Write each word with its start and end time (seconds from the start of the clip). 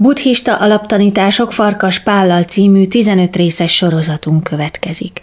Buddhista 0.00 0.56
alaptanítások 0.56 1.52
Farkas 1.52 1.98
Pállal 1.98 2.42
című 2.42 2.86
15 2.86 3.36
részes 3.36 3.74
sorozatunk 3.74 4.44
következik. 4.44 5.22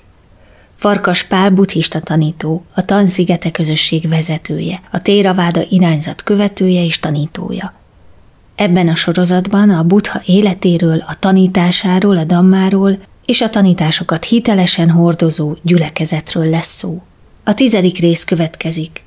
Farkas 0.75 1.23
Pál 1.23 1.49
buddhista 1.49 1.99
tanító, 1.99 2.65
a 2.73 2.85
Tanszigete 2.85 3.51
közösség 3.51 4.09
vezetője, 4.09 4.81
a 4.91 5.01
Téraváda 5.01 5.61
irányzat 5.69 6.23
követője 6.23 6.83
és 6.83 6.99
tanítója. 6.99 7.73
Ebben 8.55 8.87
a 8.87 8.95
sorozatban 8.95 9.69
a 9.69 9.83
buddha 9.83 10.21
életéről, 10.25 11.03
a 11.07 11.19
tanításáról, 11.19 12.17
a 12.17 12.23
dammáról 12.23 12.97
és 13.25 13.41
a 13.41 13.49
tanításokat 13.49 14.23
hitelesen 14.23 14.89
hordozó 14.89 15.55
gyülekezetről 15.61 16.49
lesz 16.49 16.75
szó. 16.77 17.01
A 17.43 17.53
tizedik 17.53 17.97
rész 17.97 18.23
következik. 18.23 19.04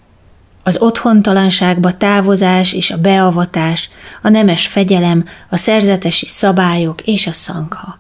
Az 0.69 0.81
otthontalanságba 0.81 1.97
távozás 1.97 2.73
és 2.73 2.91
a 2.91 2.99
beavatás, 2.99 3.91
a 4.23 4.29
nemes 4.29 4.67
fegyelem, 4.67 5.25
a 5.51 5.57
szerzetesi 5.57 6.27
szabályok 6.27 7.03
és 7.03 7.27
a 7.27 7.33
szankha. 7.33 7.99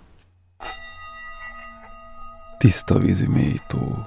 Tiszta 2.59 2.99
vízű 2.99 3.27
mélyító. 3.27 4.07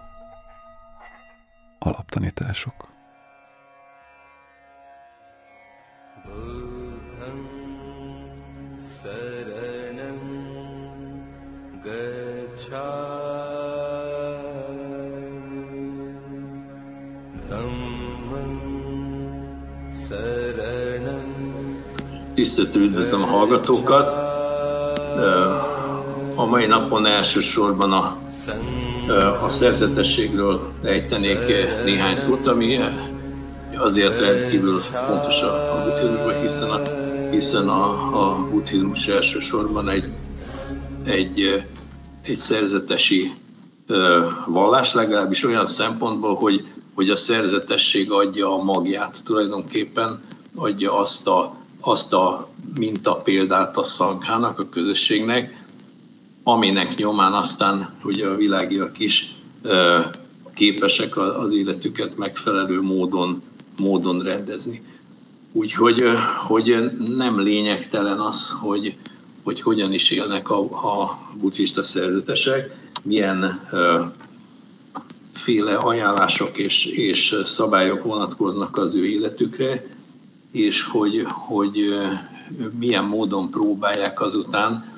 Alaptanítások. 1.79 2.80
Tisztelettel 22.41 22.81
üdvözlöm 22.81 23.23
a 23.23 23.25
hallgatókat. 23.25 24.07
A 26.35 26.45
mai 26.45 26.65
napon 26.65 27.05
elsősorban 27.05 27.91
a, 27.91 28.17
a 29.45 29.49
szerzetességről 29.49 30.73
ejtenék 30.83 31.39
néhány 31.83 32.15
szót, 32.15 32.47
ami 32.47 32.77
azért 33.77 34.19
rendkívül 34.19 34.79
fontos 34.79 35.41
a, 35.41 35.83
buddhizmusban, 35.83 36.41
hiszen 36.41 36.69
a, 36.69 36.81
hiszen 37.29 37.69
a, 37.69 37.83
a 38.19 38.47
buddhizmus 38.49 39.07
elsősorban 39.07 39.89
egy, 39.89 40.09
egy, 41.05 41.63
egy 42.23 42.37
szerzetesi 42.37 43.33
vallás, 44.45 44.93
legalábbis 44.93 45.45
olyan 45.45 45.67
szempontból, 45.67 46.35
hogy, 46.35 46.65
hogy 46.95 47.09
a 47.09 47.15
szerzetesség 47.15 48.11
adja 48.11 48.59
a 48.59 48.63
magját 48.63 49.21
tulajdonképpen, 49.25 50.21
adja 50.55 50.99
azt 50.99 51.27
a 51.27 51.59
azt 51.81 52.13
a 52.13 52.49
mintapéldát 52.77 53.77
a 53.77 53.83
szankhának, 53.83 54.59
a 54.59 54.69
közösségnek, 54.69 55.63
aminek 56.43 56.95
nyomán 56.95 57.33
aztán 57.33 57.89
ugye 58.03 58.27
a 58.27 58.35
világiak 58.35 58.99
is 58.99 59.35
képesek 60.53 61.17
az 61.17 61.53
életüket 61.53 62.17
megfelelő 62.17 62.81
módon, 62.81 63.41
módon 63.77 64.21
rendezni. 64.21 64.83
Úgyhogy 65.51 66.03
hogy 66.47 66.91
nem 67.15 67.39
lényegtelen 67.39 68.19
az, 68.19 68.51
hogy, 68.61 68.95
hogy 69.43 69.61
hogyan 69.61 69.93
is 69.93 70.11
élnek 70.11 70.49
a, 70.49 70.59
a 70.59 71.19
buddhista 71.39 71.83
szerzetesek, 71.83 72.75
milyen 73.03 73.69
féle 75.33 75.75
ajánlások 75.75 76.57
és, 76.57 76.85
és 76.85 77.35
szabályok 77.43 78.03
vonatkoznak 78.03 78.77
az 78.77 78.95
ő 78.95 79.05
életükre, 79.05 79.83
és 80.51 80.83
hogy, 80.83 81.25
hogy 81.27 81.95
milyen 82.79 83.03
módon 83.05 83.49
próbálják 83.49 84.21
azután 84.21 84.91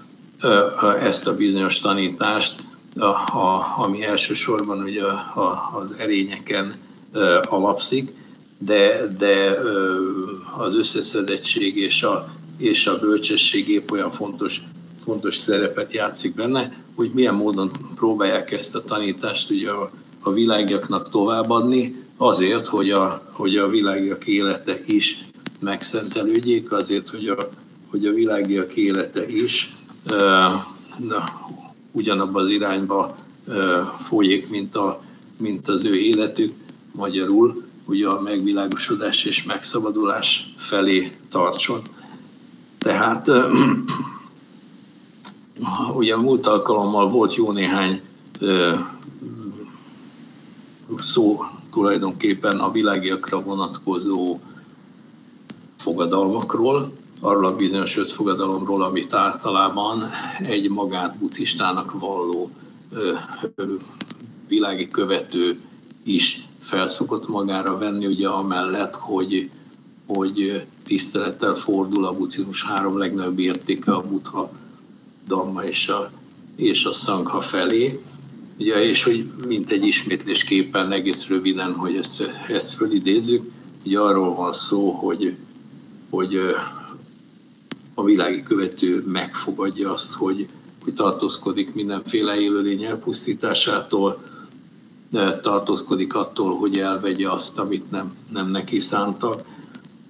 ezt 1.00 1.28
a 1.28 1.36
bizonyos 1.36 1.80
tanítást, 1.80 2.64
ami 3.78 4.04
elsősorban 4.04 4.84
ugye 4.84 5.04
az 5.74 5.96
erényeken 5.98 6.74
alapszik, 7.42 8.12
de, 8.58 9.08
de 9.18 9.58
az 10.58 10.76
összeszedettség 10.76 11.78
és 11.78 12.04
a, 12.04 12.30
és 12.58 12.88
a 12.88 13.00
bölcsesség 13.00 13.70
épp 13.70 13.92
olyan 13.92 14.12
fontos, 14.12 14.62
fontos 15.04 15.36
szerepet 15.36 15.94
játszik 15.94 16.36
benne, 16.36 16.74
hogy 16.96 17.12
milyen 17.14 17.36
módon 17.36 17.72
próbálják 17.96 18.52
ezt 18.52 18.76
a 18.76 18.82
tanítást 18.82 19.50
ugye 19.50 19.70
a, 19.72 19.92
a 20.20 20.32
világiaknak 20.32 21.10
továbbadni, 21.10 22.02
azért, 22.18 22.68
hogy 22.68 22.92
a, 22.92 23.22
hogy 23.32 23.58
a 23.58 23.68
világiak 23.68 24.26
élete 24.26 24.80
is 24.86 25.26
megszentelődjék, 25.64 26.72
azért, 26.72 27.10
hogy 27.10 27.28
a, 27.28 27.50
hogy 27.90 28.06
a 28.06 28.14
világiak 28.14 28.76
élete 28.76 29.28
is 29.28 29.74
na, 30.98 31.24
ugyanabban 31.92 32.44
az 32.44 32.50
irányba 32.50 33.16
folyik, 34.02 34.50
mint, 34.50 34.76
a, 34.76 35.02
mint 35.38 35.68
az 35.68 35.86
ő 35.86 35.96
életük, 35.96 36.54
magyarul 36.92 37.64
ugye 37.86 38.08
a 38.08 38.22
megvilágosodás 38.22 39.24
és 39.24 39.44
megszabadulás 39.44 40.54
felé 40.58 41.12
tartson. 41.30 41.82
Tehát 42.78 43.30
ugye 45.98 46.14
a 46.14 46.22
múlt 46.22 46.48
alkalommal 46.48 47.10
volt 47.10 47.36
jó 47.36 47.52
néhány 47.52 48.02
szó 50.98 51.40
tulajdonképpen 51.72 52.60
a 52.60 52.72
világiakra 52.72 53.42
vonatkozó 53.42 54.40
fogadalmakról, 55.84 56.92
arról 57.20 57.46
a 57.46 57.56
bizonyos 57.56 57.98
öt 57.98 58.12
fogadalomról, 58.12 58.84
amit 58.84 59.14
általában 59.14 60.04
egy 60.40 60.70
magát 60.70 61.18
buddhistának 61.18 62.00
valló 62.00 62.50
ö, 62.92 63.14
ö, 63.56 63.64
világi 64.48 64.88
követő 64.88 65.60
is 66.04 66.48
felszokott 66.60 67.28
magára 67.28 67.78
venni, 67.78 68.06
ugye 68.06 68.28
amellett, 68.28 68.96
hogy, 68.96 69.50
hogy 70.08 70.66
tisztelettel 70.86 71.56
fordul 71.56 72.06
a 72.06 72.14
buddhizmus 72.14 72.64
három 72.64 72.98
legnagyobb 72.98 73.40
értéke, 73.40 73.92
a 73.92 74.02
buddha, 74.02 74.52
dhamma 75.28 75.64
és 75.64 75.88
a, 75.88 76.12
és 76.56 76.86
a 76.86 76.92
sangha 76.92 77.42
felé. 77.42 78.04
Ugye, 78.60 78.84
és 78.84 79.04
hogy 79.04 79.30
mint 79.48 79.72
egy 79.72 79.86
ismétlésképpen 79.86 80.92
egész 80.92 81.28
röviden, 81.28 81.74
hogy 81.74 81.96
ezt, 81.96 82.32
ezt 82.48 82.74
fölidézzük, 82.74 83.52
ugye 83.86 84.00
arról 84.00 84.36
van 84.36 84.54
szó, 84.54 84.92
hogy 84.92 85.38
hogy 86.16 86.40
a 87.94 88.04
világi 88.04 88.44
követő 88.44 89.04
megfogadja 89.08 89.92
azt, 89.94 90.14
hogy, 90.14 90.48
hogy 90.84 90.94
tartózkodik 90.94 91.74
mindenféle 91.74 92.40
élőlény 92.40 92.84
elpusztításától, 92.84 94.24
tartózkodik 95.42 96.16
attól, 96.16 96.58
hogy 96.58 96.78
elvegye 96.80 97.30
azt, 97.30 97.60
amit 97.60 97.92
nem, 97.92 98.16
nem 98.32 98.48
neki 98.52 98.80
szántak, 98.80 99.42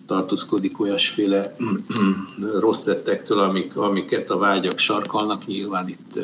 tartózkodik 0.05 0.79
olyasféle 0.79 1.55
rossz 2.59 2.81
tettektől, 2.81 3.39
amik, 3.39 3.77
amiket 3.77 4.29
a 4.29 4.37
vágyak 4.37 4.77
sarkalnak. 4.77 5.45
Nyilván 5.45 5.87
itt 5.89 6.19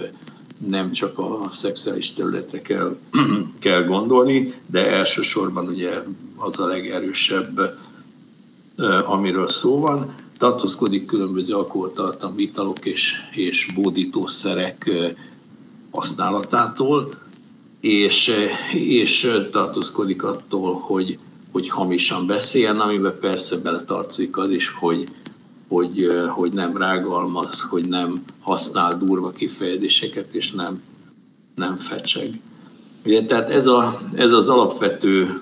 nem 0.68 0.92
csak 0.92 1.18
a 1.20 1.48
szexuális 1.52 2.14
területre 2.14 2.62
kell, 2.62 2.98
kell 3.60 3.84
gondolni, 3.84 4.54
de 4.66 4.88
elsősorban 4.92 5.68
ugye 5.68 6.02
az 6.36 6.60
a 6.60 6.66
legerősebb 6.66 7.78
amiről 9.06 9.48
szó 9.48 9.80
van, 9.80 10.14
tartózkodik 10.38 11.06
különböző 11.06 11.54
alkoholtartalmú 11.54 12.40
italok 12.40 12.86
és, 12.86 13.16
és 13.32 13.68
bódítószerek 13.76 14.90
használatától, 15.92 17.10
és, 17.80 18.32
és 18.74 19.32
tartózkodik 19.52 20.24
attól, 20.24 20.74
hogy, 20.74 21.18
hogy 21.52 21.70
hamisan 21.70 22.28
beszéljen, 22.28 22.80
amiben 22.80 23.18
persze 23.20 23.58
beletartozik 23.58 24.38
az 24.38 24.50
is, 24.50 24.70
hogy, 24.70 25.04
hogy, 25.68 26.08
hogy 26.30 26.52
nem 26.52 26.78
rágalmaz, 26.78 27.62
hogy 27.62 27.88
nem 27.88 28.24
használ 28.42 28.98
durva 28.98 29.32
kifejezéseket, 29.32 30.34
és 30.34 30.52
nem, 30.52 30.82
nem 31.56 31.76
fecseg. 31.76 32.40
Ugye, 33.06 33.26
tehát 33.26 33.50
ez, 33.50 33.68
a, 33.68 33.98
ez 34.16 34.32
az 34.32 34.50
alapvető 34.50 35.42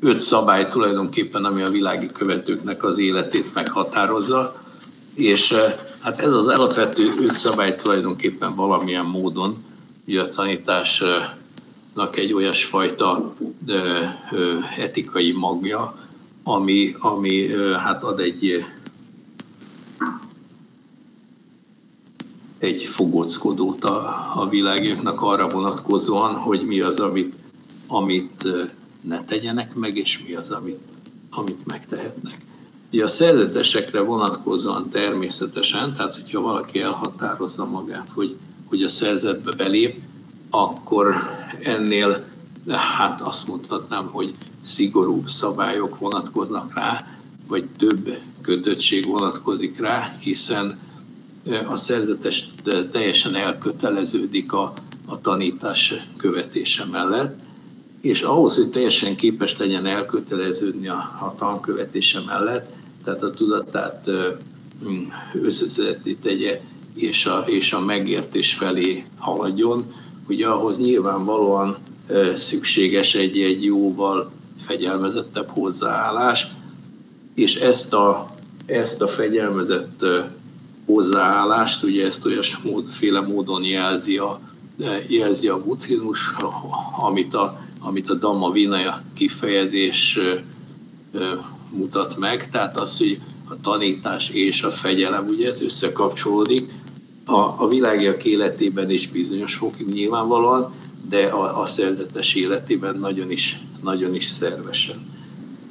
öt 0.00 0.18
szabály 0.18 0.68
tulajdonképpen, 0.68 1.44
ami 1.44 1.62
a 1.62 1.70
világi 1.70 2.06
követőknek 2.12 2.84
az 2.84 2.98
életét 2.98 3.54
meghatározza, 3.54 4.62
és 5.14 5.50
eh, 5.50 5.74
hát 6.00 6.20
ez 6.20 6.32
az 6.32 6.46
alapvető 6.46 7.12
öt 7.20 7.32
szabály 7.32 7.74
tulajdonképpen 7.76 8.54
valamilyen 8.54 9.04
módon 9.04 9.64
ugye 10.06 10.20
a 10.20 10.28
tanításnak 10.28 12.16
egy 12.16 12.32
olyasfajta 12.32 13.34
eh, 13.66 14.16
etikai 14.78 15.32
magja, 15.32 15.94
ami, 16.42 16.94
ami 16.98 17.54
eh, 17.54 17.80
hát 17.80 18.02
ad 18.04 18.20
egy 18.20 18.64
egy 22.58 22.84
fogockodót 22.84 23.84
a, 23.84 24.30
a 24.34 24.48
világoknak 24.48 25.22
arra 25.22 25.48
vonatkozóan, 25.48 26.34
hogy 26.34 26.62
mi 26.62 26.80
az, 26.80 27.00
amit, 27.00 27.34
amit 27.86 28.48
ne 29.00 29.24
tegyenek 29.24 29.74
meg, 29.74 29.96
és 29.96 30.22
mi 30.26 30.34
az, 30.34 30.50
amit, 30.50 30.80
amit 31.30 31.66
megtehetnek. 31.66 32.38
Ugye 32.92 33.04
a 33.04 33.08
szerzetesekre 33.08 34.00
vonatkozóan 34.00 34.90
természetesen, 34.90 35.94
tehát 35.94 36.14
hogyha 36.14 36.40
valaki 36.40 36.80
elhatározza 36.80 37.66
magát, 37.66 38.10
hogy, 38.14 38.36
hogy 38.64 38.82
a 38.82 38.88
szerzetbe 38.88 39.52
belép, 39.52 40.02
akkor 40.50 41.14
ennél 41.62 42.24
hát 42.68 43.20
azt 43.20 43.46
mondhatnám, 43.46 44.06
hogy 44.06 44.34
szigorúbb 44.60 45.28
szabályok 45.28 45.98
vonatkoznak 45.98 46.74
rá, 46.74 47.06
vagy 47.48 47.64
több 47.78 48.18
kötöttség 48.42 49.06
vonatkozik 49.06 49.78
rá, 49.80 50.16
hiszen 50.20 50.78
a 51.68 51.76
szerzetes 51.76 52.48
teljesen 52.90 53.34
elköteleződik 53.34 54.52
a, 54.52 54.72
a 55.06 55.20
tanítás 55.20 55.94
követése 56.16 56.84
mellett, 56.84 57.38
és 58.00 58.22
ahhoz, 58.22 58.56
hogy 58.56 58.70
teljesen 58.70 59.16
képes 59.16 59.56
legyen 59.56 59.86
elköteleződni 59.86 60.88
a, 60.88 60.94
a 61.20 61.34
tankövetése 61.38 62.20
mellett, 62.26 62.72
tehát 63.04 63.22
a 63.22 63.30
tudatát 63.30 64.10
összeszedeti 65.32 66.16
tegye, 66.16 66.60
és 66.94 67.26
a, 67.26 67.44
és 67.46 67.72
a 67.72 67.80
megértés 67.80 68.54
felé 68.54 69.04
haladjon, 69.18 69.84
ugye 70.28 70.46
ahhoz 70.46 70.78
nyilvánvalóan 70.78 71.76
szükséges 72.34 73.14
egy, 73.14 73.38
egy 73.40 73.64
jóval 73.64 74.30
fegyelmezettebb 74.66 75.48
hozzáállás, 75.48 76.46
és 77.34 77.54
ezt 77.54 77.94
a, 77.94 78.26
ezt 78.66 79.02
a 79.02 79.06
fegyelmezett 79.08 80.06
hozzáállást, 80.86 81.82
ugye 81.82 82.06
ezt 82.06 82.26
olyasféle 82.26 83.20
módon 83.20 83.64
jelzi 83.64 84.18
a, 84.18 84.40
jelzi 85.06 85.48
a 85.48 85.62
buddhizmus, 85.62 86.32
amit 87.00 87.34
a, 87.34 87.59
amit 87.80 88.10
a 88.10 88.14
Dhamma 88.14 88.50
Vinaya 88.50 89.02
kifejezés 89.14 90.18
mutat 91.70 92.18
meg, 92.18 92.50
tehát 92.50 92.80
az, 92.80 92.98
hogy 92.98 93.20
a 93.48 93.60
tanítás 93.60 94.28
és 94.28 94.62
a 94.62 94.70
fegyelem, 94.70 95.26
ugye 95.26 95.50
ez 95.50 95.62
összekapcsolódik, 95.62 96.72
a, 97.24 97.64
a 97.64 97.68
világiak 97.68 98.24
életében 98.24 98.90
is 98.90 99.08
bizonyos 99.08 99.54
fokig 99.54 99.86
nyilvánvalóan, 99.86 100.72
de 101.08 101.24
a, 101.26 101.60
a 101.60 101.66
szerzetes 101.66 102.34
életében 102.34 102.98
nagyon 102.98 103.30
is, 103.30 103.60
nagyon 103.82 104.14
is 104.14 104.26
szervesen. 104.26 104.96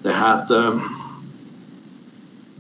Tehát 0.02 0.50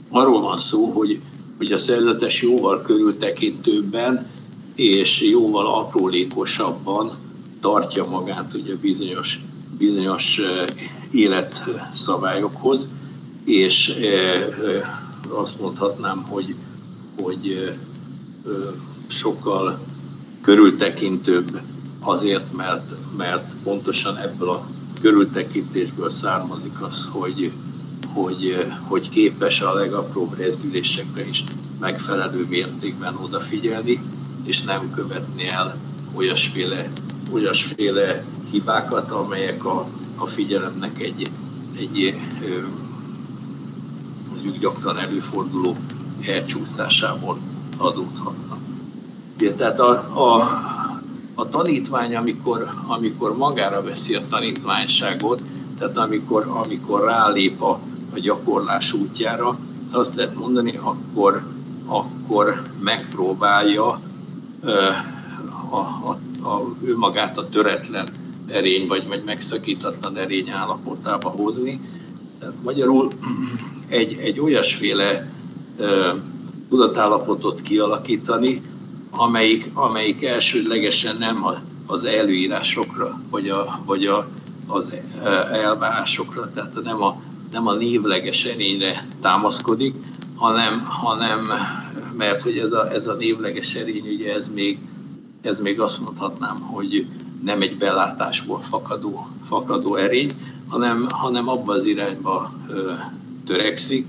arról 0.09 0.41
van 0.41 0.57
szó, 0.57 0.85
hogy, 0.85 1.19
hogy 1.57 1.71
a 1.71 1.77
szerzetes 1.77 2.41
jóval 2.41 2.81
körültekintőbben 2.81 4.27
és 4.75 5.21
jóval 5.21 5.65
aprólékosabban 5.65 7.17
tartja 7.59 8.05
magát 8.05 8.53
ugye 8.53 8.75
bizonyos, 8.75 9.39
bizonyos 9.77 10.41
életszabályokhoz, 11.11 12.87
és 13.45 13.93
azt 15.29 15.59
mondhatnám, 15.59 16.23
hogy, 16.23 16.55
hogy 17.21 17.75
sokkal 19.07 19.79
körültekintőbb 20.41 21.59
azért, 21.99 22.53
mert, 22.53 22.93
mert 23.17 23.55
pontosan 23.63 24.17
ebből 24.17 24.49
a 24.49 24.67
körültekintésből 25.01 26.09
származik 26.09 26.81
az, 26.81 27.09
hogy, 27.11 27.51
hogy, 28.13 28.65
hogy 28.87 29.09
képes 29.09 29.61
a 29.61 29.73
legapróbb 29.73 30.37
rezdülésekre 30.37 31.27
is 31.27 31.43
megfelelő 31.79 32.45
mértékben 32.49 33.15
odafigyelni, 33.15 34.01
és 34.43 34.61
nem 34.61 34.91
követni 34.91 35.47
el 35.47 35.77
olyasféle, 36.13 36.91
olyasféle 37.31 38.23
hibákat, 38.51 39.11
amelyek 39.11 39.65
a, 39.65 39.87
a 40.15 40.25
figyelemnek 40.25 41.01
egy, 41.01 41.31
egy 41.77 42.15
mondjuk 44.29 44.57
gyakran 44.57 44.97
előforduló 44.97 45.77
elcsúszásából 46.27 47.37
adódhatnak. 47.77 48.57
Ugye, 49.35 49.53
tehát 49.53 49.79
a, 49.79 49.91
a, 50.13 50.41
a 51.33 51.49
tanítvány, 51.49 52.15
amikor, 52.15 52.67
amikor 52.87 53.37
magára 53.37 53.83
veszi 53.83 54.15
a 54.15 54.25
tanítványságot, 54.29 55.41
tehát 55.77 55.97
amikor, 55.97 56.45
amikor 56.47 57.03
rálép 57.03 57.61
a, 57.61 57.79
a 58.13 58.19
gyakorlás 58.19 58.93
útjára, 58.93 59.57
azt 59.91 60.15
lehet 60.15 60.35
mondani, 60.35 60.79
akkor, 60.81 61.43
akkor 61.85 62.61
megpróbálja 62.79 63.99
a, 65.69 65.77
a, 65.77 66.19
a, 66.49 66.75
ő 66.83 66.97
magát 66.97 67.37
a 67.37 67.49
töretlen 67.49 68.07
erény, 68.47 68.87
vagy, 68.87 69.07
vagy 69.07 69.21
megszakítatlan 69.25 70.17
erény 70.17 70.49
állapotába 70.49 71.29
hozni. 71.29 71.79
Tehát 72.39 72.55
magyarul 72.63 73.07
egy, 73.87 74.17
egy 74.19 74.39
olyasféle 74.39 75.31
tudatállapotot 76.69 77.61
kialakítani, 77.61 78.61
amelyik, 79.11 79.69
amelyik 79.73 80.23
elsődlegesen 80.23 81.17
nem 81.17 81.45
az 81.85 82.03
előírásokra, 82.03 83.21
vagy, 83.29 83.49
a, 83.49 83.79
vagy 83.85 84.05
a, 84.05 84.27
az 84.67 84.93
elvárásokra, 85.51 86.51
tehát 86.53 86.83
nem 86.83 87.03
a, 87.03 87.21
nem 87.51 87.67
a 87.67 87.73
névleges 87.73 88.45
erényre 88.45 89.07
támaszkodik, 89.21 89.95
hanem, 90.35 90.85
hanem 90.85 91.51
mert 92.17 92.41
hogy 92.41 92.57
ez 92.57 92.71
a, 92.71 92.91
ez 92.91 93.07
a 93.07 93.13
névleges 93.13 93.75
erény, 93.75 94.07
ugye 94.13 94.33
ez 94.33 94.51
még, 94.53 94.79
ez 95.41 95.59
még 95.59 95.79
azt 95.79 96.01
mondhatnám, 96.01 96.59
hogy 96.59 97.07
nem 97.43 97.61
egy 97.61 97.77
belátásból 97.77 98.59
fakadó, 98.59 99.27
fakadó 99.47 99.95
erény, 99.95 100.31
hanem, 100.67 101.07
hanem 101.09 101.47
abba 101.47 101.73
az 101.73 101.85
irányba 101.85 102.51
ö, 102.69 102.91
törekszik, 103.45 104.05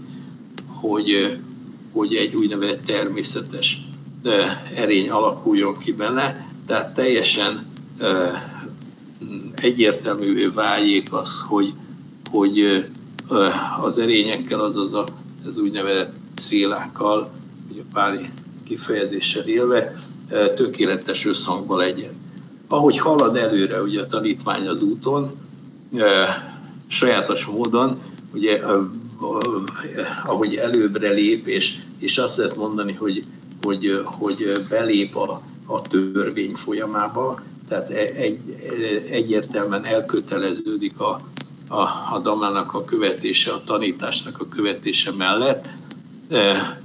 hogy, 0.67 1.39
hogy 1.93 2.15
egy 2.15 2.35
úgynevezett 2.35 2.85
természetes 2.85 3.89
erény 4.75 5.11
alakuljon 5.11 5.79
ki 5.79 5.93
benne, 5.93 6.47
tehát 6.67 6.95
teljesen 6.95 7.67
egyértelművé 9.55 10.47
váljék 10.47 11.13
az, 11.13 11.41
hogy, 11.49 11.73
hogy 12.31 12.87
az 13.81 13.99
erényekkel, 13.99 14.61
azaz 14.61 14.93
a, 14.93 15.05
az 15.47 15.59
úgynevezett 15.59 16.15
szélákkal, 16.35 17.31
ugye 17.71 17.81
a 17.81 17.85
páli 17.93 18.27
kifejezéssel 18.65 19.49
élve, 19.49 19.95
tökéletes 20.55 21.27
összhangban 21.27 21.79
legyen. 21.79 22.13
Ahogy 22.69 22.99
halad 22.99 23.37
előre 23.37 23.83
ugye 23.83 24.01
a 24.01 24.07
tanítvány 24.07 24.69
az 24.69 24.83
úton, 24.83 25.31
sajátos 26.87 27.45
módon, 27.45 28.01
ugye 28.35 28.61
ahogy 30.25 30.55
előbbre 30.55 31.11
lép, 31.11 31.47
és, 31.47 31.77
és 31.99 32.19
azt 32.19 32.37
lehet 32.37 32.57
mondani, 32.57 32.93
hogy, 32.93 33.25
hogy, 33.63 34.03
hogy 34.05 34.67
belép 34.69 35.17
a, 35.17 35.43
a 35.67 35.83
törvény 35.83 36.55
folyamába, 36.55 37.41
tehát 37.69 37.91
e, 37.91 37.95
egy, 38.15 38.39
egyértelműen 39.11 39.85
elköteleződik 39.85 41.01
a, 41.01 41.21
a, 41.69 41.81
a 42.13 42.21
damának 42.23 42.75
a 42.75 42.85
követése, 42.85 43.53
a 43.53 43.65
tanításnak 43.65 44.41
a 44.41 44.49
követése 44.49 45.13
mellett. 45.13 45.69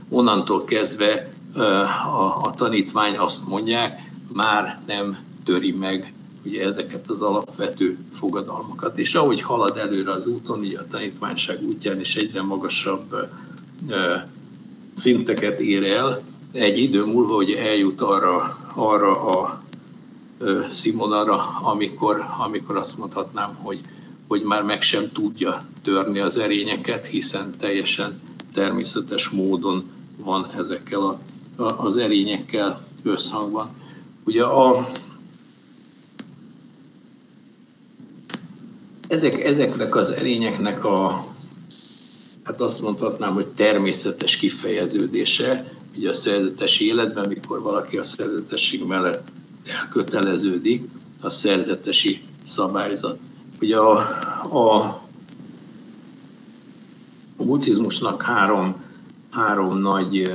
Onnantól 0.09 0.63
kezdve 0.63 1.29
a, 1.55 2.41
a 2.41 2.53
tanítvány 2.55 3.17
azt 3.17 3.47
mondják, 3.47 4.11
már 4.33 4.81
nem 4.85 5.17
töri 5.43 5.71
meg 5.71 6.13
ugye 6.45 6.65
ezeket 6.65 7.09
az 7.09 7.21
alapvető 7.21 7.97
fogadalmakat. 8.13 8.97
És 8.97 9.15
ahogy 9.15 9.41
halad 9.41 9.77
előre 9.77 10.11
az 10.11 10.27
úton, 10.27 10.63
így 10.63 10.73
a 10.75 10.87
tanítványság 10.87 11.63
útján 11.63 11.99
is 11.99 12.15
egyre 12.15 12.41
magasabb 12.41 13.29
szinteket 14.93 15.59
ér 15.59 15.83
el, 15.83 16.21
egy 16.51 16.77
idő 16.77 17.05
múlva 17.05 17.33
hogy 17.33 17.51
eljut 17.51 18.01
arra, 18.01 18.57
arra 18.75 19.21
a 19.21 19.63
színvonalra, 20.69 21.35
amikor, 21.61 22.25
amikor 22.37 22.77
azt 22.77 22.97
mondhatnám, 22.97 23.55
hogy, 23.61 23.79
hogy 24.27 24.41
már 24.41 24.63
meg 24.63 24.81
sem 24.81 25.11
tudja 25.11 25.65
törni 25.83 26.19
az 26.19 26.37
erényeket, 26.37 27.05
hiszen 27.05 27.53
teljesen 27.59 28.19
természetes 28.53 29.29
módon 29.29 29.83
van 30.23 30.49
ezekkel 30.57 31.01
a, 31.01 31.19
az 31.57 31.95
erényekkel 31.95 32.81
összhangban. 33.03 33.69
Ugye 34.25 34.43
a, 34.43 34.87
ezek, 39.07 39.43
ezeknek 39.43 39.95
az 39.95 40.11
erényeknek 40.11 40.85
a, 40.85 41.27
hát 42.43 42.61
azt 42.61 42.81
mondhatnám, 42.81 43.33
hogy 43.33 43.47
természetes 43.47 44.37
kifejeződése, 44.37 45.73
ugye 45.97 46.09
a 46.09 46.13
szerzetes 46.13 46.79
életben, 46.79 47.27
mikor 47.27 47.61
valaki 47.61 47.97
a 47.97 48.03
szerzetesség 48.03 48.83
mellett 48.83 49.31
elköteleződik, 49.65 50.83
a 51.21 51.29
szerzetesi 51.29 52.21
szabályzat. 52.43 53.19
Ugye 53.61 53.77
a, 53.77 53.97
a, 54.49 54.75
a 57.37 57.43
buddhizmusnak 57.43 58.21
három, 58.21 58.83
három 59.31 59.77
nagy 59.77 60.31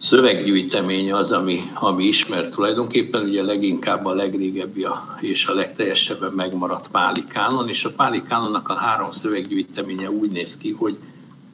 szöveggyűjtemény 0.00 1.12
az, 1.12 1.32
ami, 1.32 1.60
ami 1.74 2.04
ismert 2.04 2.50
tulajdonképpen, 2.50 3.24
ugye 3.24 3.42
leginkább 3.42 4.06
a 4.06 4.14
legrégebbi 4.14 4.86
és 5.20 5.46
a 5.46 5.54
legteljesebben 5.54 6.32
megmaradt 6.32 6.88
Páli 6.88 7.24
és 7.66 7.84
a 7.84 7.90
Páli 7.90 8.22
a 8.62 8.72
három 8.72 9.10
szöveggyűjteménye 9.10 10.10
úgy 10.10 10.30
néz 10.30 10.56
ki, 10.56 10.70
hogy, 10.70 10.98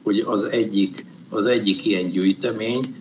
hogy 0.03 0.19
az 0.19 0.43
egyik, 0.43 1.05
az 1.29 1.45
egyik 1.45 1.85
ilyen 1.85 2.09
gyűjtemény 2.09 2.95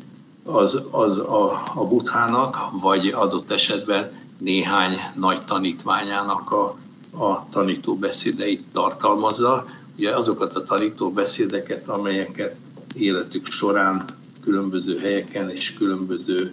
az, 0.45 0.83
az 0.91 1.19
a, 1.19 1.63
a 1.75 1.85
buthának, 1.85 2.59
vagy 2.81 3.09
adott 3.09 3.51
esetben 3.51 4.11
néhány 4.39 4.95
nagy 5.15 5.45
tanítványának 5.45 6.51
a, 6.51 6.77
a 7.19 7.49
tanítóbeszédeit 7.51 8.65
tartalmazza. 8.73 9.67
Ugye 9.97 10.17
azokat 10.17 10.55
a 10.55 10.63
tanítóbeszédeket, 10.63 11.89
amelyeket 11.89 12.57
életük 12.95 13.47
során 13.47 14.05
különböző 14.47 14.99
helyeken 14.99 15.51
és 15.51 15.75
különböző 15.75 16.53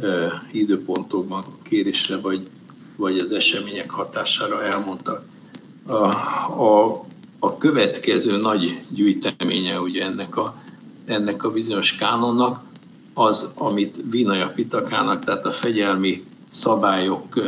ö, 0.00 0.26
időpontokban 0.52 1.44
kérésre 1.62 2.16
vagy, 2.16 2.42
vagy 2.96 3.18
az 3.18 3.32
események 3.32 3.90
hatására 3.90 4.64
elmondtak. 4.64 5.22
A, 5.86 5.94
a, 6.62 7.04
a 7.38 7.56
következő 7.56 8.36
nagy 8.36 8.80
gyűjteménye 8.94 9.80
ugye 9.80 10.04
ennek 10.04 10.36
a, 10.36 10.54
ennek 11.04 11.44
a 11.44 11.50
bizonyos 11.50 11.96
kánonnak, 11.96 12.62
az, 13.14 13.52
amit 13.54 14.02
Vinaja 14.10 14.46
Pitakának, 14.46 15.24
tehát 15.24 15.46
a 15.46 15.50
fegyelmi 15.50 16.24
szabályok 16.48 17.40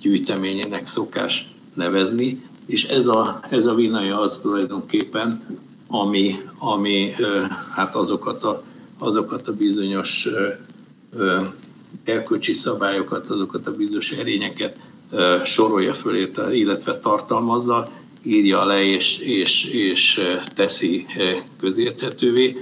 gyűjteményének 0.00 0.86
szokás 0.86 1.48
nevezni, 1.74 2.42
és 2.66 2.84
ez 2.84 3.06
a, 3.06 3.40
ez 3.50 3.64
a 3.64 3.74
Vinaja 3.74 4.20
az 4.20 4.38
tulajdonképpen, 4.40 5.46
ami, 5.88 6.34
ami 6.58 7.10
hát 7.74 7.94
azokat 7.94 8.44
a, 8.44 8.62
azokat 8.98 9.48
a 9.48 9.52
bizonyos 9.52 10.28
erkölcsi 12.04 12.52
szabályokat, 12.52 13.30
azokat 13.30 13.66
a 13.66 13.70
bizonyos 13.70 14.12
erényeket 14.12 14.76
sorolja 15.44 15.92
föl, 15.92 16.28
illetve 16.52 16.98
tartalmazza, 16.98 17.90
írja 18.22 18.64
le 18.64 18.84
és, 18.84 19.18
és, 19.18 19.64
és 19.64 20.20
teszi 20.54 21.06
közérthetővé, 21.60 22.60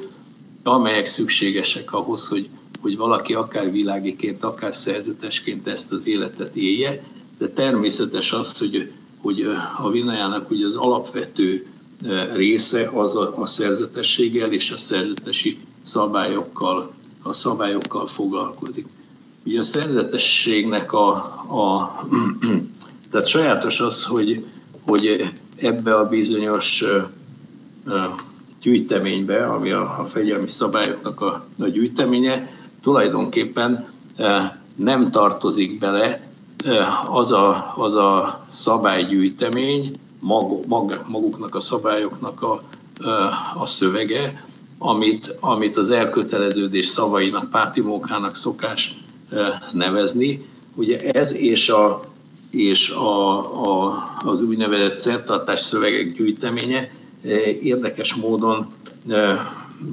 amelyek 0.62 1.06
szükségesek 1.06 1.92
ahhoz, 1.92 2.28
hogy, 2.28 2.48
hogy 2.80 2.96
valaki 2.96 3.34
akár 3.34 3.72
világiként, 3.72 4.44
akár 4.44 4.74
szerzetesként 4.74 5.66
ezt 5.66 5.92
az 5.92 6.06
életet 6.06 6.56
élje, 6.56 7.02
de 7.38 7.48
természetes 7.48 8.32
az, 8.32 8.58
hogy, 8.58 8.90
hogy 9.18 9.46
a 9.82 9.90
vinajának 9.90 10.50
ugye 10.50 10.66
az 10.66 10.76
alapvető 10.76 11.66
része 12.34 12.88
az 12.94 13.16
a, 13.16 13.40
a 13.40 13.46
szerzetességgel 13.46 14.52
és 14.52 14.70
a 14.70 14.78
szerzetesi 14.78 15.58
szabályokkal, 15.82 16.92
a 17.22 17.32
szabályokkal 17.32 18.06
foglalkozik. 18.06 18.86
Ugye 19.44 19.58
a 19.58 19.62
szerzetességnek 19.62 20.92
a, 20.92 21.10
a 21.48 21.92
tehát 23.10 23.26
sajátos 23.26 23.80
az, 23.80 24.04
hogy, 24.04 24.44
hogy 24.86 25.30
ebbe 25.56 25.94
a 25.96 26.08
bizonyos 26.08 26.84
gyűjteménybe, 28.62 29.46
ami 29.46 29.70
a, 29.70 29.98
a 30.00 30.04
fegyelmi 30.04 30.48
szabályoknak 30.48 31.20
a, 31.20 31.46
a 31.58 31.66
gyűjteménye, 31.66 32.52
tulajdonképpen 32.82 33.88
nem 34.76 35.10
tartozik 35.10 35.78
bele 35.78 36.28
az 37.10 37.32
a, 37.32 37.72
az 37.76 37.94
a 37.94 38.44
szabálygyűjtemény, 38.48 39.90
mag, 40.18 40.66
mag, 40.66 41.04
maguknak 41.08 41.54
a 41.54 41.60
szabályoknak 41.60 42.42
a, 42.42 42.62
a 43.58 43.66
szövege, 43.66 44.44
amit, 44.82 45.34
amit 45.40 45.76
az 45.76 45.90
elköteleződés 45.90 46.86
szavainak, 46.86 47.50
pártimókának 47.50 48.36
szokás 48.36 48.96
nevezni. 49.72 50.46
Ugye 50.74 50.98
ez 50.98 51.34
és, 51.34 51.68
a, 51.68 52.00
és 52.50 52.90
a, 52.90 53.38
a, 53.64 54.02
az 54.24 54.42
úgynevezett 54.42 54.96
szertartás 54.96 55.60
szövegek 55.60 56.12
gyűjteménye 56.12 56.90
érdekes 57.62 58.14
módon 58.14 58.66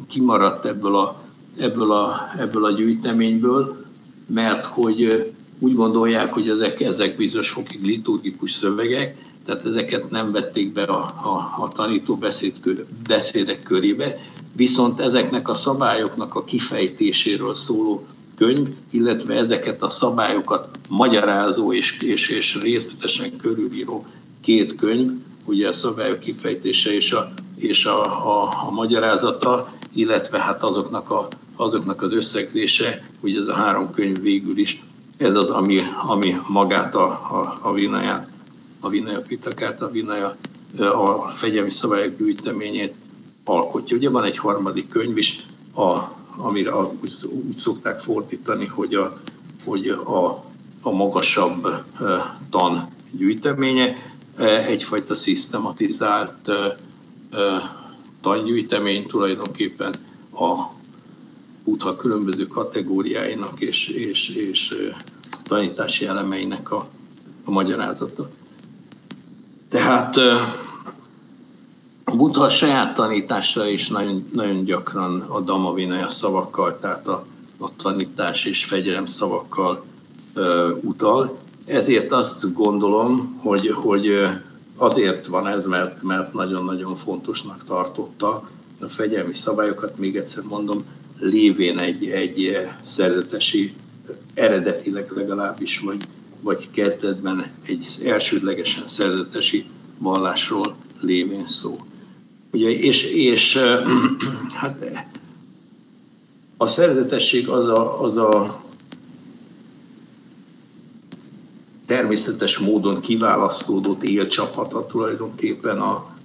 kimaradt 0.07 0.65
ebből 0.65 0.95
a, 0.95 1.21
ebből 1.59 1.91
a, 1.91 2.31
ebből 2.39 2.65
a 2.65 2.71
gyűjteményből, 2.71 3.85
mert 4.27 4.65
hogy 4.65 5.31
úgy 5.59 5.73
gondolják, 5.73 6.33
hogy 6.33 6.49
ezek, 6.49 6.81
ezek 6.81 7.17
bizonyos 7.17 7.49
fokig 7.49 7.83
liturgikus 7.83 8.51
szövegek, 8.51 9.15
tehát 9.45 9.65
ezeket 9.65 10.09
nem 10.09 10.31
vették 10.31 10.73
be 10.73 10.83
a, 10.83 10.99
a, 11.03 11.63
a 11.63 11.67
tanító 11.75 12.15
beszéd, 12.15 12.85
beszédek 13.07 13.63
körébe, 13.63 14.17
viszont 14.57 14.99
ezeknek 14.99 15.49
a 15.49 15.53
szabályoknak 15.53 16.35
a 16.35 16.43
kifejtéséről 16.43 17.53
szóló 17.53 18.05
könyv, 18.35 18.67
illetve 18.89 19.33
ezeket 19.33 19.83
a 19.83 19.89
szabályokat 19.89 20.79
magyarázó 20.89 21.73
és, 21.73 22.01
és, 22.01 22.29
és 22.29 22.57
részletesen 22.61 23.37
körülíró 23.37 24.05
két 24.41 24.75
könyv, 24.75 25.11
ugye 25.45 25.67
a 25.67 25.71
szabályok 25.71 26.19
kifejtése 26.19 26.93
és 26.93 27.11
a, 27.11 27.31
és 27.55 27.85
a, 27.85 28.01
a, 28.27 28.53
a 28.67 28.71
magyarázata, 28.71 29.69
illetve 29.93 30.39
hát 30.39 30.63
azoknak, 30.63 31.11
a, 31.11 31.27
azoknak 31.55 32.01
az 32.01 32.13
összegzése, 32.13 33.03
ugye 33.19 33.39
ez 33.39 33.47
a 33.47 33.53
három 33.53 33.91
könyv 33.91 34.21
végül 34.21 34.57
is, 34.57 34.83
ez 35.17 35.33
az, 35.33 35.49
ami, 35.49 35.81
ami 36.07 36.35
magát 36.47 36.95
a, 36.95 37.05
a, 37.07 37.57
a 37.61 37.73
vinaját, 37.73 38.27
a 38.79 38.89
vinaja 38.89 39.21
pitakát, 39.21 39.81
a 39.81 39.91
vinaja 39.91 40.35
a 40.79 41.27
fegyelmi 41.27 41.71
szabályok 41.71 42.17
gyűjteményét 42.17 42.93
alkotja. 43.47 43.97
Ugye 43.97 44.09
van 44.09 44.23
egy 44.23 44.37
harmadik 44.37 44.87
könyv 44.87 45.17
is, 45.17 45.45
a, 45.75 45.99
amire 46.37 46.75
úgy, 46.75 47.13
úgy 47.47 47.57
szokták 47.57 47.99
fordítani, 47.99 48.65
hogy 48.65 48.93
a, 48.93 49.17
hogy 49.65 49.87
a, 49.87 50.43
a 50.81 50.91
magasabb 50.91 51.67
tan 52.49 52.87
gyűjteménye, 53.11 53.95
egyfajta 54.67 55.15
szisztematizált 55.15 56.49
tangyűjtemény 58.21 59.07
tulajdonképpen 59.07 59.93
a 60.33 60.75
Buddha 61.63 61.95
különböző 61.95 62.47
kategóriáinak 62.47 63.59
és, 63.59 63.87
és, 63.87 64.29
és 64.29 64.75
tanítási 65.43 66.05
elemeinek 66.05 66.71
a, 66.71 66.87
a 67.43 67.51
magyarázata. 67.51 68.29
Tehát 69.69 70.19
a 72.11 72.15
Buddha 72.15 72.43
a 72.43 72.49
saját 72.49 72.93
tanításra 72.93 73.67
is 73.67 73.87
nagyon, 73.89 74.29
nagyon 74.33 74.63
gyakran 74.63 75.21
a 75.21 75.41
Dhamma 75.41 75.73
Vinaya 75.73 76.09
szavakkal, 76.09 76.79
tehát 76.79 77.07
a, 77.07 77.25
a 77.57 77.75
tanítás 77.75 78.45
és 78.45 78.65
fegyelem 78.65 79.05
szavakkal 79.05 79.83
ö, 80.33 80.71
utal. 80.81 81.37
Ezért 81.65 82.11
azt 82.11 82.53
gondolom, 82.53 83.39
hogy, 83.41 83.67
hogy 83.69 84.23
azért 84.77 85.27
van 85.27 85.47
ez, 85.47 85.65
mert, 85.65 86.03
mert 86.03 86.33
nagyon-nagyon 86.33 86.95
fontosnak 86.95 87.63
tartotta 87.63 88.49
a 88.79 88.87
fegyelmi 88.87 89.33
szabályokat, 89.33 89.97
még 89.97 90.15
egyszer 90.17 90.43
mondom, 90.43 90.83
lévén 91.19 91.79
egy, 91.79 92.05
egy 92.05 92.67
szerzetesi, 92.85 93.73
eredetileg 94.33 95.11
legalábbis, 95.15 95.79
vagy, 95.79 96.07
vagy 96.41 96.69
kezdetben 96.71 97.45
egy 97.65 97.87
elsődlegesen 98.05 98.87
szerzetesi 98.87 99.65
vallásról 99.97 100.75
lévén 101.01 101.47
szó. 101.47 101.77
Ugye, 102.51 102.69
és, 102.69 103.03
és 103.03 103.59
hát 104.61 104.85
a 106.57 106.67
szerzetesség 106.67 107.47
az 107.49 107.67
a, 107.67 108.01
az 108.03 108.17
a 108.17 108.61
természetes 111.85 112.57
módon 112.57 113.01
kiválasztódott 113.01 114.03
élcsapata 114.03 114.85
tulajdonképpen 114.85 115.79
a, 115.81 116.15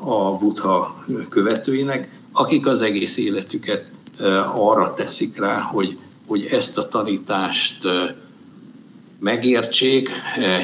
a 0.00 0.36
buddha 0.38 1.04
követőinek, 1.28 2.18
akik 2.32 2.66
az 2.66 2.80
egész 2.80 3.16
életüket 3.16 3.90
arra 4.54 4.94
teszik 4.94 5.38
rá, 5.38 5.60
hogy, 5.60 5.98
hogy 6.26 6.44
ezt 6.44 6.78
a 6.78 6.88
tanítást 6.88 7.86
megértsék, 9.20 10.10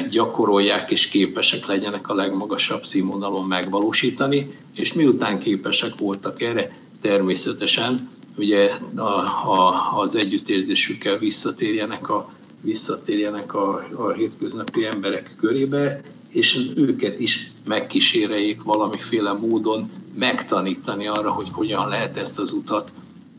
gyakorolják 0.09 0.91
és 0.91 1.07
képesek 1.07 1.65
legyenek 1.65 2.09
a 2.09 2.13
legmagasabb 2.13 2.85
színvonalon 2.85 3.45
megvalósítani, 3.47 4.47
és 4.75 4.93
miután 4.93 5.39
képesek 5.39 5.97
voltak 5.97 6.41
erre, 6.41 6.71
természetesen 7.01 8.09
ugye 8.37 8.71
a, 8.95 9.01
a, 9.01 9.91
az 9.99 10.15
együttérzésükkel 10.15 11.17
visszatérjenek 11.17 12.09
a, 12.09 12.29
visszatérjenek 12.61 13.53
a, 13.53 13.87
a 13.95 14.11
hétköznapi 14.11 14.85
emberek 14.85 15.35
körébe, 15.39 16.01
és 16.29 16.71
őket 16.75 17.19
is 17.19 17.51
megkíséreljék 17.65 18.63
valamiféle 18.63 19.31
módon 19.33 19.89
megtanítani 20.15 21.07
arra, 21.07 21.31
hogy 21.31 21.47
hogyan 21.51 21.87
lehet 21.87 22.17
ezt 22.17 22.39
az 22.39 22.51
utat 22.51 22.91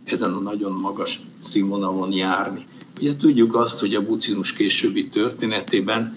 ezen 0.05 0.33
a 0.33 0.41
nagyon 0.41 0.73
magas 0.73 1.21
színvonalon 1.39 2.13
járni. 2.13 2.67
Ugye 3.01 3.17
tudjuk 3.17 3.57
azt, 3.57 3.81
hogy 3.81 3.95
a 3.95 4.03
buddhizmus 4.03 4.53
későbbi 4.53 5.09
történetében 5.09 6.17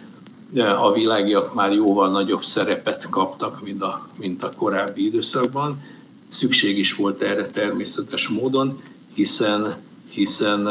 a 0.57 0.91
világiak 0.91 1.53
már 1.53 1.73
jóval 1.73 2.11
nagyobb 2.11 2.43
szerepet 2.43 3.09
kaptak, 3.09 3.63
mint 3.63 3.81
a, 3.81 4.07
mint 4.17 4.43
a 4.43 4.49
korábbi 4.57 5.05
időszakban. 5.05 5.83
Szükség 6.27 6.77
is 6.77 6.93
volt 6.93 7.21
erre 7.21 7.45
természetes 7.45 8.27
módon, 8.27 8.81
hiszen, 9.13 9.75
hiszen 10.09 10.67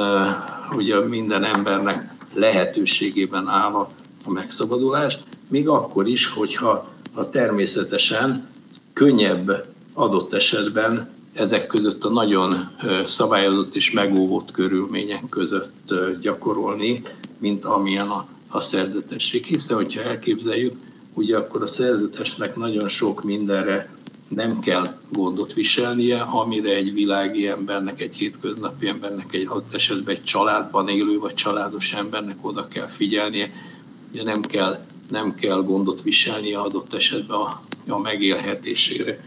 ugye 0.77 1.01
minden 1.01 1.45
embernek 1.45 2.15
lehetőségében 2.35 3.49
áll 3.49 3.73
a, 3.73 3.89
a 4.25 4.31
megszabadulás, 4.31 5.19
még 5.49 5.69
akkor 5.69 6.09
is, 6.09 6.27
hogyha 6.27 6.89
a 7.15 7.29
természetesen 7.29 8.49
könnyebb 8.93 9.67
adott 9.93 10.33
esetben 10.33 11.11
ezek 11.33 11.67
között 11.67 12.05
a 12.05 12.11
nagyon 12.11 12.55
szabályozott 13.05 13.75
és 13.75 13.91
megóvott 13.91 14.51
körülmények 14.51 15.25
között 15.29 15.95
gyakorolni, 16.21 17.03
mint 17.39 17.65
amilyen 17.65 18.09
a, 18.09 18.27
a 18.49 18.61
szerzetesség. 18.61 19.45
Hiszen, 19.45 19.77
hogyha 19.77 20.03
elképzeljük, 20.03 20.73
ugye 21.15 21.37
akkor 21.37 21.63
a 21.63 21.67
szerzetesnek 21.67 22.57
nagyon 22.57 22.89
sok 22.89 23.23
mindenre 23.25 23.99
nem 24.29 24.61
kell 24.61 24.99
gondot 25.13 25.53
viselnie, 25.53 26.21
amire 26.21 26.75
egy 26.75 26.93
világi 26.93 27.49
embernek, 27.49 28.01
egy 28.01 28.17
hétköznapi 28.17 28.87
embernek, 28.87 29.35
egy 29.35 29.47
adott 29.47 29.75
esetben 29.75 30.15
egy 30.15 30.23
családban 30.23 30.89
élő 30.89 31.19
vagy 31.19 31.35
családos 31.35 31.93
embernek 31.93 32.37
oda 32.41 32.69
kell 32.69 32.87
figyelnie. 32.87 33.51
Ugye 34.13 34.23
nem 34.23 34.41
kell, 34.41 34.85
nem 35.09 35.35
kell 35.35 35.63
gondot 35.63 36.03
viselnie 36.03 36.59
adott 36.59 36.95
esetben 36.95 37.39
a, 37.39 37.63
a 37.89 37.99
megélhetésére. 37.99 39.21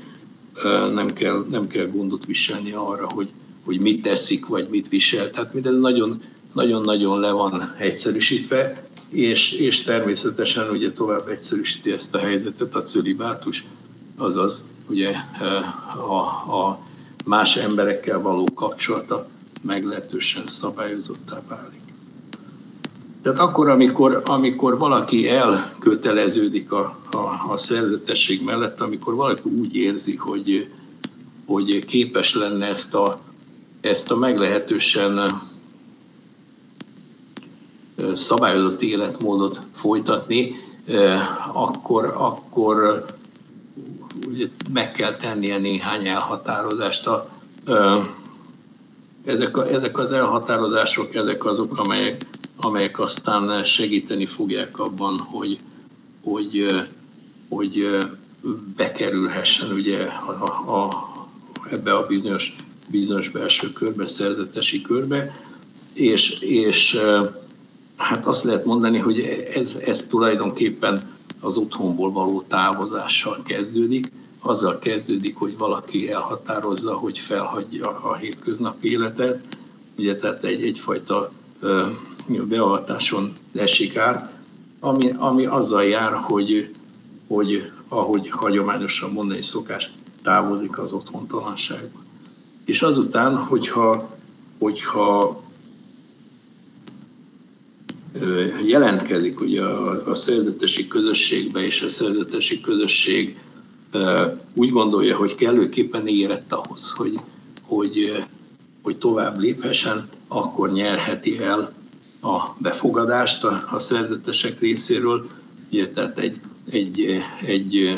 Nem 0.93 1.07
kell, 1.13 1.45
nem 1.49 1.67
kell 1.67 1.87
gondot 1.87 2.25
viselni 2.25 2.71
arra, 2.71 3.07
hogy, 3.13 3.29
hogy 3.65 3.79
mit 3.79 4.01
teszik, 4.01 4.45
vagy 4.45 4.67
mit 4.69 4.89
visel. 4.89 5.29
Tehát 5.31 5.53
mindez 5.53 5.79
nagyon, 5.79 6.21
nagyon-nagyon 6.53 7.19
le 7.19 7.31
van 7.31 7.75
egyszerűsítve, 7.79 8.83
és, 9.09 9.51
és 9.51 9.81
természetesen 9.83 10.69
ugye 10.69 10.91
tovább 10.91 11.27
egyszerűsíti 11.27 11.91
ezt 11.91 12.15
a 12.15 12.19
helyzetet 12.19 12.75
a 12.75 12.83
cölibátus, 12.83 13.65
azaz 14.17 14.63
ugye 14.89 15.11
a, 16.07 16.19
a 16.59 16.79
más 17.25 17.57
emberekkel 17.57 18.19
való 18.21 18.47
kapcsolata 18.55 19.27
meglehetősen 19.61 20.47
szabályozottá 20.47 21.41
válik. 21.47 21.82
Tehát 23.23 23.39
akkor, 23.39 23.69
amikor, 23.69 24.21
amikor 24.25 24.77
valaki 24.77 25.29
elköteleződik 25.29 26.71
a, 26.71 26.97
a, 27.11 27.51
a 27.51 27.57
szerzetesség 27.57 28.43
mellett, 28.43 28.81
amikor 28.81 29.15
valaki 29.15 29.49
úgy 29.49 29.75
érzi, 29.75 30.15
hogy, 30.15 30.67
hogy 31.45 31.85
képes 31.85 32.35
lenne 32.35 32.65
ezt 32.65 32.95
a, 32.95 33.19
ezt 33.81 34.11
a 34.11 34.15
meglehetősen 34.15 35.41
szabályozott 38.13 38.81
életmódot 38.81 39.59
folytatni, 39.73 40.55
akkor, 41.53 42.13
akkor 42.17 43.05
meg 44.73 44.91
kell 44.91 45.15
tennie 45.15 45.57
néhány 45.57 46.07
elhatározást. 46.07 47.07
A, 47.07 47.29
ezek, 49.25 49.57
a, 49.57 49.69
ezek 49.69 49.97
az 49.97 50.11
elhatározások, 50.11 51.15
ezek 51.15 51.45
azok, 51.45 51.77
amelyek, 51.77 52.25
amelyek 52.55 52.99
aztán 52.99 53.65
segíteni 53.65 54.25
fogják 54.25 54.79
abban, 54.79 55.17
hogy, 55.17 55.59
hogy, 56.23 56.65
hogy 57.49 57.99
bekerülhessen 58.75 59.71
ugye 59.71 60.03
a, 60.03 60.43
a, 60.77 60.89
ebbe 61.71 61.93
a 61.95 62.05
bizonyos, 62.05 62.55
bizonyos 62.89 63.29
belső 63.29 63.71
körbe, 63.71 64.05
szerzetesi 64.05 64.81
körbe, 64.81 65.35
és, 65.93 66.39
és 66.39 66.99
hát 67.97 68.25
azt 68.25 68.43
lehet 68.43 68.65
mondani, 68.65 68.97
hogy 68.97 69.19
ez, 69.53 69.77
ez 69.85 70.07
tulajdonképpen 70.07 71.11
az 71.39 71.57
otthonból 71.57 72.11
való 72.11 72.41
távozással 72.41 73.41
kezdődik. 73.45 74.11
Azzal 74.45 74.79
kezdődik, 74.79 75.35
hogy 75.35 75.57
valaki 75.57 76.11
elhatározza, 76.11 76.93
hogy 76.93 77.19
felhagyja 77.19 77.89
a 77.89 78.15
hétköznapi 78.15 78.89
életet, 78.89 79.57
ugye 79.97 80.15
tehát 80.15 80.43
egy, 80.43 80.65
egyfajta 80.65 81.31
beavatáson 82.47 83.33
esik 83.55 83.97
át, 83.97 84.37
ami, 84.79 85.13
ami 85.17 85.45
azzal 85.45 85.83
jár, 85.83 86.13
hogy, 86.13 86.69
hogy 87.27 87.71
ahogy 87.87 88.29
hagyományosan 88.29 89.11
mondani 89.11 89.41
szokás, 89.41 89.91
távozik 90.23 90.77
az 90.77 90.91
otthontalanságba. 90.91 91.99
És 92.65 92.81
azután, 92.81 93.35
hogyha, 93.35 94.09
hogyha 94.59 95.41
jelentkezik 98.65 99.39
ugye 99.39 99.63
a, 99.63 100.09
a 100.09 100.15
szerzetesi 100.15 100.87
közösségbe, 100.87 101.65
és 101.65 101.81
a 101.81 101.87
szerzetesi 101.87 102.61
közösség 102.61 103.37
úgy 104.53 104.69
gondolja, 104.69 105.17
hogy 105.17 105.35
kellőképpen 105.35 106.07
érett 106.07 106.53
ahhoz, 106.53 106.91
hogy, 106.91 107.19
hogy, 107.61 108.25
hogy 108.81 108.97
tovább 108.97 109.39
léphessen, 109.39 110.09
akkor 110.27 110.71
nyerheti 110.71 111.39
el 111.39 111.73
a 112.21 112.55
befogadást 112.57 113.43
a, 113.43 113.63
a 113.71 113.79
szerzetesek 113.79 114.59
részéről. 114.59 115.27
Ugye, 115.71 115.89
tehát 115.89 116.17
egy, 116.17 116.39
egy, 116.69 117.19
egy, 117.45 117.97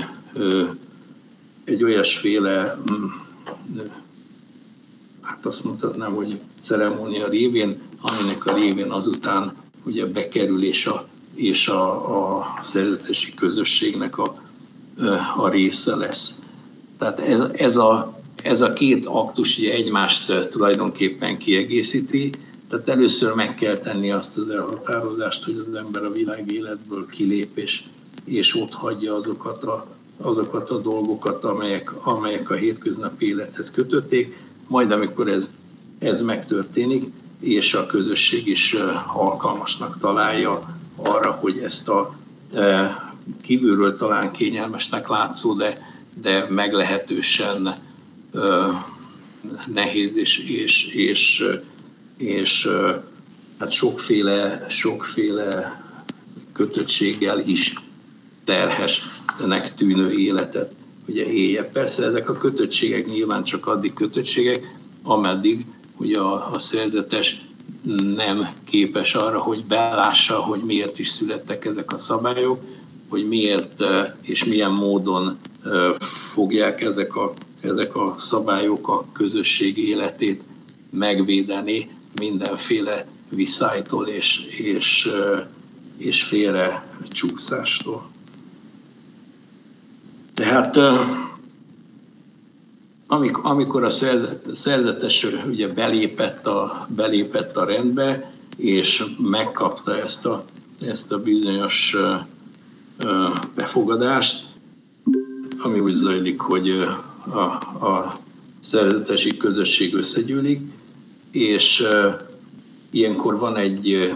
egy 1.64 1.84
olyasféle, 1.84 2.78
mm, 2.92 3.06
hát 5.22 5.46
azt 5.46 5.64
mondhatnám, 5.64 6.14
hogy 6.14 6.40
ceremónia 6.60 7.28
révén, 7.28 7.82
aminek 8.02 8.46
a 8.46 8.54
révén 8.54 8.92
azután 8.92 9.54
ugye 9.84 10.06
bekerülés 10.06 10.86
a, 10.86 11.08
és 11.34 11.68
a, 11.68 12.38
a 12.38 12.46
szerzetesi 12.62 13.34
közösségnek 13.34 14.18
a, 14.18 14.45
a 15.38 15.50
része 15.50 15.96
lesz. 15.96 16.40
Tehát 16.98 17.20
ez, 17.20 17.42
ez, 17.54 17.78
a, 17.78 18.20
ez 18.44 18.62
a 18.62 18.74
két 18.74 19.06
aktus 19.06 19.58
ugye 19.58 19.74
egymást 19.74 20.50
tulajdonképpen 20.50 21.38
kiegészíti, 21.38 22.30
tehát 22.70 22.90
először 22.90 23.34
meg 23.34 23.56
kell 23.56 23.78
tenni 23.78 24.12
azt 24.12 24.38
az 24.38 24.50
elhatározást, 24.50 25.44
hogy 25.44 25.66
az 25.68 25.76
ember 25.76 26.04
a 26.04 26.12
világ 26.12 26.52
életből 26.52 27.06
kilép, 27.06 27.58
és, 27.58 27.84
és 28.26 28.56
ott 28.56 28.74
hagyja 28.74 29.16
azokat 29.16 29.64
a, 29.64 29.88
azokat 30.18 30.70
a 30.70 30.78
dolgokat, 30.78 31.44
amelyek, 31.44 32.06
amelyek 32.06 32.50
a 32.50 32.54
hétköznapi 32.54 33.28
élethez 33.28 33.72
kötötték, 33.72 34.38
majd 34.68 34.92
amikor 34.92 35.28
ez, 35.28 35.50
ez 36.00 36.22
megtörténik, 36.22 37.12
és 37.40 37.74
a 37.74 37.86
közösség 37.86 38.48
is 38.48 38.76
alkalmasnak 39.14 39.98
találja 40.00 40.78
arra, 40.96 41.32
hogy 41.32 41.58
ezt 41.58 41.90
a 41.90 42.16
kívülről 43.42 43.96
talán 43.96 44.32
kényelmesnek 44.32 45.08
látszó, 45.08 45.54
de, 45.54 45.78
de 46.22 46.46
meglehetősen 46.50 47.76
nehéz 49.74 50.18
és, 50.18 50.38
és, 50.40 50.86
és, 50.86 51.44
és 52.18 52.70
hát 53.60 53.72
sokféle, 53.72 54.66
sokféle 54.70 55.84
kötöttséggel 56.54 57.40
is 57.40 57.74
terhesnek 58.44 59.74
tűnő 59.76 60.12
életet 60.12 60.72
ugye 61.08 61.26
élje. 61.26 61.64
Persze 61.64 62.06
ezek 62.06 62.30
a 62.30 62.38
kötöttségek 62.38 63.08
nyilván 63.08 63.44
csak 63.44 63.68
addig 63.68 63.94
kötöttségek, 63.94 64.76
ameddig 65.04 65.66
hogy 65.96 66.14
a, 66.14 66.54
a 66.54 66.60
szerzetes 66.60 67.42
nem 68.16 68.48
képes 68.64 69.16
arra, 69.16 69.40
hogy 69.40 69.66
belássa, 69.66 70.36
hogy 70.40 70.62
miért 70.64 71.00
is 71.00 71.08
születtek 71.08 71.66
ezek 71.66 71.94
a 71.94 71.98
szabályok, 71.98 72.60
hogy 73.16 73.28
miért 73.28 73.84
és 74.22 74.44
milyen 74.44 74.72
módon 74.72 75.38
fogják 76.34 76.82
ezek 76.82 77.16
a, 77.16 77.34
ezek 77.62 77.96
a 77.96 78.16
szabályok 78.18 78.88
a 78.88 79.06
közösség 79.14 79.78
életét 79.78 80.42
megvédeni 80.90 81.90
mindenféle 82.20 83.06
viszálytól 83.30 84.08
és, 84.08 84.40
és, 84.58 85.10
és 85.98 86.24
félre 86.24 86.98
csúszástól. 87.10 88.10
Tehát 90.34 90.78
amikor 93.42 93.84
a 93.84 93.90
szerzetes 94.54 95.28
ugye 95.50 95.68
belépett 95.68 96.48
a, 96.48 96.88
belépett 96.96 97.58
a 97.58 97.66
rendbe, 97.66 98.32
és 98.58 99.04
megkapta 99.18 100.02
ezt 100.02 100.26
a, 100.26 100.44
ezt 100.82 101.12
a 101.12 101.20
bizonyos 101.20 101.96
befogadást, 103.56 104.46
ami 105.60 105.80
úgy 105.80 105.94
zajlik, 105.94 106.40
hogy 106.40 106.70
a, 107.30 107.40
a 107.86 108.20
szerzetesi 108.60 109.38
közösség 109.38 109.94
összegyűlik, 109.94 110.62
és 111.32 111.88
ilyenkor 112.90 113.40
van 113.40 113.56
egy 113.56 114.14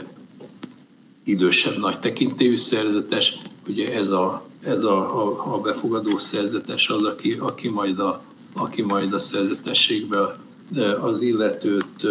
idősebb 1.23 1.77
nagy 1.77 1.99
tekintélyű 1.99 2.57
szerzetes, 2.57 3.37
ugye 3.67 3.93
ez 3.93 4.09
a, 4.09 4.43
ez 4.63 4.83
a, 4.83 5.23
a, 5.23 5.53
a 5.53 5.59
befogadó 5.59 6.17
szerzetes 6.17 6.89
az, 6.89 7.03
aki, 7.03 7.33
aki 7.33 7.69
majd 7.69 7.99
a 7.99 8.21
aki 8.53 8.81
majd 8.81 9.13
a 9.13 9.19
szerzetességbe 9.19 10.37
az 11.01 11.21
illetőt 11.21 12.07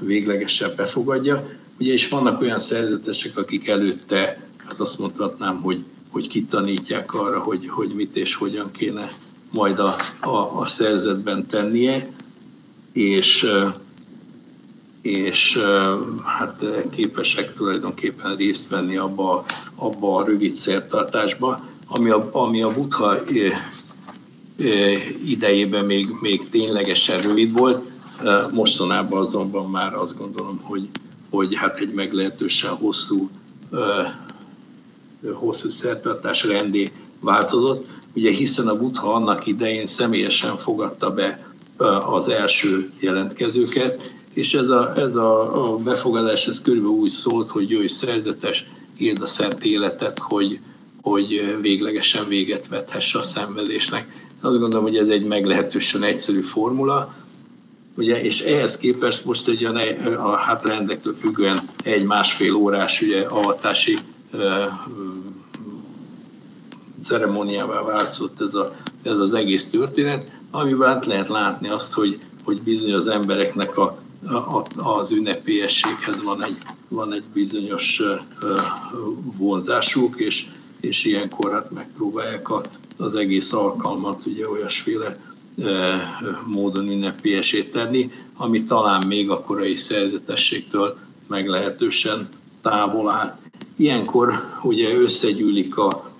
véglegesen 0.00 0.72
befogadja. 0.76 1.48
Ugye 1.78 1.92
és 1.92 2.08
vannak 2.08 2.40
olyan 2.40 2.58
szerzetesek, 2.58 3.36
akik 3.36 3.68
előtte, 3.68 4.48
hát 4.70 4.80
azt 4.80 4.98
mondhatnám, 4.98 5.60
hogy, 5.60 5.84
hogy 6.10 6.28
kitanítják 6.28 7.14
arra, 7.14 7.40
hogy, 7.40 7.68
hogy 7.68 7.92
mit 7.94 8.16
és 8.16 8.34
hogyan 8.34 8.70
kéne 8.70 9.08
majd 9.50 9.78
a, 9.78 9.96
a, 10.20 10.60
a 10.60 10.66
szerzetben 10.66 11.46
tennie, 11.46 12.12
és, 12.92 13.46
és 15.02 15.58
hát 16.24 16.64
képesek 16.90 17.54
tulajdonképpen 17.54 18.36
részt 18.36 18.68
venni 18.68 18.96
abba, 18.96 19.44
abba 19.74 20.16
a 20.16 20.24
rövid 20.24 20.54
szertartásba, 20.54 21.64
ami 21.86 22.10
a, 22.10 22.28
ami 22.32 22.62
a 22.62 22.72
buddha 22.74 23.16
idejében 25.26 25.84
még, 25.84 26.08
még 26.20 26.48
ténylegesen 26.48 27.20
rövid 27.20 27.52
volt, 27.52 27.90
mostanában 28.52 29.20
azonban 29.20 29.70
már 29.70 29.94
azt 29.94 30.18
gondolom, 30.18 30.60
hogy, 30.62 30.88
hogy 31.30 31.54
hát 31.54 31.78
egy 31.78 31.92
meglehetősen 31.92 32.74
hosszú, 32.74 33.30
hosszú 35.32 35.68
szertartás 35.68 36.44
rendé 36.44 36.90
változott. 37.20 37.88
Ugye 38.14 38.30
hiszen 38.30 38.68
a 38.68 38.76
Buddha 38.76 39.12
annak 39.12 39.46
idején 39.46 39.86
személyesen 39.86 40.56
fogadta 40.56 41.10
be 41.10 41.48
az 42.06 42.28
első 42.28 42.90
jelentkezőket, 43.00 44.12
és 44.34 44.54
ez 44.54 44.70
a, 44.70 44.92
ez 44.96 45.16
a, 45.16 45.76
befogadás 45.84 46.46
ez 46.46 46.62
körülbelül 46.62 46.96
úgy 46.96 47.10
szólt, 47.10 47.50
hogy 47.50 47.70
jöjj 47.70 47.86
szerzetes, 47.86 48.66
írd 48.98 49.22
a 49.22 49.26
szent 49.26 49.64
életet, 49.64 50.18
hogy, 50.18 50.58
hogy 51.02 51.56
véglegesen 51.60 52.28
véget 52.28 52.68
vethesse 52.68 53.18
a 53.18 53.22
szenvedésnek. 53.22 54.28
Azt 54.40 54.58
gondolom, 54.58 54.84
hogy 54.84 54.96
ez 54.96 55.08
egy 55.08 55.24
meglehetősen 55.24 56.02
egyszerű 56.02 56.40
formula, 56.40 57.14
ugye, 57.96 58.22
és 58.22 58.40
ehhez 58.40 58.76
képest 58.76 59.24
most 59.24 59.48
ugye 59.48 59.68
a, 59.68 60.30
a 60.30 60.36
hát 60.36 60.66
rendektől 60.66 61.14
függően 61.14 61.60
egy-másfél 61.84 62.54
órás 62.54 63.00
ugye, 63.00 63.20
avatási 63.22 63.98
ceremóniává 67.02 67.82
változott 67.82 68.40
ez, 68.40 68.54
a, 68.54 68.76
ez 69.02 69.18
az 69.18 69.34
egész 69.34 69.70
történet, 69.70 70.30
amiben 70.50 70.88
át 70.88 71.06
lehet 71.06 71.28
látni 71.28 71.68
azt, 71.68 71.92
hogy, 71.92 72.18
hogy 72.44 72.62
bizony 72.62 72.92
az 72.92 73.06
embereknek 73.06 73.78
a, 73.78 73.98
a, 74.26 74.64
az 74.76 75.10
ünnepélyességhez 75.10 76.22
van 76.22 76.42
egy, 76.44 76.56
van 76.88 77.12
egy 77.12 77.24
bizonyos 77.32 78.02
vonzásuk, 79.38 80.20
és, 80.20 80.46
és 80.80 81.04
ilyenkor 81.04 81.52
hát 81.52 81.70
megpróbálják 81.70 82.48
a, 82.48 82.62
az 82.96 83.14
egész 83.14 83.52
alkalmat 83.52 84.26
ugye 84.26 84.48
olyasféle 84.48 85.18
módon 86.46 86.88
ünnepélyesét 86.88 87.72
tenni, 87.72 88.10
ami 88.36 88.62
talán 88.62 89.06
még 89.06 89.30
a 89.30 89.40
korai 89.40 89.74
szerzetességtől 89.74 90.98
meglehetősen 91.26 92.28
távol 92.62 93.10
áll. 93.10 93.38
Ilyenkor 93.76 94.32
ugye 94.62 94.94
összegyűlik 94.94 95.76
a, 95.76 96.12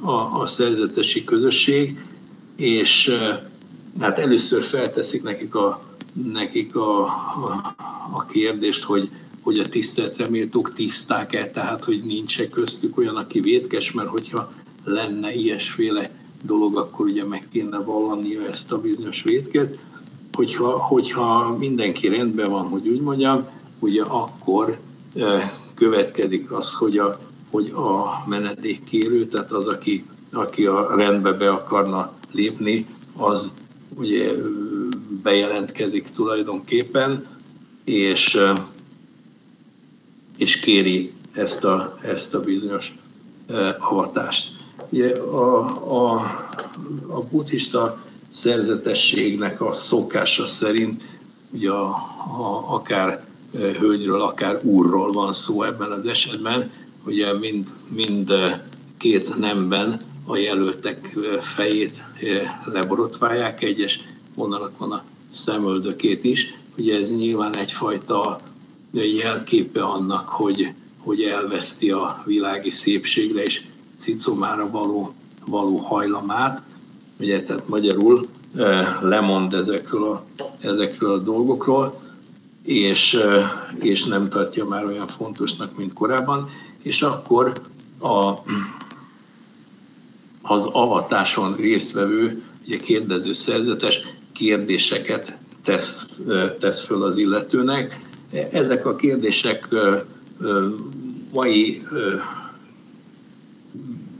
a, 0.00 0.40
a 0.40 0.46
szerzetesi 0.46 1.24
közösség, 1.24 1.98
és 2.56 3.16
hát 4.00 4.18
először 4.18 4.62
felteszik 4.62 5.22
nekik 5.22 5.54
a, 5.54 5.82
nekik 6.32 6.76
a, 6.76 7.04
a, 7.04 7.74
a 8.12 8.26
kérdést, 8.26 8.82
hogy, 8.82 9.08
hogy 9.42 9.58
a 9.58 9.66
tiszteletre 9.68 10.28
méltók 10.28 10.72
tiszták-e, 10.72 11.50
tehát 11.50 11.84
hogy 11.84 12.02
nincs-e 12.04 12.48
köztük 12.48 12.98
olyan, 12.98 13.16
aki 13.16 13.40
vétkes, 13.40 13.92
mert 13.92 14.08
hogyha 14.08 14.52
lenne 14.84 15.34
ilyesféle 15.34 16.10
dolog, 16.42 16.76
akkor 16.76 17.06
ugye 17.06 17.24
meg 17.24 17.48
kéne 17.52 17.78
vallania 17.78 18.46
ezt 18.48 18.72
a 18.72 18.80
bizonyos 18.80 19.22
vétket. 19.22 19.78
Hogyha, 20.32 20.78
hogyha 20.78 21.56
mindenki 21.58 22.08
rendben 22.08 22.50
van, 22.50 22.68
hogy 22.68 22.88
úgy 22.88 23.00
mondjam, 23.00 23.46
ugye 23.78 24.02
akkor 24.02 24.78
következik 25.74 26.52
az, 26.52 26.74
hogy 26.74 26.98
a, 26.98 27.18
hogy 27.50 27.70
a 27.70 28.24
menedékkérő, 28.26 29.26
tehát 29.26 29.52
az, 29.52 29.66
aki, 29.66 30.04
aki 30.32 30.66
a 30.66 30.96
rendbe 30.96 31.32
be 31.32 31.50
akarna 31.50 32.12
lépni, 32.32 32.86
az 33.16 33.50
ugye 33.96 34.32
bejelentkezik 35.22 36.08
tulajdonképpen, 36.08 37.26
és, 37.84 38.38
és 40.36 40.60
kéri 40.60 41.12
ezt 41.32 41.64
a, 41.64 41.98
ezt 42.02 42.34
a 42.34 42.40
bizonyos 42.40 42.94
avatást. 43.78 44.56
Ugye 44.88 45.16
a, 45.16 45.58
a, 45.90 46.20
a 47.08 47.20
buddhista 47.30 48.02
szerzetességnek 48.28 49.60
a 49.60 49.72
szokása 49.72 50.46
szerint 50.46 51.02
ugye 51.50 51.70
a, 51.70 51.88
a, 52.38 52.74
akár 52.74 53.23
hölgyről, 53.54 54.20
akár 54.20 54.60
úrról 54.64 55.12
van 55.12 55.32
szó 55.32 55.62
ebben 55.62 55.90
az 55.90 56.06
esetben, 56.06 56.70
ugye 57.06 57.38
mind, 57.38 57.68
mind 57.94 58.32
két 58.98 59.36
nemben 59.36 60.00
a 60.26 60.36
jelöltek 60.36 61.16
fejét 61.40 62.02
leborotválják, 62.64 63.62
egyes 63.62 64.00
vonalakon 64.34 64.92
a 64.92 65.02
szemöldökét 65.30 66.24
is. 66.24 66.54
Ugye 66.78 66.98
ez 66.98 67.10
nyilván 67.10 67.56
egyfajta 67.56 68.38
jelképe 68.92 69.82
annak, 69.82 70.28
hogy, 70.28 70.74
hogy 70.98 71.22
elveszti 71.22 71.90
a 71.90 72.22
világi 72.24 72.70
szépségre 72.70 73.42
és 73.42 73.62
cicomára 73.96 74.70
való, 74.70 75.14
való 75.46 75.76
hajlamát. 75.76 76.62
Ugye, 77.20 77.42
tehát 77.42 77.68
magyarul 77.68 78.26
lemond 79.00 79.52
ezekről 79.52 80.04
a, 80.04 80.24
ezekről 80.60 81.12
a 81.12 81.18
dolgokról, 81.18 82.02
és, 82.64 83.18
és 83.80 84.04
nem 84.04 84.28
tartja 84.28 84.64
már 84.64 84.84
olyan 84.84 85.06
fontosnak, 85.06 85.76
mint 85.76 85.92
korábban, 85.92 86.50
és 86.82 87.02
akkor 87.02 87.52
a, 87.98 88.32
az 90.42 90.64
avatáson 90.64 91.56
résztvevő, 91.56 92.42
ugye 92.66 92.76
kérdező 92.76 93.32
szerzetes 93.32 94.00
kérdéseket 94.32 95.38
tesz, 95.64 96.06
tesz 96.60 96.84
föl 96.84 97.02
az 97.02 97.16
illetőnek. 97.16 98.00
Ezek 98.50 98.86
a 98.86 98.96
kérdések 98.96 99.68
mai 101.32 101.82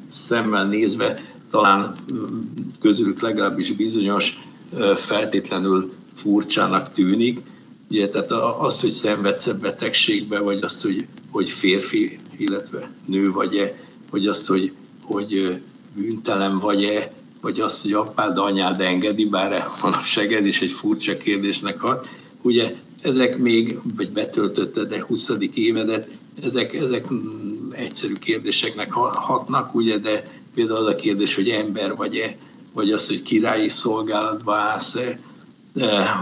szemmel 0.08 0.66
nézve 0.66 1.20
talán 1.50 1.94
közülük 2.80 3.20
legalábbis 3.20 3.72
bizonyos 3.72 4.38
feltétlenül 4.94 5.92
furcsának 6.14 6.92
tűnik. 6.92 7.40
Ugye, 7.94 8.08
tehát 8.08 8.30
az, 8.60 8.80
hogy 8.80 8.90
szenvedsz 8.90 9.48
betegségbe, 9.48 10.38
vagy 10.38 10.62
azt, 10.62 10.82
hogy, 10.82 11.06
hogy 11.30 11.50
férfi, 11.50 12.18
illetve 12.36 12.90
nő 13.06 13.32
vagy-e, 13.32 13.74
vagy 14.10 14.26
azt, 14.26 14.46
hogy, 14.46 14.72
hogy 15.02 15.60
bűntelen 15.96 16.58
vagy-e, 16.58 17.12
vagy 17.40 17.60
azt, 17.60 17.82
hogy 17.82 17.92
apád, 17.92 18.38
anyád 18.38 18.80
engedi, 18.80 19.24
bár 19.24 19.64
seged 20.04 20.46
is 20.46 20.60
egy 20.62 20.70
furcsa 20.70 21.16
kérdésnek 21.16 21.80
hat. 21.80 22.08
Ugye 22.42 22.74
ezek 23.02 23.38
még, 23.38 23.78
vagy 23.96 24.10
betöltötted 24.10 24.88
de 24.88 25.04
20. 25.06 25.30
évedet, 25.54 26.08
ezek, 26.42 26.74
ezek 26.74 27.12
mm, 27.12 27.70
egyszerű 27.72 28.14
kérdéseknek 28.14 28.92
hatnak, 28.92 29.74
ugye, 29.74 29.98
de 29.98 30.30
például 30.54 30.78
az 30.78 30.86
a 30.86 30.94
kérdés, 30.94 31.34
hogy 31.34 31.48
ember 31.48 31.96
vagy-e, 31.96 32.36
vagy 32.72 32.92
az, 32.92 33.08
hogy 33.08 33.22
királyi 33.22 33.68
szolgálatba 33.68 34.54
állsz-e, 34.54 35.18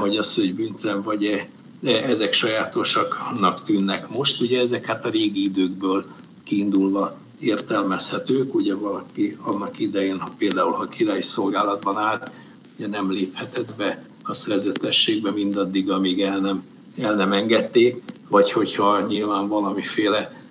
vagy 0.01 0.17
az, 0.17 0.35
hogy 0.35 0.55
büntlen 0.55 1.03
vagy-e, 1.03 1.49
de 1.83 2.05
ezek 2.05 2.33
sajátosaknak 2.33 3.63
tűnnek 3.63 4.09
most. 4.09 4.41
Ugye 4.41 4.61
ezek 4.61 4.87
hát 4.87 5.05
a 5.05 5.09
régi 5.09 5.43
időkből 5.43 6.05
kiindulva 6.45 7.17
értelmezhetők, 7.41 8.55
ugye 8.55 8.75
valaki 8.75 9.37
annak 9.41 9.79
idején, 9.79 10.23
például 10.39 10.73
ha 10.73 10.89
királyi 10.89 11.23
szolgálatban 11.23 11.97
állt, 11.99 12.31
ugye 12.77 12.89
nem 12.89 13.13
léphetett 13.13 13.75
be 13.77 14.05
a 14.23 14.35
szerzetességbe 14.35 15.31
mindaddig, 15.31 15.91
amíg 15.91 16.21
el 16.21 16.39
nem, 16.39 16.65
el 16.99 17.15
nem 17.15 17.33
engedték, 17.33 18.03
vagy 18.29 18.53
hogyha 18.53 19.07
nyilván 19.07 19.49
valamiféle 19.49 20.43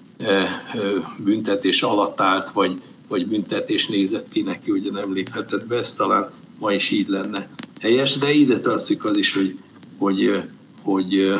büntetés 1.24 1.82
alatt 1.82 2.22
állt, 2.22 2.50
vagy, 2.50 2.82
vagy 3.08 3.28
büntetés 3.28 3.88
nézett 3.88 4.30
ki 4.30 4.42
neki, 4.42 4.72
ugye 4.72 4.92
nem 4.92 5.14
léphetett 5.14 5.68
be, 5.68 5.78
ez 5.78 5.94
talán 5.94 6.32
ma 6.60 6.74
is 6.74 6.90
így 6.90 7.08
lenne 7.08 7.48
helyes, 7.82 8.18
de 8.18 8.32
ide 8.32 8.60
tartozik 8.60 9.06
az 9.06 9.18
is, 9.18 9.34
hogy, 9.34 9.60
hogy, 9.98 10.44
hogy 10.84 11.34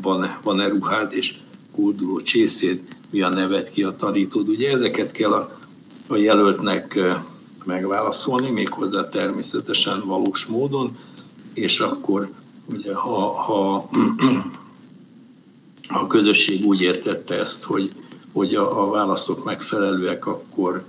van-e, 0.00 0.40
van-e 0.42 0.68
ruhád 0.68 1.12
és 1.12 1.34
kulduló 1.74 2.20
csészéd, 2.22 2.80
mi 3.10 3.22
a 3.22 3.28
nevet 3.28 3.70
ki 3.70 3.82
a 3.82 3.96
tanítód. 3.96 4.48
Ugye 4.48 4.70
ezeket 4.70 5.12
kell 5.12 5.32
a, 5.32 5.58
a 6.06 6.16
jelöltnek 6.16 6.98
megválaszolni, 7.64 8.50
méghozzá 8.50 9.08
természetesen 9.08 10.02
valós 10.06 10.46
módon, 10.46 10.96
és 11.54 11.80
akkor 11.80 12.30
ugye, 12.72 12.94
ha, 12.94 13.30
ha 13.30 13.88
a 15.88 16.06
közösség 16.06 16.66
úgy 16.66 16.80
értette 16.80 17.34
ezt, 17.34 17.64
hogy, 17.64 17.92
hogy 18.32 18.54
a, 18.54 18.82
a 18.82 18.90
válaszok 18.90 19.44
megfelelőek, 19.44 20.26
akkor, 20.26 20.84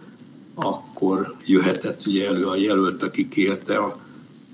akkor 0.56 1.36
jöhetett 1.46 2.06
ugye 2.06 2.28
elő 2.28 2.44
a 2.44 2.56
jelölt, 2.56 3.04
aki 3.04 3.30
kérte 3.30 3.78
a, 3.78 3.98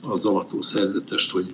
az 0.02 0.30
szerzetest, 0.60 1.32
hogy 1.32 1.54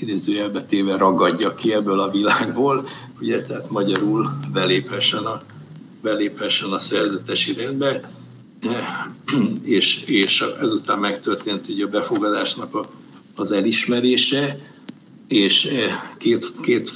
idézőjelbe 0.00 0.64
téve 0.64 0.96
ragadja 0.96 1.54
ki 1.54 1.72
ebből 1.72 2.00
a 2.00 2.10
világból, 2.10 2.88
ugye, 3.20 3.42
tehát 3.42 3.70
magyarul 3.70 4.26
beléphessen 4.52 5.24
a, 5.24 5.42
beléphessen 6.02 6.70
a 6.70 6.78
szerzetesi 6.78 7.52
rendbe, 7.52 8.10
és, 9.62 10.02
és 10.04 10.44
ezután 10.60 10.98
megtörtént 10.98 11.68
ugye 11.68 11.84
a 11.84 11.88
befogadásnak 11.88 12.74
a, 12.74 12.84
az 13.36 13.52
elismerése, 13.52 14.58
és 15.28 15.68
két, 16.18 16.52
két 16.62 16.92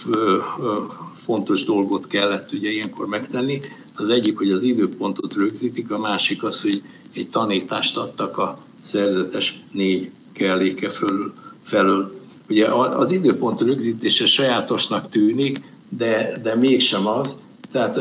fontos 1.14 1.64
dolgot 1.64 2.06
kellett 2.06 2.52
ugye 2.52 2.70
ilyenkor 2.70 3.06
megtenni. 3.06 3.60
Az 3.94 4.08
egyik, 4.08 4.36
hogy 4.36 4.50
az 4.50 4.62
időpontot 4.62 5.34
rögzítik, 5.34 5.90
a 5.90 5.98
másik 5.98 6.42
az, 6.42 6.62
hogy 6.62 6.82
egy 7.12 7.28
tanítást 7.30 7.96
adtak 7.96 8.38
a 8.38 8.58
szerzetes 8.78 9.60
négy 9.72 10.10
kelléke 10.32 10.88
felől. 10.88 11.34
felől. 11.62 12.22
Ugye 12.48 12.68
az 12.74 13.10
időpont 13.10 13.60
rögzítése 13.60 14.26
sajátosnak 14.26 15.08
tűnik, 15.08 15.60
de, 15.88 16.38
de 16.42 16.54
mégsem 16.54 17.06
az. 17.06 17.36
Tehát 17.72 17.98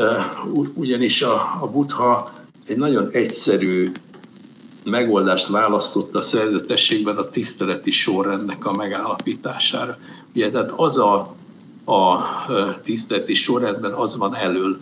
ugyanis 0.74 1.22
a, 1.22 1.58
a 1.60 1.70
Buddha 1.72 2.32
egy 2.66 2.76
nagyon 2.76 3.08
egyszerű 3.10 3.92
megoldást 4.84 5.46
választott 5.46 6.14
a 6.14 6.20
szerzetességben 6.20 7.16
a 7.16 7.30
tiszteleti 7.30 7.90
sorrendnek 7.90 8.66
a 8.66 8.72
megállapítására. 8.72 9.98
Ugye, 10.34 10.50
tehát 10.50 10.70
az 10.76 10.98
a, 10.98 11.34
a 11.84 12.18
tiszteleti 12.82 13.34
sorrendben 13.34 13.92
az 13.92 14.16
van 14.16 14.34
elől, 14.34 14.78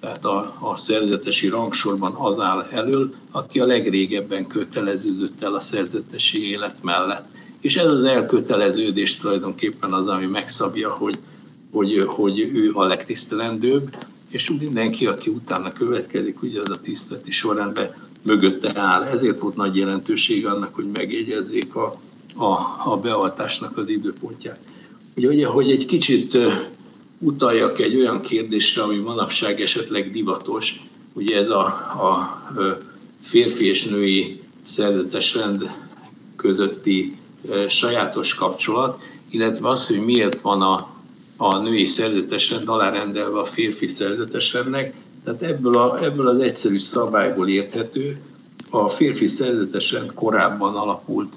tehát 0.00 0.24
a, 0.24 0.54
a 0.60 0.76
szerzetesi 0.76 1.48
rangsorban 1.48 2.14
az 2.14 2.38
áll 2.38 2.66
elől, 2.70 3.14
aki 3.30 3.60
a 3.60 3.66
legrégebben 3.66 4.46
köteleződött 4.46 5.42
el 5.42 5.54
a 5.54 5.60
szerzetesi 5.60 6.50
élet 6.50 6.82
mellett. 6.82 7.24
És 7.60 7.76
ez 7.76 7.92
az 7.92 8.04
elköteleződés 8.04 9.16
tulajdonképpen 9.16 9.92
az, 9.92 10.06
ami 10.06 10.26
megszabja, 10.26 10.90
hogy, 10.90 11.18
hogy, 11.70 12.04
hogy 12.06 12.38
ő 12.38 12.70
a 12.72 12.84
legtisztelendőbb, 12.84 13.96
és 14.30 14.50
úgy 14.50 14.60
mindenki, 14.60 15.06
aki 15.06 15.30
utána 15.30 15.72
következik, 15.72 16.42
ugye 16.42 16.60
az 16.60 16.70
a 16.70 16.80
tiszteleti 16.80 17.30
sorrendben 17.30 17.94
mögötte 18.22 18.78
áll. 18.80 19.02
Ezért 19.02 19.38
volt 19.38 19.56
nagy 19.56 19.76
jelentőség 19.76 20.46
annak, 20.46 20.74
hogy 20.74 20.90
megjegyezzék 20.92 21.74
a, 21.74 22.00
a, 22.34 22.58
a 22.84 22.96
beavatásnak 23.02 23.76
az 23.76 23.88
időpontját. 23.88 24.60
Ugye, 25.16 25.28
ugye, 25.28 25.46
hogy 25.46 25.70
egy 25.70 25.86
kicsit 25.86 26.38
utaljak 27.18 27.78
egy 27.78 27.96
olyan 27.96 28.20
kérdésre, 28.20 28.82
ami 28.82 28.96
manapság 28.96 29.60
esetleg 29.60 30.10
divatos, 30.10 30.80
ugye 31.12 31.36
ez 31.36 31.48
a, 31.48 31.64
a 31.64 32.42
férfi 33.22 33.66
és 33.66 33.84
női 33.84 34.40
szerzetes 34.62 35.34
rend 35.34 35.70
közötti 36.36 37.16
sajátos 37.68 38.34
kapcsolat, 38.34 39.00
illetve 39.30 39.68
az, 39.68 39.86
hogy 39.86 40.04
miért 40.04 40.40
van 40.40 40.62
a, 40.62 40.88
a 41.36 41.58
női 41.58 41.86
szerzetes 41.86 42.50
rend 42.50 42.68
alárendelve 42.68 43.38
a 43.38 43.44
férfi 43.44 43.86
szerzetes 43.86 44.52
rendnek, 44.52 44.94
tehát 45.24 45.42
ebből, 45.42 45.76
a, 45.76 46.04
ebből 46.04 46.28
az 46.28 46.38
egyszerű 46.38 46.78
szabályból 46.78 47.48
érthető, 47.48 48.20
a 48.70 48.88
férfi 48.88 49.26
szerzetes 49.26 49.92
rend 49.92 50.14
korábban 50.14 50.74
alapult 50.74 51.34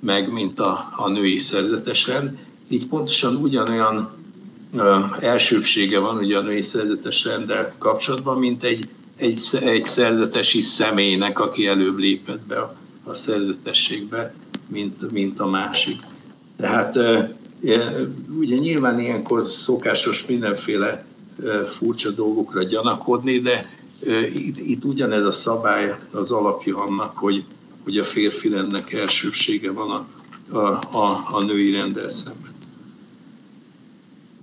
meg, 0.00 0.32
mint 0.32 0.60
a, 0.60 0.92
a 0.96 1.08
női 1.08 1.38
szerzetes 1.38 2.06
rend, 2.06 2.38
így 2.68 2.86
pontosan 2.86 3.34
ugyanolyan 3.34 4.10
ö, 4.76 4.98
elsőbsége 5.20 5.98
van 5.98 6.16
ugye 6.16 6.38
a 6.38 6.42
női 6.42 6.62
szerzetes 6.62 7.24
rendel 7.24 7.74
kapcsolatban, 7.78 8.38
mint 8.38 8.62
egy, 8.62 8.88
egy, 9.16 9.40
egy 9.60 9.84
szerzetesi 9.84 10.60
személynek, 10.60 11.38
aki 11.38 11.66
előbb 11.66 11.98
lépett 11.98 12.40
be 12.46 12.56
a, 12.60 12.74
a 13.04 13.14
szerzetességbe, 13.14 14.34
mint, 14.68 15.10
mint 15.10 15.40
a 15.40 15.46
másik. 15.46 16.00
Tehát 16.56 16.98
ugye 18.38 18.56
nyilván 18.56 19.00
ilyenkor 19.00 19.46
szokásos 19.46 20.26
mindenféle 20.26 21.04
furcsa 21.66 22.10
dolgokra 22.10 22.62
gyanakodni, 22.62 23.38
de 23.38 23.70
itt, 24.34 24.58
itt 24.58 24.84
ugyanez 24.84 25.24
a 25.24 25.30
szabály 25.30 25.98
az 26.10 26.30
alapja 26.30 26.76
annak, 26.76 27.16
hogy, 27.16 27.44
hogy 27.84 27.98
a 27.98 28.04
férfi 28.04 28.48
rendnek 28.48 28.92
elsőbsége 28.92 29.72
van 29.72 29.90
a, 29.90 30.06
a, 30.56 30.78
a, 30.96 31.28
a 31.32 31.42
női 31.42 31.72
rendel 31.72 32.08
szemben. 32.08 32.52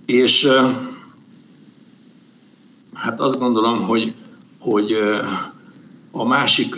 És 0.05 0.47
hát 2.93 3.19
azt 3.19 3.39
gondolom, 3.39 3.83
hogy, 3.83 4.13
hogy 4.59 4.97
a 6.11 6.25
másik, 6.25 6.75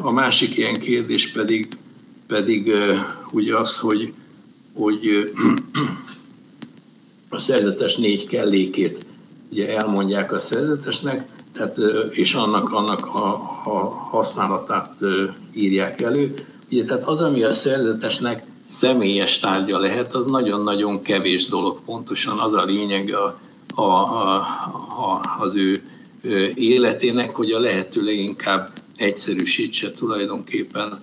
a 0.00 0.12
másik 0.12 0.56
ilyen 0.56 0.80
kérdés 0.80 1.32
pedig, 1.32 1.68
pedig 2.26 2.72
ugye 3.32 3.58
az, 3.58 3.78
hogy, 3.78 4.12
hogy 4.74 5.32
a 7.28 7.38
szerzetes 7.38 7.96
négy 7.96 8.26
kellékét 8.26 9.06
ugye 9.50 9.78
elmondják 9.78 10.32
a 10.32 10.38
szerzetesnek, 10.38 11.28
tehát, 11.52 11.78
és 12.10 12.34
annak, 12.34 12.72
annak 12.72 13.06
a, 13.06 13.32
a 13.64 13.88
használatát 13.88 14.96
írják 15.52 16.00
elő. 16.00 16.34
Ugye, 16.70 16.84
tehát 16.84 17.04
az, 17.04 17.20
ami 17.20 17.42
a 17.42 17.52
szerzetesnek 17.52 18.44
személyes 18.66 19.38
tárgya 19.38 19.78
lehet, 19.78 20.14
az 20.14 20.26
nagyon-nagyon 20.26 21.02
kevés 21.02 21.46
dolog. 21.46 21.80
Pontosan 21.84 22.38
az 22.38 22.52
a 22.52 22.64
lényeg 22.64 23.14
a, 23.14 23.40
a, 23.74 23.82
a, 23.82 24.34
a, 24.98 25.36
az 25.38 25.54
ő 25.54 25.82
életének, 26.54 27.34
hogy 27.34 27.50
a 27.50 27.58
lehető 27.58 28.02
leginkább 28.04 28.70
egyszerűsítse 28.96 29.90
tulajdonképpen 29.90 31.00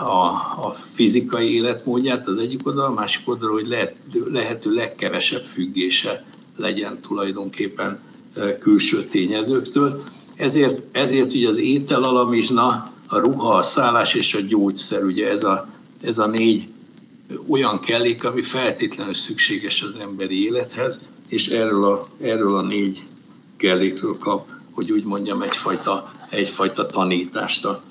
a, 0.00 0.26
a 0.66 0.76
fizikai 0.94 1.54
életmódját 1.54 2.26
az 2.26 2.36
egyik 2.36 2.66
oldal, 2.66 2.84
a 2.84 2.92
másik 2.92 3.28
oldal, 3.28 3.50
hogy 3.50 3.66
lehet, 3.66 3.94
lehető 4.32 4.74
legkevesebb 4.74 5.42
függése 5.42 6.24
legyen 6.56 7.00
tulajdonképpen 7.00 8.00
külső 8.58 9.04
tényezőktől. 9.04 10.02
Ezért, 10.36 10.96
ezért 10.96 11.34
ugye 11.34 11.48
az 11.48 11.58
étel, 11.58 12.02
alamizsna, 12.02 12.92
a 13.08 13.18
ruha, 13.18 13.54
a 13.56 13.62
szállás 13.62 14.14
és 14.14 14.34
a 14.34 14.40
gyógyszer, 14.40 15.04
ugye 15.04 15.30
ez 15.30 15.44
a, 15.44 15.68
ez 16.00 16.18
a 16.18 16.26
négy 16.26 16.68
olyan 17.48 17.80
kellék, 17.80 18.24
ami 18.24 18.42
feltétlenül 18.42 19.14
szükséges 19.14 19.82
az 19.82 19.96
emberi 19.96 20.44
élethez, 20.44 21.00
és 21.28 21.48
erről 21.48 21.84
a, 21.84 22.06
erről 22.20 22.56
a 22.56 22.62
négy 22.62 23.04
kellékről 23.56 24.18
kap, 24.18 24.48
hogy 24.70 24.92
úgy 24.92 25.04
mondjam, 25.04 25.42
egyfajta, 25.42 26.10
egyfajta 26.28 26.86
tanítást 26.86 27.64
a, 27.64 27.82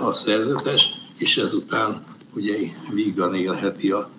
a 0.00 0.12
szerzetes, 0.12 0.88
és 1.16 1.36
ezután 1.36 2.04
ugye 2.34 2.56
vígan 2.92 3.34
élheti 3.34 3.90
a, 3.90 4.10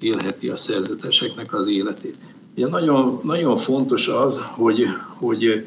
élheti 0.00 0.48
a 0.48 0.56
szerzeteseknek 0.56 1.54
az 1.54 1.68
életét. 1.68 2.16
Ugye 2.56 2.66
nagyon, 2.66 3.20
nagyon 3.22 3.56
fontos 3.56 4.08
az, 4.08 4.40
hogy, 4.40 4.86
hogy 5.18 5.66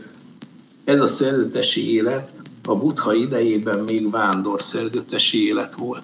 ez 0.83 1.01
a 1.01 1.05
szerzetesi 1.05 1.93
élet 1.93 2.31
a 2.63 2.75
buddha 2.75 3.13
idejében 3.13 3.79
még 3.79 4.09
vándor 4.09 4.61
szerzetesi 4.61 5.45
élet 5.45 5.75
volt. 5.75 6.03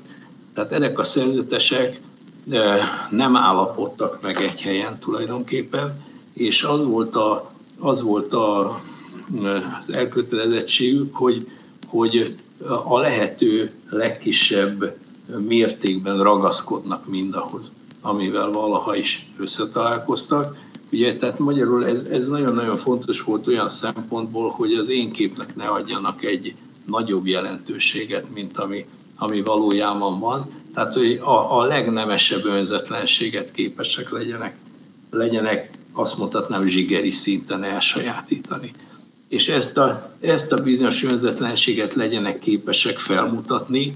Tehát 0.54 0.72
ezek 0.72 1.00
a 1.00 1.04
szerzetesek 1.04 2.02
nem 3.10 3.36
állapodtak 3.36 4.22
meg 4.22 4.42
egy 4.42 4.62
helyen 4.62 5.00
tulajdonképpen, 5.00 6.02
és 6.34 6.64
az 6.64 6.84
volt, 6.84 7.16
a, 7.16 7.52
az 7.80 8.02
volt 8.02 8.34
a, 8.34 8.80
az 9.80 9.94
elkötelezettségük, 9.94 11.16
hogy, 11.16 11.48
hogy 11.88 12.36
a 12.84 13.00
lehető 13.00 13.72
legkisebb 13.90 14.96
mértékben 15.48 16.24
ragaszkodnak 16.24 17.08
mindahhoz, 17.08 17.74
amivel 18.02 18.52
valaha 18.52 18.96
is 18.96 19.28
összetalálkoztak, 19.38 20.58
Ugye, 20.92 21.16
tehát 21.16 21.40
magyarul 21.40 21.86
ez, 21.86 22.04
ez 22.04 22.28
nagyon-nagyon 22.28 22.78
fontos 22.78 23.22
volt 23.22 23.48
olyan 23.48 23.70
szempontból, 23.70 24.50
hogy 24.50 24.74
az 24.74 24.90
én 24.90 25.12
képnek 25.12 25.56
ne 25.56 25.66
adjanak 25.66 26.24
egy 26.24 26.56
nagyobb 26.86 27.28
jelentőséget, 27.28 28.34
mint 28.34 28.58
ami, 28.58 28.86
ami 29.16 29.42
valójában 29.42 30.20
van. 30.20 30.46
Tehát, 30.74 30.94
hogy 30.94 31.20
a, 31.24 31.60
a 31.60 31.64
legnemesebb 31.64 32.46
önzetlenséget 32.46 33.52
képesek 33.52 34.10
legyenek, 34.10 34.58
legyenek, 35.12 35.70
azt 35.94 36.18
mondhatnám, 36.18 36.68
zsigeri 36.68 37.12
szinten 37.12 37.64
elsajátítani. 37.64 38.72
És 39.30 39.48
ezt 39.48 39.78
a, 39.78 40.12
ezt 40.20 40.52
a 40.52 40.64
bizonyos 40.64 41.04
önzetlenséget 41.04 41.94
legyenek 41.94 42.40
képesek 42.40 43.00
felmutatni 43.00 43.96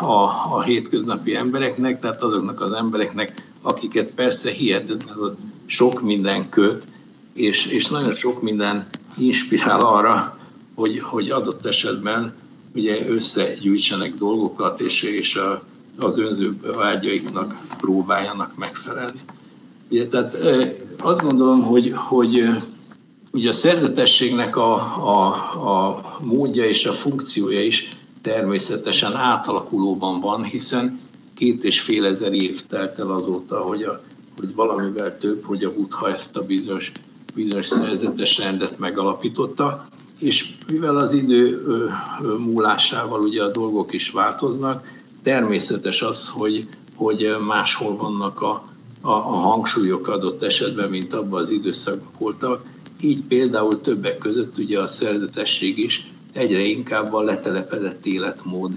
a, 0.00 0.22
a 0.54 0.62
hétköznapi 0.62 1.34
embereknek, 1.34 2.00
tehát 2.00 2.22
azoknak 2.22 2.60
az 2.60 2.72
embereknek, 2.72 3.46
akiket 3.62 4.10
persze 4.10 4.50
hihetetlenül 4.50 5.36
sok 5.66 6.02
minden 6.02 6.48
köt, 6.48 6.84
és, 7.32 7.66
és 7.66 7.86
nagyon 7.86 8.12
sok 8.12 8.42
minden 8.42 8.86
inspirál 9.16 9.80
arra, 9.80 10.38
hogy, 10.74 11.00
hogy 11.00 11.30
adott 11.30 11.66
esetben 11.66 12.34
ugye 12.74 13.08
összegyűjtsenek 13.08 14.14
dolgokat, 14.14 14.80
és, 14.80 15.02
és 15.02 15.36
a, 15.36 15.62
az 15.98 16.18
önző 16.18 16.56
vágyaiknak 16.76 17.56
próbáljanak 17.78 18.56
megfelelni. 18.56 19.20
Ugye, 19.90 20.06
tehát 20.06 20.36
azt 20.98 21.20
gondolom, 21.20 21.62
hogy, 21.62 21.92
hogy 21.94 22.44
ugye 23.32 23.48
a 23.48 23.52
szerzetességnek 23.52 24.56
a, 24.56 24.74
a, 25.06 25.26
a 25.88 26.02
módja 26.22 26.64
és 26.64 26.86
a 26.86 26.92
funkciója 26.92 27.62
is 27.62 27.88
természetesen 28.22 29.16
átalakulóban 29.16 30.20
van, 30.20 30.44
hiszen 30.44 31.00
két 31.34 31.64
és 31.64 31.80
fél 31.80 32.04
ezer 32.04 32.32
év 32.32 32.66
telt 32.66 32.98
el 32.98 33.10
azóta, 33.10 33.60
hogy 33.60 33.82
a 33.82 34.00
hogy 34.38 34.54
valamivel 34.54 35.18
több, 35.18 35.44
hogy 35.44 35.64
a 35.64 35.74
Buddha 35.74 36.12
ezt 36.12 36.36
a 36.36 36.42
bizonyos, 36.42 36.92
bizonyos 37.34 37.66
szerzetes 37.66 38.38
rendet 38.38 38.78
megalapította, 38.78 39.86
és 40.18 40.54
mivel 40.72 40.96
az 40.96 41.12
idő 41.12 41.62
múlásával 42.38 43.20
ugye 43.20 43.42
a 43.42 43.50
dolgok 43.50 43.92
is 43.92 44.10
változnak, 44.10 44.92
természetes 45.22 46.02
az, 46.02 46.28
hogy, 46.28 46.68
hogy 46.96 47.36
máshol 47.46 47.96
vannak 47.96 48.42
a, 48.42 48.62
a, 49.00 49.10
a 49.10 49.36
hangsúlyok 49.36 50.08
adott 50.08 50.42
esetben, 50.42 50.90
mint 50.90 51.14
abban 51.14 51.42
az 51.42 51.50
időszakban 51.50 52.12
voltak. 52.18 52.62
Így 53.00 53.22
például 53.22 53.80
többek 53.80 54.18
között 54.18 54.58
ugye 54.58 54.80
a 54.80 54.86
szerzetesség 54.86 55.78
is 55.78 56.10
egyre 56.32 56.60
inkább 56.60 57.12
a 57.12 57.22
letelepedett 57.22 58.06
életmód 58.06 58.72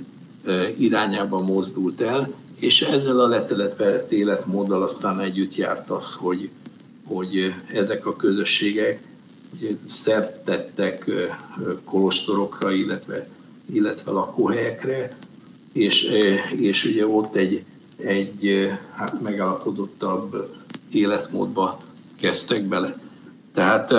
irányába 0.78 1.40
mozdult 1.40 2.02
el, 2.02 2.34
és 2.60 2.82
ezzel 2.82 3.20
a 3.20 3.28
letelepedett 3.28 4.12
életmóddal 4.12 4.84
aztán 4.84 5.20
együtt 5.20 5.56
járt 5.56 5.90
az, 5.90 6.14
hogy, 6.14 6.50
hogy 7.06 7.54
ezek 7.74 8.06
a 8.06 8.16
közösségek 8.16 9.02
ugye, 9.58 9.70
szert 9.86 10.44
tettek 10.44 11.12
kolostorokra, 11.84 12.72
illetve, 12.72 13.28
illetve 13.74 14.12
lakóhelyekre, 14.12 15.18
és, 15.74 16.04
és 16.58 16.86
ugye 16.86 17.08
ott 17.08 17.36
egy, 17.36 17.64
egy 17.98 18.70
hát 18.94 19.22
megalapodottabb 19.22 20.56
életmódba 20.92 21.80
kezdtek 22.20 22.64
bele. 22.64 23.00
Tehát 23.54 23.94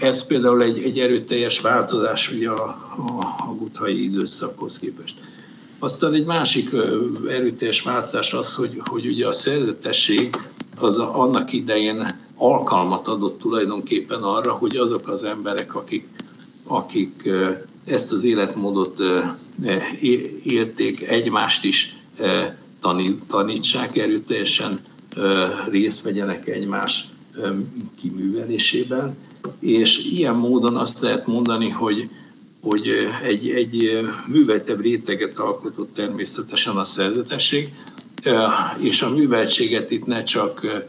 ez 0.00 0.26
például 0.26 0.62
egy, 0.62 0.82
egy 0.82 0.98
erőteljes 0.98 1.60
változás 1.60 2.32
ugye 2.32 2.50
a, 2.50 2.64
a, 2.96 3.34
a 3.48 3.54
buthai 3.58 4.02
időszakhoz 4.02 4.78
képest. 4.78 5.18
Aztán 5.78 6.14
egy 6.14 6.24
másik 6.24 6.70
erőteljes 7.28 7.82
változás 7.82 8.32
az, 8.32 8.54
hogy, 8.54 8.80
hogy 8.84 9.06
ugye 9.06 9.26
a 9.26 9.32
szerzetesség 9.32 10.36
az 10.78 10.98
a, 10.98 11.20
annak 11.20 11.52
idején 11.52 12.18
alkalmat 12.34 13.08
adott 13.08 13.38
tulajdonképpen 13.38 14.22
arra, 14.22 14.52
hogy 14.52 14.76
azok 14.76 15.08
az 15.08 15.24
emberek, 15.24 15.74
akik, 15.74 16.08
akik 16.64 17.30
ezt 17.84 18.12
az 18.12 18.24
életmódot 18.24 19.00
élték, 20.42 21.08
egymást 21.08 21.64
is 21.64 21.96
tanítsák 23.28 23.96
erőteljesen, 23.96 24.78
részt 25.68 26.02
vegyenek 26.02 26.48
egymás 26.48 27.08
kiművelésében, 28.00 29.16
és 29.58 30.04
ilyen 30.04 30.34
módon 30.34 30.76
azt 30.76 31.00
lehet 31.00 31.26
mondani, 31.26 31.68
hogy, 31.68 32.08
hogy 32.60 32.90
egy, 33.22 33.48
egy 33.48 34.00
műveltebb 34.26 34.80
réteget 34.80 35.38
alkotott 35.38 35.94
természetesen 35.94 36.76
a 36.76 36.84
szerzetesség, 36.84 37.72
és 38.78 39.02
a 39.02 39.10
műveltséget 39.10 39.90
itt 39.90 40.06
ne 40.06 40.22
csak, 40.22 40.84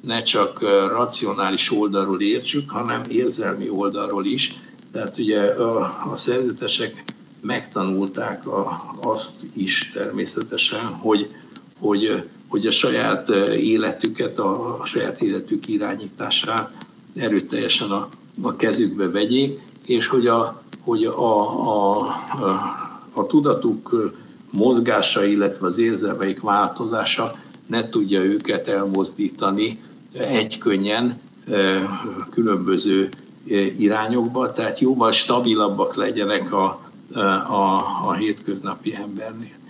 ne 0.00 0.22
csak 0.22 0.60
racionális 0.88 1.72
oldalról 1.72 2.20
értsük, 2.20 2.70
hanem 2.70 3.02
érzelmi 3.08 3.68
oldalról 3.68 4.24
is. 4.24 4.58
Tehát 4.92 5.18
ugye 5.18 5.40
a, 5.40 6.10
a 6.12 6.16
szerzetesek 6.16 7.04
megtanulták 7.40 8.46
a, 8.46 8.94
azt 9.02 9.44
is 9.54 9.90
természetesen, 9.94 10.84
hogy, 10.84 11.30
hogy 11.78 12.22
hogy 12.48 12.66
a 12.66 12.70
saját 12.70 13.28
életüket, 13.58 14.38
a, 14.38 14.80
a 14.80 14.86
saját 14.86 15.22
életük 15.22 15.68
irányítását 15.68 16.86
erőteljesen 17.16 17.90
a, 17.90 18.08
a 18.42 18.56
kezükbe 18.56 19.10
vegyék, 19.10 19.60
és 19.86 20.06
hogy 20.06 20.26
a, 20.26 20.62
hogy 20.80 21.04
a, 21.04 21.40
a, 21.68 21.98
a, 21.98 22.06
a 23.14 23.26
tudatuk 23.26 24.12
mozgása, 24.50 25.24
illetve 25.24 25.66
az 25.66 25.78
érzelmeik 25.78 26.40
változása 26.40 27.34
ne 27.66 27.88
tudja 27.88 28.24
őket 28.24 28.68
elmozdítani 28.68 29.80
egykönnyen 30.12 31.20
különböző 32.30 33.08
irányokba, 33.78 34.52
tehát 34.52 34.78
jóval 34.78 35.10
stabilabbak 35.10 35.94
legyenek 35.94 36.52
a, 36.52 36.80
a, 37.48 37.82
a 38.04 38.14
hétköznapi 38.14 38.94
embernél. 38.94 39.65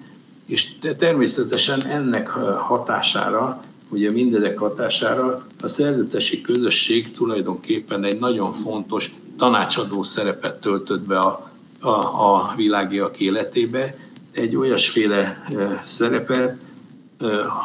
És 0.47 0.73
természetesen 0.99 1.87
ennek 1.87 2.29
hatására, 2.59 3.61
ugye 3.89 4.11
mindezek 4.11 4.59
hatására 4.59 5.47
a 5.63 5.69
szerzetesi 5.69 6.41
közösség 6.41 7.13
tulajdonképpen 7.13 8.05
egy 8.05 8.19
nagyon 8.19 8.53
fontos 8.53 9.15
tanácsadó 9.37 10.03
szerepet 10.03 10.61
töltött 10.61 11.03
be 11.03 11.19
a, 11.19 11.51
a, 11.81 11.91
a 11.91 12.53
világiak 12.57 13.19
életébe, 13.19 13.95
egy 14.33 14.57
olyasféle 14.57 15.43
szerepet, 15.85 16.57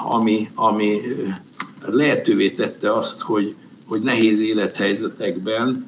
ami, 0.08 0.48
ami 0.56 0.98
lehetővé 1.86 2.50
tette 2.50 2.94
azt, 2.94 3.22
hogy, 3.22 3.56
hogy 3.86 4.02
nehéz 4.02 4.40
élethelyzetekben 4.40 5.86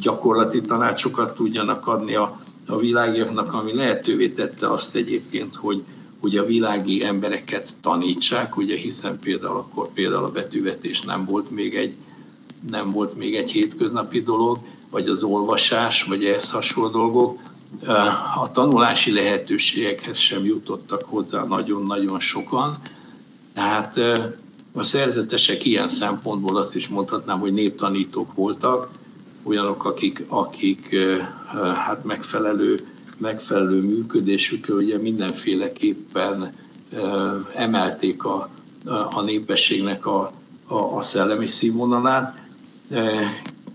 gyakorlati 0.00 0.60
tanácsokat 0.60 1.34
tudjanak 1.34 1.86
adni 1.86 2.14
a, 2.14 2.40
a 2.66 2.76
világiaknak, 2.76 3.52
ami 3.52 3.74
lehetővé 3.74 4.28
tette 4.28 4.70
azt 4.70 4.94
egyébként, 4.94 5.56
hogy, 5.56 5.82
hogy 6.20 6.36
a 6.36 6.44
világi 6.44 7.04
embereket 7.04 7.76
tanítsák, 7.80 8.56
ugye 8.56 8.76
hiszen 8.76 9.18
például 9.18 9.56
akkor 9.56 9.88
például 9.92 10.24
a 10.24 10.30
betűvetés 10.30 11.00
nem 11.00 11.24
volt 11.24 11.50
még 11.50 11.74
egy, 11.74 11.94
nem 12.70 12.90
volt 12.90 13.16
még 13.16 13.34
egy 13.34 13.50
hétköznapi 13.50 14.22
dolog, 14.22 14.58
vagy 14.90 15.08
az 15.08 15.22
olvasás, 15.22 16.02
vagy 16.02 16.24
ehhez 16.24 16.50
hasonló 16.50 16.90
dolgok. 16.90 17.40
A 18.40 18.52
tanulási 18.52 19.12
lehetőségekhez 19.12 20.18
sem 20.18 20.44
jutottak 20.44 21.02
hozzá 21.02 21.44
nagyon-nagyon 21.44 22.20
sokan. 22.20 22.78
Tehát 23.54 24.00
a 24.72 24.82
szerzetesek 24.82 25.64
ilyen 25.64 25.88
szempontból 25.88 26.56
azt 26.56 26.74
is 26.74 26.88
mondhatnám, 26.88 27.38
hogy 27.38 27.52
néptanítók 27.52 28.34
voltak, 28.34 28.90
olyanok, 29.46 29.84
akik, 29.84 30.24
akik 30.28 30.96
hát 31.74 32.04
megfelelő, 32.04 32.80
megfelelő 33.18 33.80
működésükkel 33.80 34.76
ugye 34.76 34.98
mindenféleképpen 34.98 36.54
emelték 37.54 38.24
a, 38.24 38.48
a 39.10 39.20
népességnek 39.22 40.06
a, 40.06 40.32
a, 40.66 40.96
a 40.96 41.02
szellemi 41.02 41.46
színvonalát. 41.46 42.42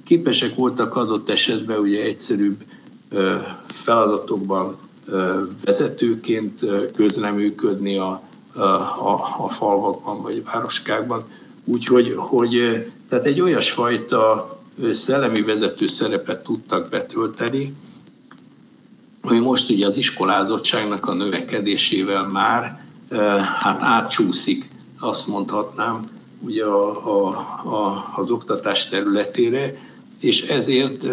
Képesek 0.03 0.55
voltak 0.55 0.95
adott 0.95 1.29
esetben 1.29 1.79
ugye 1.79 2.03
egyszerűbb 2.03 2.63
feladatokban 3.67 4.77
vezetőként 5.65 6.65
közreműködni 6.95 7.97
a, 7.97 8.21
a, 8.53 9.19
a 9.37 9.47
falvakban 9.49 10.21
vagy 10.21 10.43
városkákban. 10.43 11.23
Úgyhogy 11.65 12.13
hogy, 12.17 12.85
tehát 13.09 13.25
egy 13.25 13.41
olyasfajta 13.41 14.60
szellemi 14.91 15.41
vezető 15.41 15.87
szerepet 15.87 16.43
tudtak 16.43 16.89
betölteni, 16.89 17.73
ami 19.21 19.39
most 19.39 19.69
ugye 19.69 19.87
az 19.87 19.97
iskolázottságnak 19.97 21.05
a 21.05 21.13
növekedésével 21.13 22.27
már 22.27 22.85
hát 23.59 23.81
átcsúszik, 23.81 24.69
azt 24.99 25.27
mondhatnám, 25.27 26.03
ugye 26.39 26.65
a, 26.65 27.07
a, 27.07 27.27
a, 27.75 28.11
az 28.15 28.31
oktatás 28.31 28.89
területére, 28.89 29.75
és 30.19 30.41
ezért 30.41 31.07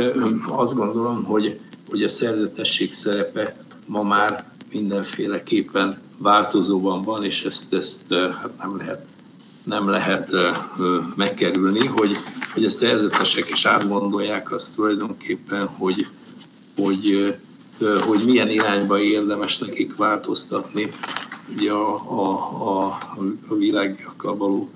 azt 0.48 0.74
gondolom, 0.74 1.24
hogy, 1.24 1.60
hogy 1.90 2.02
a 2.02 2.08
szerzetesség 2.08 2.92
szerepe 2.92 3.56
ma 3.86 4.02
már 4.02 4.44
mindenféleképpen 4.72 5.98
változóban 6.18 7.02
van, 7.02 7.24
és 7.24 7.44
ezt, 7.44 7.74
ezt 7.74 8.14
hát 8.14 8.58
nem 8.58 8.76
lehet 8.76 9.06
nem 9.68 9.88
lehet 9.88 10.30
megkerülni, 11.16 11.86
hogy, 11.86 12.10
hogy 12.52 12.64
a 12.64 12.70
szerzetesek 12.70 13.50
is 13.50 13.64
átgondolják 13.64 14.52
azt 14.52 14.74
tulajdonképpen, 14.74 15.66
hogy, 15.66 16.06
hogy, 16.76 17.36
hogy 18.00 18.24
milyen 18.24 18.48
irányba 18.48 19.00
érdemes 19.00 19.58
nekik 19.58 19.96
változtatni 19.96 20.90
ugye 21.56 21.72
a, 21.72 21.94
a, 22.10 22.30
a, 22.68 22.98
a 23.48 23.54
világiakkal 23.54 24.36
való, 24.36 24.70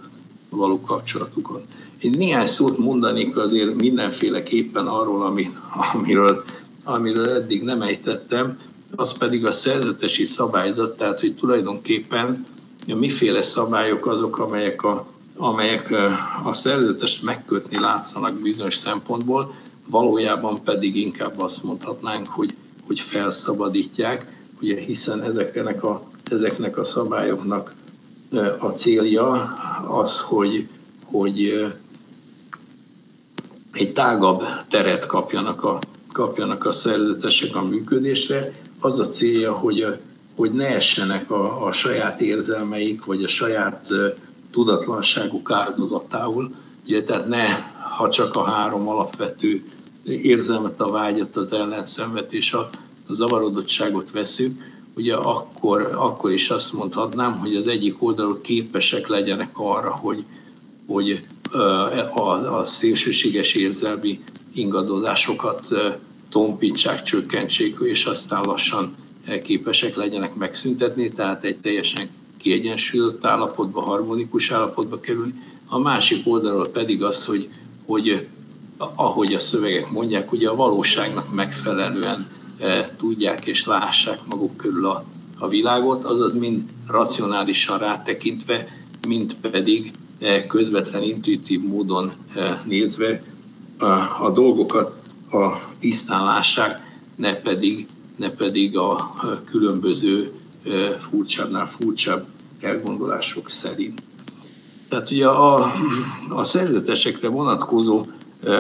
való 0.49 0.81
kapcsolatukon. 0.81 1.63
Én 1.99 2.11
néhány 2.19 2.47
szót 2.47 2.79
mondanék 2.79 3.37
azért 3.37 3.75
mindenféleképpen 3.75 4.87
arról, 4.87 5.27
ami, 5.27 5.49
amiről, 5.93 6.45
amiről 6.85 7.29
eddig 7.29 7.63
nem 7.63 7.83
ejtettem, 7.83 8.59
az 8.97 9.19
pedig 9.19 9.47
a 9.47 9.53
szerzetesi 9.53 10.25
szabályzat, 10.25 10.97
tehát 10.97 11.21
hogy 11.21 11.35
tulajdonképpen 11.35 12.47
miféle 12.87 13.43
szabályok 13.43 14.07
azok, 14.07 14.39
amelyek 14.39 14.83
a, 14.83 15.07
amelyek 15.37 15.95
a 16.45 16.53
szerződést 16.53 17.23
megkötni 17.23 17.79
látszanak 17.81 18.35
bizonyos 18.35 18.75
szempontból, 18.75 19.55
valójában 19.89 20.63
pedig 20.63 20.97
inkább 20.97 21.41
azt 21.41 21.63
mondhatnánk, 21.63 22.27
hogy, 22.27 22.55
hogy 22.87 23.01
felszabadítják, 23.01 24.41
ugye, 24.61 24.81
hiszen 24.81 25.23
ezeknek 25.23 25.85
a, 25.85 26.03
ezeknek 26.31 26.79
a 26.79 26.85
szabályoknak 26.85 27.75
a 28.59 28.69
célja 28.69 29.31
az, 29.89 30.21
hogy, 30.21 30.69
hogy 31.05 31.65
egy 33.73 33.93
tágabb 33.93 34.43
teret 34.71 35.07
kapjanak 35.07 35.65
a, 35.65 35.79
kapjanak 36.13 36.65
a 36.67 36.73
szerzetesek 36.73 37.57
a 37.57 37.63
működésre. 37.65 38.51
Az 38.81 38.99
a 38.99 39.05
célja, 39.05 39.53
hogy 39.53 39.87
hogy 40.37 40.53
ne 40.53 40.67
essenek 40.67 41.31
a, 41.31 41.67
a 41.67 41.73
saját 41.73 42.21
érzelmeik, 42.21 43.05
vagy 43.05 43.25
a 43.25 43.29
saját 43.29 43.89
tudatlanságuk 44.51 45.51
áldozatául. 45.51 46.55
Ugye, 46.87 47.03
tehát 47.03 47.29
ne, 47.29 47.45
ha 47.97 48.09
csak 48.09 48.37
a 48.37 48.43
három 48.43 48.89
alapvető 48.89 49.65
érzelmet, 50.05 50.81
a 50.81 50.91
vágyat, 50.91 51.37
az 51.37 51.53
ellenszenvet 51.53 52.33
és 52.33 52.53
a, 52.53 52.71
a 53.09 53.15
zavarodottságot 53.15 54.11
veszük, 54.11 54.71
ugye 54.97 55.15
akkor, 55.15 55.91
akkor 55.95 56.33
is 56.33 56.51
azt 56.51 56.73
mondhatnám, 56.73 57.39
hogy 57.39 57.57
az 57.57 57.67
egyik 57.67 58.03
oldalról 58.03 58.41
képesek 58.41 59.07
legyenek 59.07 59.51
arra, 59.59 59.91
hogy, 59.91 60.25
hogy 60.87 61.27
a, 62.15 62.21
a 62.59 62.65
szélsőséges 62.65 63.55
érzelmi 63.55 64.21
ingadozásokat 64.55 65.69
tompítsák, 66.31 67.03
csökkentsék, 67.03 67.79
és 67.83 68.05
aztán 68.05 68.43
lassan 68.43 68.95
képesek 69.43 69.97
legyenek 69.97 70.35
megszüntetni, 70.35 71.09
tehát 71.09 71.45
egy 71.45 71.57
teljesen 71.57 72.09
kiegyensúlyozott 72.37 73.25
állapotba, 73.25 73.81
harmonikus 73.81 74.51
állapotba 74.51 75.01
kerülni. 75.01 75.35
A 75.67 75.79
másik 75.79 76.27
oldalról 76.27 76.69
pedig 76.69 77.03
az, 77.03 77.25
hogy, 77.25 77.49
hogy 77.87 78.27
ahogy 78.95 79.33
a 79.35 79.39
szövegek 79.39 79.91
mondják, 79.91 80.33
ugye 80.33 80.49
a 80.49 80.55
valóságnak 80.55 81.35
megfelelően 81.35 82.27
e, 82.59 82.95
tudják 82.97 83.47
és 83.47 83.67
lássák 83.67 84.19
maguk 84.27 84.57
körül 84.57 84.87
a, 84.87 85.05
a 85.39 85.49
világot, 85.49 86.05
azaz 86.05 86.35
mind 86.35 86.63
racionálisan 86.87 87.79
rátekintve, 87.79 88.69
mind 89.09 89.35
pedig 89.35 89.91
e, 90.21 90.47
közvetlen, 90.47 91.03
intuitív 91.03 91.61
módon 91.61 92.13
nézve 92.65 93.23
a, 93.79 93.85
a 94.25 94.31
dolgokat 94.35 95.03
a 95.33 95.59
tisztán 95.79 96.25
lássák, 96.25 96.81
ne 97.17 97.35
pedig, 97.35 97.87
ne 98.17 98.31
pedig 98.31 98.77
a 98.77 99.15
különböző 99.51 100.33
furcsábbnál 100.99 101.67
furcsább 101.67 102.27
elgondolások 102.61 103.49
szerint. 103.49 104.03
Tehát 104.89 105.11
ugye 105.11 105.27
a, 105.27 105.73
a 106.29 106.43
szerzetesekre 106.43 107.29
vonatkozó 107.29 108.07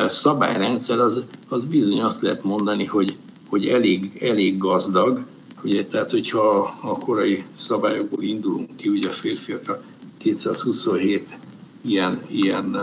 szabályrendszer 0.07 0.99
az, 0.99 1.21
az 1.49 1.65
bizony 1.65 2.01
azt 2.03 2.23
lehet 2.23 2.45
mondani, 2.45 2.85
hogy, 2.85 3.17
hogy 3.49 3.67
elég, 3.67 4.19
elég 4.21 4.59
gazdag, 4.59 5.25
ugye, 5.65 5.87
tehát 5.87 6.11
hogyha 6.11 6.75
a 6.83 6.99
korai 6.99 7.45
szabályokból 7.55 8.23
indulunk 8.23 8.77
ki, 8.77 8.89
ugye 8.89 9.09
a 9.09 9.13
férfiakra 9.13 9.83
227 10.19 11.29
ilyen, 11.85 12.23
ilyen 12.31 12.77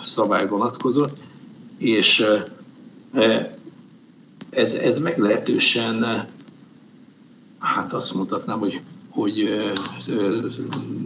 szabály 0.00 0.48
vonatkozott, 0.48 1.16
és 1.78 2.24
ez, 4.50 4.72
ez 4.72 4.98
meglehetősen, 4.98 6.26
hát 7.58 7.92
azt 7.92 8.14
mondhatnám, 8.14 8.58
hogy, 8.58 8.80
hogy 9.08 9.48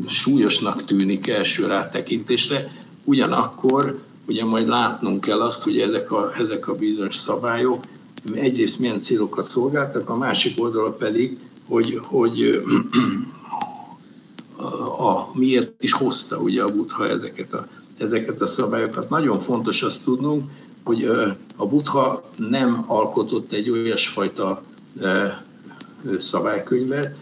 súlyosnak 0.07 0.85
tűnik 0.85 1.27
első 1.27 1.67
rátekintésre, 1.67 2.73
ugyanakkor 3.05 4.01
ugye 4.27 4.45
majd 4.45 4.69
látnunk 4.69 5.21
kell 5.21 5.41
azt, 5.41 5.63
hogy 5.63 5.81
ezek 5.81 6.13
a, 6.13 6.33
ezek 6.39 6.69
a 6.69 6.75
bizonyos 6.75 7.17
szabályok 7.17 7.85
egyrészt 8.33 8.79
milyen 8.79 9.01
célokat 9.01 9.45
szolgáltak, 9.45 10.09
a 10.11 10.17
másik 10.17 10.63
oldalon 10.63 10.97
pedig, 10.97 11.39
hogy, 11.69 12.01
hogy 12.03 12.63
a, 14.57 15.07
a, 15.09 15.31
miért 15.35 15.83
is 15.83 15.93
hozta 15.93 16.39
ugye 16.39 16.63
a 16.63 16.75
Buddha 16.75 17.09
ezeket 17.09 17.53
a, 17.53 17.69
ezeket 17.99 18.41
a 18.41 18.47
szabályokat. 18.47 19.11
Nagyon 19.11 19.39
fontos 19.39 19.83
azt 19.83 20.05
tudnunk, 20.05 20.51
hogy 20.85 21.05
a 21.57 21.67
Buddha 21.67 22.31
nem 22.37 22.85
alkotott 22.87 23.53
egy 23.53 23.71
olyasfajta 23.71 24.63
szabálykönyvet, 26.17 27.17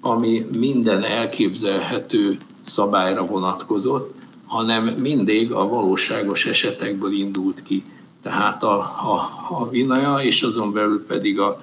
ami 0.00 0.46
minden 0.58 1.02
elképzelhető 1.04 2.36
szabályra 2.60 3.26
vonatkozott, 3.26 4.14
hanem 4.46 4.84
mindig 4.84 5.52
a 5.52 5.68
valóságos 5.68 6.46
esetekből 6.46 7.12
indult 7.12 7.62
ki. 7.62 7.84
Tehát 8.22 8.62
a, 8.62 8.78
a, 8.78 9.28
a 9.48 9.68
vinaja, 9.68 10.16
és 10.16 10.42
azon 10.42 10.72
belül 10.72 11.06
pedig, 11.06 11.40
a, 11.40 11.60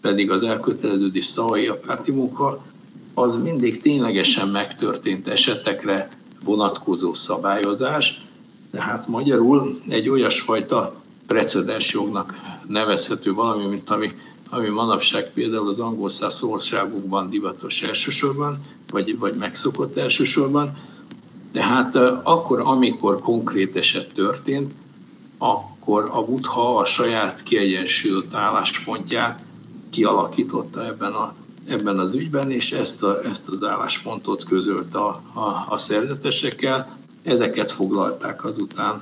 pedig 0.00 0.30
az 0.30 0.42
elköteleződés 0.42 1.24
szavai, 1.24 1.66
a 1.66 1.78
pátimunka, 1.78 2.62
az 3.14 3.36
mindig 3.36 3.82
ténylegesen 3.82 4.48
megtörtént 4.48 5.28
esetekre 5.28 6.08
vonatkozó 6.44 7.14
szabályozás, 7.14 8.24
tehát 8.74 9.08
magyarul 9.08 9.80
egy 9.88 10.08
olyasfajta 10.08 10.94
precedens 11.26 11.92
jognak 11.92 12.34
nevezhető 12.68 13.32
valami, 13.32 13.66
mint 13.66 13.90
ami, 13.90 14.10
ami 14.50 14.68
manapság 14.68 15.30
például 15.30 15.68
az 15.68 15.78
angol 15.78 16.08
száz 16.08 16.42
országokban 16.42 17.30
divatos 17.30 17.82
elsősorban, 17.82 18.60
vagy, 18.90 19.18
vagy 19.18 19.34
megszokott 19.34 19.96
elsősorban, 19.96 20.76
tehát 21.52 21.96
akkor, 22.22 22.60
amikor 22.60 23.20
konkrét 23.20 23.76
eset 23.76 24.12
történt, 24.14 24.72
akkor 25.38 26.10
a 26.12 26.24
Buddha 26.24 26.76
a 26.76 26.84
saját 26.84 27.42
kiegyensúlyozott 27.42 28.34
álláspontját 28.34 29.42
kialakította 29.90 30.84
ebben, 30.86 31.12
a, 31.12 31.34
ebben 31.68 31.98
az 31.98 32.14
ügyben, 32.14 32.50
és 32.50 32.72
ezt, 32.72 33.02
a, 33.02 33.24
ezt 33.24 33.48
az 33.48 33.62
álláspontot 33.64 34.44
közölt 34.44 34.94
a, 34.94 35.22
a, 35.32 35.64
a 35.68 35.76
szerzetesekkel. 35.78 37.02
Ezeket 37.24 37.72
foglalták 37.72 38.44
azután 38.44 39.00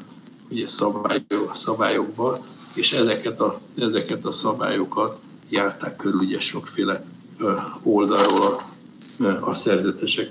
ugye 0.50 0.66
szabályok, 0.66 1.50
szabályokba, 1.52 2.38
és 2.74 2.92
ezeket 2.92 3.40
a, 3.40 3.60
ezeket 3.78 4.24
a 4.24 4.30
szabályokat 4.30 5.18
járták 5.48 5.96
körül 5.96 6.20
ugye 6.20 6.38
sokféle 6.38 7.04
oldalról 7.82 8.62
a, 9.18 9.48
a 9.48 9.54
szerzetesek. 9.54 10.30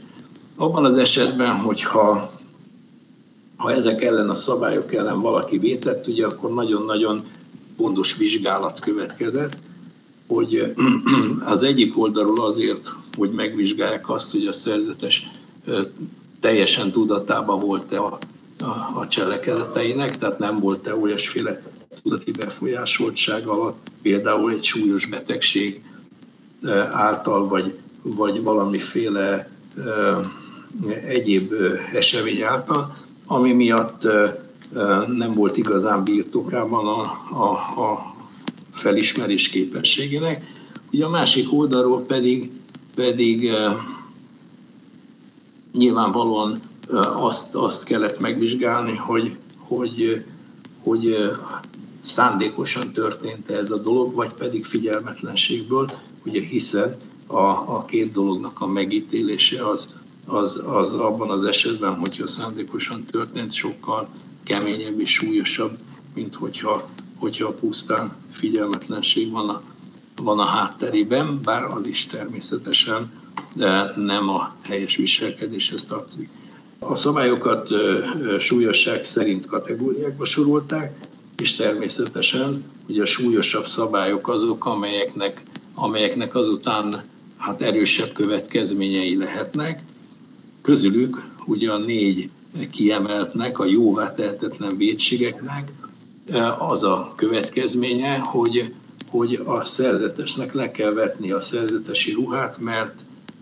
Abban 0.55 0.85
az 0.85 0.97
esetben, 0.97 1.55
hogyha 1.55 2.31
ha 3.55 3.71
ezek 3.71 4.03
ellen 4.03 4.29
a 4.29 4.33
szabályok 4.33 4.93
ellen 4.93 5.21
valaki 5.21 5.57
vétett, 5.57 6.07
ugye 6.07 6.25
akkor 6.25 6.53
nagyon-nagyon 6.53 7.23
gondos 7.77 8.15
vizsgálat 8.15 8.79
következett, 8.79 9.57
hogy 10.27 10.73
az 11.53 11.63
egyik 11.63 11.97
oldalról 11.97 12.45
azért, 12.45 12.93
hogy 13.17 13.31
megvizsgálják 13.31 14.09
azt, 14.09 14.31
hogy 14.31 14.45
a 14.47 14.51
szerzetes 14.51 15.31
teljesen 16.41 16.91
tudatában 16.91 17.59
volt-e 17.59 17.99
a, 17.99 18.17
a, 18.59 18.99
a 18.99 19.07
cselekedeteinek, 19.07 20.17
tehát 20.17 20.39
nem 20.39 20.59
volt-e 20.59 20.95
olyasféle 20.95 21.61
tudati 22.03 22.31
befolyásoltság 22.31 23.47
alatt, 23.47 23.87
például 24.01 24.51
egy 24.51 24.63
súlyos 24.63 25.05
betegség 25.05 25.83
által, 26.91 27.47
vagy, 27.47 27.77
vagy 28.01 28.43
valamiféle 28.43 29.49
egyéb 31.03 31.53
esemény 31.93 32.41
által, 32.41 32.93
ami 33.25 33.53
miatt 33.53 34.07
nem 35.07 35.33
volt 35.33 35.57
igazán 35.57 36.03
birtokában 36.03 36.87
a, 36.87 37.01
a, 37.43 37.51
a 37.81 38.15
felismerés 38.71 39.49
képességének. 39.49 40.45
Ugye 40.91 41.05
a 41.05 41.09
másik 41.09 41.53
oldalról 41.53 42.01
pedig, 42.05 42.51
pedig 42.95 43.51
nyilvánvalóan 45.73 46.59
azt, 47.15 47.55
azt 47.55 47.83
kellett 47.83 48.19
megvizsgálni, 48.19 48.95
hogy, 48.95 49.37
hogy, 49.57 50.25
hogy 50.83 51.17
szándékosan 51.99 52.91
történt 52.91 53.49
ez 53.49 53.71
a 53.71 53.77
dolog, 53.77 54.13
vagy 54.13 54.31
pedig 54.31 54.65
figyelmetlenségből, 54.65 55.91
ugye 56.25 56.41
hiszen 56.41 56.97
a, 57.27 57.41
a 57.49 57.85
két 57.85 58.11
dolognak 58.11 58.61
a 58.61 58.67
megítélése 58.67 59.67
az, 59.67 59.89
az, 60.25 60.63
az 60.65 60.93
abban 60.93 61.29
az 61.29 61.43
esetben, 61.43 61.95
hogyha 61.95 62.27
szándékosan 62.27 63.05
történt, 63.05 63.53
sokkal 63.53 64.07
keményebb 64.43 64.99
és 64.99 65.13
súlyosabb, 65.13 65.77
mint 66.13 66.35
hogyha, 66.35 66.89
hogyha 67.17 67.53
pusztán 67.53 68.15
figyelmetlenség 68.31 69.31
van 69.31 69.49
a, 69.49 69.61
van 70.15 70.39
a 70.39 70.45
hátterében, 70.45 71.39
bár 71.43 71.63
az 71.63 71.87
is 71.87 72.05
természetesen 72.05 73.11
de 73.53 73.93
nem 73.95 74.29
a 74.29 74.55
helyes 74.67 74.95
viselkedéshez 74.95 75.85
tartozik. 75.85 76.29
A 76.79 76.95
szabályokat 76.95 77.69
súlyosság 78.39 79.03
szerint 79.03 79.45
kategóriákba 79.45 80.25
sorolták, 80.25 80.99
és 81.37 81.55
természetesen 81.55 82.63
ugye 82.87 83.01
a 83.01 83.05
súlyosabb 83.05 83.65
szabályok 83.65 84.27
azok, 84.27 84.65
amelyeknek, 84.65 85.41
amelyeknek 85.75 86.35
azután 86.35 87.03
hát 87.37 87.61
erősebb 87.61 88.11
következményei 88.13 89.17
lehetnek, 89.17 89.81
Közülük 90.61 91.23
ugye 91.45 91.71
a 91.71 91.77
négy 91.77 92.29
kiemeltnek, 92.71 93.59
a 93.59 93.65
jóvá 93.65 94.13
tehetetlen 94.13 94.77
védségeknek 94.77 95.71
az 96.59 96.83
a 96.83 97.13
következménye, 97.15 98.17
hogy, 98.19 98.73
hogy 99.09 99.41
a 99.45 99.63
szerzetesnek 99.63 100.53
le 100.53 100.71
kell 100.71 100.93
vetni 100.93 101.31
a 101.31 101.39
szerzetesi 101.39 102.11
ruhát, 102.11 102.57
mert, 102.57 102.99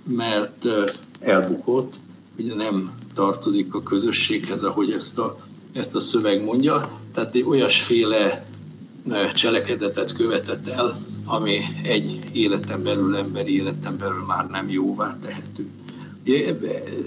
mert 0.08 0.66
elbukott, 1.20 1.93
ugye 2.38 2.56
nem 2.56 2.91
tartozik 3.14 3.74
a 3.74 3.84
közösséghez, 3.84 4.64
ahogy 4.64 4.91
ezt 4.91 5.18
a, 5.18 5.39
ezt 5.74 5.95
a 5.95 6.00
szöveg 6.00 6.43
mondja. 6.43 7.00
Tehát 7.14 7.36
olyasféle 7.45 8.45
cselekedetet 9.34 10.14
követett 10.14 10.68
el, 10.68 11.02
ami 11.26 11.60
egy 11.84 12.20
életen 12.34 12.84
belül, 12.84 13.16
emberi 13.16 13.56
életen 13.56 13.97
belül 13.97 14.24
már 14.28 14.47
nem 14.50 14.70
jóvá 14.70 15.18
tehető. 15.22 15.68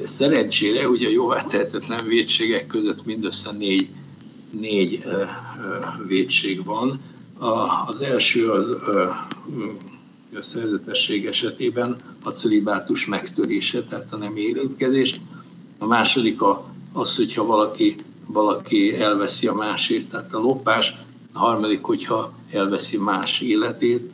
Szerencsére 0.04 0.88
ugye 0.88 1.06
a 1.06 1.10
jóvá 1.10 1.42
tehetetlen 1.42 2.06
védségek 2.06 2.66
között 2.66 3.04
mindössze 3.04 3.52
négy, 3.52 3.88
négy 4.60 5.04
védség 6.06 6.64
van. 6.64 7.00
Az 7.86 8.00
első 8.00 8.50
az 8.50 8.68
a 10.36 10.42
szerzetesség 10.42 11.26
esetében 11.26 11.96
a 12.22 12.30
celibátus 12.30 13.06
megtörése, 13.06 13.82
tehát 13.82 14.12
a 14.12 14.16
nem 14.16 14.36
érintkezés. 14.36 15.20
A 15.78 15.86
második 15.86 16.42
a, 16.42 16.64
az, 16.92 17.16
hogyha 17.16 17.44
valaki, 17.44 17.94
valaki 18.26 18.94
elveszi 18.94 19.46
a 19.46 19.54
másét, 19.54 20.08
tehát 20.08 20.34
a 20.34 20.38
lopás. 20.38 20.94
A 21.32 21.38
harmadik, 21.38 21.82
hogyha 21.82 22.32
elveszi 22.50 22.96
más 22.96 23.40
életét, 23.40 24.10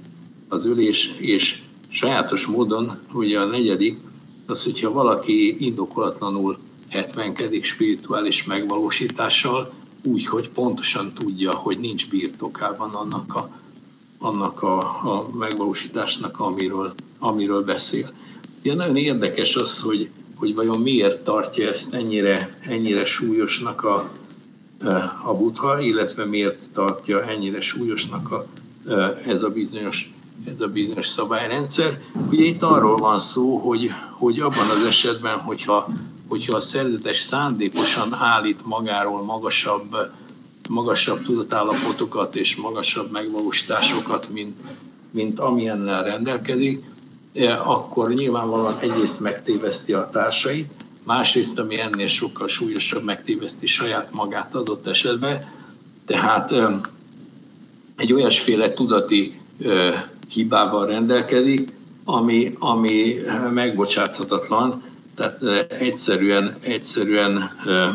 az 0.48 0.64
ölés, 0.64 1.14
és 1.18 1.62
sajátos 1.88 2.46
módon, 2.46 2.98
ugye 3.12 3.40
a 3.40 3.44
negyedik, 3.44 3.98
az, 4.46 4.64
hogyha 4.64 4.92
valaki 4.92 5.66
indokolatlanul 5.66 6.58
hetvenkedik 6.88 7.64
spirituális 7.64 8.44
megvalósítással, 8.44 9.72
úgy, 10.02 10.26
hogy 10.26 10.48
pontosan 10.48 11.12
tudja, 11.12 11.54
hogy 11.54 11.78
nincs 11.78 12.08
birtokában 12.08 12.94
annak 12.94 13.34
a, 13.34 13.50
annak 14.18 14.62
a, 14.62 14.78
a 14.78 15.28
megvalósításnak, 15.38 16.40
amiről, 16.40 16.92
amiről 17.18 17.64
beszél. 17.64 18.10
Ugye 18.60 18.74
nagyon 18.74 18.96
érdekes 18.96 19.56
az, 19.56 19.80
hogy, 19.80 20.10
hogy 20.34 20.54
vajon 20.54 20.80
miért 20.80 21.20
tartja 21.24 21.68
ezt 21.68 21.94
ennyire, 21.94 22.58
ennyire 22.66 23.04
súlyosnak 23.04 23.84
a, 23.84 24.10
a 25.24 25.34
butha, 25.34 25.80
illetve 25.80 26.24
miért 26.24 26.70
tartja 26.72 27.24
ennyire 27.24 27.60
súlyosnak 27.60 28.32
a, 28.32 28.46
ez 29.26 29.42
a 29.42 29.48
bizonyos 29.48 30.12
ez 30.46 30.60
a 30.60 30.68
bizonyos 30.68 31.06
szabályrendszer. 31.06 32.00
Ugye 32.30 32.44
itt 32.44 32.62
arról 32.62 32.96
van 32.96 33.18
szó, 33.18 33.56
hogy, 33.56 33.90
hogy 34.10 34.40
abban 34.40 34.70
az 34.70 34.84
esetben, 34.84 35.38
hogyha, 35.38 35.88
hogyha 36.28 36.56
a 36.56 36.60
szerzetes 36.60 37.16
szándékosan 37.16 38.14
állít 38.14 38.66
magáról 38.66 39.22
magasabb, 39.22 39.96
magasabb 40.68 41.22
tudatállapotokat 41.22 42.36
és 42.36 42.56
magasabb 42.56 43.10
megvalósításokat, 43.10 44.28
mint, 44.28 44.56
mint 45.10 45.40
amilyennel 45.40 46.04
rendelkezik, 46.04 46.84
eh, 47.34 47.70
akkor 47.70 48.14
nyilvánvalóan 48.14 48.78
egyrészt 48.80 49.20
megtéveszti 49.20 49.92
a 49.92 50.08
társait, 50.12 50.70
másrészt, 51.04 51.58
ami 51.58 51.80
ennél 51.80 52.06
sokkal 52.06 52.48
súlyosabb, 52.48 53.04
megtéveszti 53.04 53.66
saját 53.66 54.12
magát 54.12 54.54
adott 54.54 54.86
esetben. 54.86 55.52
Tehát 56.06 56.52
eh, 56.52 56.80
egy 57.96 58.12
olyasféle 58.12 58.72
tudati 58.72 59.40
eh, 59.64 60.02
hibával 60.28 60.86
rendelkezik, 60.86 61.72
ami, 62.04 62.52
ami 62.58 63.14
megbocsáthatatlan, 63.52 64.82
tehát 65.14 65.70
egyszerűen, 65.72 66.56
egyszerűen 66.60 67.50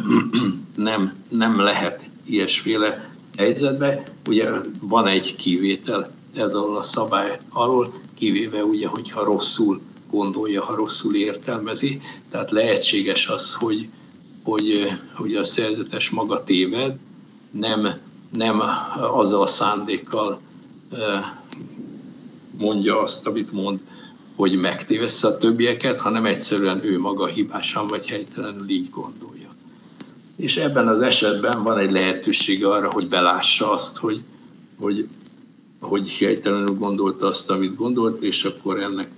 nem, 0.75 1.13
nem 1.29 1.59
lehet 1.59 2.02
ilyesféle 2.25 3.09
helyzetbe. 3.37 4.03
Ugye 4.27 4.49
van 4.81 5.07
egy 5.07 5.35
kivétel 5.35 6.11
ez 6.35 6.53
alól 6.53 6.77
a 6.77 6.81
szabály 6.81 7.39
alól, 7.49 7.93
kivéve 8.13 8.63
ugye, 8.63 8.87
hogyha 8.87 9.23
rosszul 9.23 9.81
gondolja, 10.11 10.63
ha 10.63 10.75
rosszul 10.75 11.15
értelmezi, 11.15 12.01
tehát 12.31 12.51
lehetséges 12.51 13.27
az, 13.27 13.53
hogy, 13.53 13.87
hogy, 14.43 14.87
hogy 15.15 15.35
a 15.35 15.43
szerzetes 15.43 16.09
maga 16.09 16.43
téved, 16.43 16.97
nem, 17.51 17.99
nem 18.31 18.61
azzal 18.97 19.41
a 19.41 19.47
szándékkal 19.47 20.39
mondja 22.57 23.01
azt, 23.01 23.27
amit 23.27 23.51
mond, 23.51 23.79
hogy 24.35 24.55
megtévessze 24.55 25.27
a 25.27 25.37
többieket, 25.37 26.01
hanem 26.01 26.25
egyszerűen 26.25 26.85
ő 26.85 26.99
maga 26.99 27.25
hibásan 27.25 27.87
vagy 27.87 28.07
helytelenül 28.07 28.69
így 28.69 28.89
gondolja. 28.89 29.32
És 30.43 30.57
ebben 30.57 30.87
az 30.87 31.01
esetben 31.01 31.63
van 31.63 31.77
egy 31.77 31.91
lehetőség 31.91 32.65
arra, 32.65 32.91
hogy 32.91 33.07
belássa 33.07 33.71
azt, 33.71 33.97
hogy, 33.97 34.21
hogy, 34.79 35.07
hogy 35.79 36.17
helytelenül 36.17 36.75
gondolta 36.75 37.27
azt, 37.27 37.49
amit 37.49 37.75
gondolt, 37.75 38.21
és 38.21 38.43
akkor 38.43 38.79
ennek, 38.79 39.09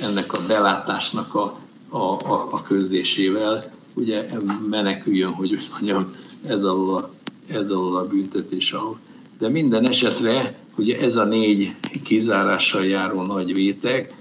ennek 0.00 0.32
a 0.32 0.46
belátásnak 0.46 1.34
a, 1.34 1.58
a, 1.88 1.98
a, 1.98 2.48
a 2.50 2.62
közlésével 2.62 3.72
ugye 3.94 4.28
meneküljön, 4.70 5.32
hogy 5.32 5.52
úgy 5.52 5.68
mondjam, 5.70 6.14
ez 6.46 6.62
alól 6.62 6.96
a, 6.96 7.10
ez 7.52 7.70
alól 7.70 7.96
a 7.96 8.06
büntetés 8.06 8.72
alól. 8.72 8.98
De 9.38 9.48
minden 9.48 9.88
esetre 9.88 10.58
ugye 10.76 10.98
ez 10.98 11.16
a 11.16 11.24
négy 11.24 11.74
kizárással 12.02 12.86
járó 12.86 13.22
nagy 13.22 13.54
vétek, 13.54 14.14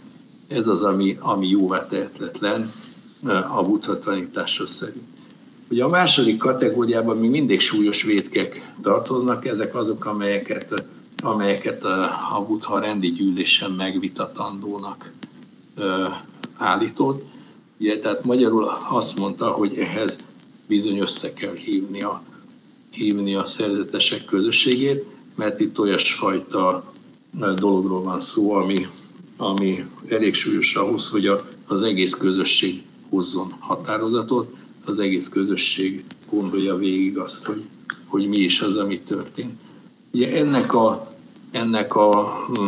ez 0.48 0.68
az, 0.68 0.84
ami, 0.84 1.18
ami 1.20 1.48
jóvá 1.48 1.88
tehetetlen 1.88 2.72
a 3.56 3.64
buddha 3.64 4.00
tanítása 4.00 4.66
szerint. 4.66 5.15
Ugye 5.70 5.84
a 5.84 5.90
második 5.90 6.38
kategóriában 6.38 7.18
mi 7.18 7.28
mindig 7.28 7.60
súlyos 7.60 8.04
vétkek 8.04 8.74
tartoznak, 8.82 9.46
ezek 9.46 9.76
azok, 9.76 10.06
amelyeket, 10.06 10.84
amelyeket 11.24 11.84
a, 11.84 12.04
a 12.36 12.46
buddha 12.48 12.80
rendi 12.80 13.12
gyűlésen 13.12 13.72
megvitatandónak 13.72 15.12
ö, 15.76 16.06
állított. 16.58 17.24
Ugye, 17.80 18.00
tehát 18.00 18.24
magyarul 18.24 18.72
azt 18.90 19.18
mondta, 19.20 19.52
hogy 19.52 19.78
ehhez 19.78 20.18
bizony 20.68 21.00
össze 21.00 21.34
kell 21.34 21.54
hívni 21.54 22.02
a, 22.02 22.24
hívni 22.92 23.36
a 23.36 23.46
szerzetesek 23.46 24.26
közösségét, 24.26 25.06
mert 25.36 25.60
itt 25.60 25.80
olyasfajta 25.80 26.94
dologról 27.56 28.04
van 28.04 28.20
szó, 28.20 28.54
ami, 28.54 28.88
ami 29.38 29.86
elég 30.08 30.34
súlyos 30.34 30.76
ahhoz, 30.76 31.10
hogy 31.10 31.28
a, 31.28 31.46
az 31.68 31.82
egész 31.82 32.14
közösség 32.14 32.84
hozzon 33.10 33.56
határozatot, 33.60 34.56
az 34.86 35.00
egész 35.00 35.30
közösség 35.30 36.04
gondolja 36.30 36.76
végig 36.76 37.18
azt, 37.18 37.46
hogy, 37.46 37.64
hogy 38.06 38.28
mi 38.28 38.38
is 38.38 38.62
az, 38.62 38.76
ami 38.76 39.00
történt. 39.00 39.54
Ugye 40.12 40.38
ennek 40.38 40.74
a, 40.74 41.08
ennek 41.52 41.96
a 41.96 42.34
hm, 42.48 42.62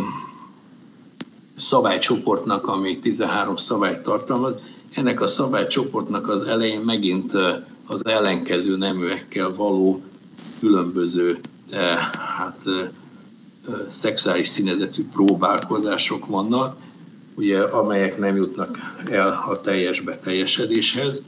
szabálycsoportnak, 1.54 2.66
ami 2.66 2.98
13 2.98 3.56
szabályt 3.56 4.02
tartalmaz, 4.02 4.54
ennek 4.90 5.20
a 5.20 5.26
szabálycsoportnak 5.26 6.28
az 6.28 6.42
elején 6.42 6.80
megint 6.80 7.32
az 7.86 8.06
ellenkező 8.06 8.76
neműekkel 8.76 9.54
való 9.54 10.02
különböző 10.58 11.38
hát 12.36 12.62
szexuális 13.86 14.48
színezetű 14.48 15.04
próbálkozások 15.12 16.26
vannak, 16.26 16.76
ugye, 17.34 17.60
amelyek 17.60 18.18
nem 18.18 18.36
jutnak 18.36 18.78
el 19.10 19.44
a 19.48 19.60
teljes 19.60 20.00
beteljesedéshez, 20.00 21.22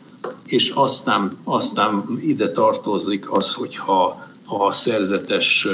és 0.47 0.69
aztán, 0.69 1.37
aztán 1.45 2.05
ide 2.21 2.51
tartozik 2.51 3.33
az, 3.33 3.55
hogyha 3.55 4.29
ha 4.45 4.65
a 4.65 4.73
szerzetes 4.73 5.67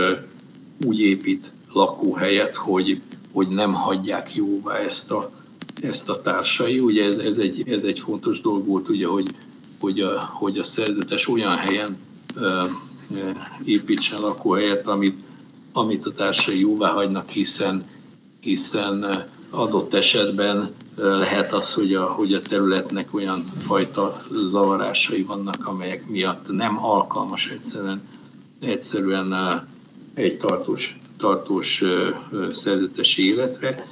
úgy 0.84 1.00
épít 1.00 1.52
lakóhelyet, 1.72 2.56
hogy, 2.56 3.00
hogy 3.32 3.48
nem 3.48 3.72
hagyják 3.72 4.34
jóvá 4.34 4.74
ezt 4.74 5.10
a, 5.10 5.30
ezt 5.82 6.08
a 6.08 6.20
társai. 6.20 6.78
Ugye 6.78 7.04
ez, 7.04 7.16
ez, 7.16 7.38
egy, 7.38 7.68
ez 7.68 7.82
egy 7.82 8.00
fontos 8.00 8.40
dolog 8.40 8.66
volt, 8.66 8.88
ugye, 8.88 9.06
hogy, 9.06 9.26
hogy, 9.80 10.00
a, 10.00 10.20
hogy 10.20 10.58
a 10.58 10.64
szerzetes 10.64 11.28
olyan 11.28 11.56
helyen 11.56 11.98
építsen 13.64 14.20
lakóhelyet, 14.20 14.86
amit, 14.86 15.18
amit 15.72 16.06
a 16.06 16.12
társai 16.12 16.60
jóvá 16.60 16.90
hagynak, 16.90 17.28
hiszen, 17.28 17.84
hiszen 18.40 19.26
adott 19.50 19.94
esetben 19.94 20.74
lehet 20.96 21.52
az, 21.52 21.74
hogy 21.74 21.94
a, 21.94 22.04
hogy 22.04 22.32
a 22.32 22.42
területnek 22.42 23.14
olyan 23.14 23.38
fajta 23.58 24.16
zavarásai 24.32 25.22
vannak, 25.22 25.66
amelyek 25.66 26.08
miatt 26.08 26.48
nem 26.48 26.84
alkalmas 26.84 27.46
egyszerűen, 27.46 28.02
egyszerűen 28.60 29.34
egy 30.14 30.36
tartós, 30.36 30.96
tartós 31.18 31.82
szerzetesi 32.50 33.26
életre. 33.28 33.86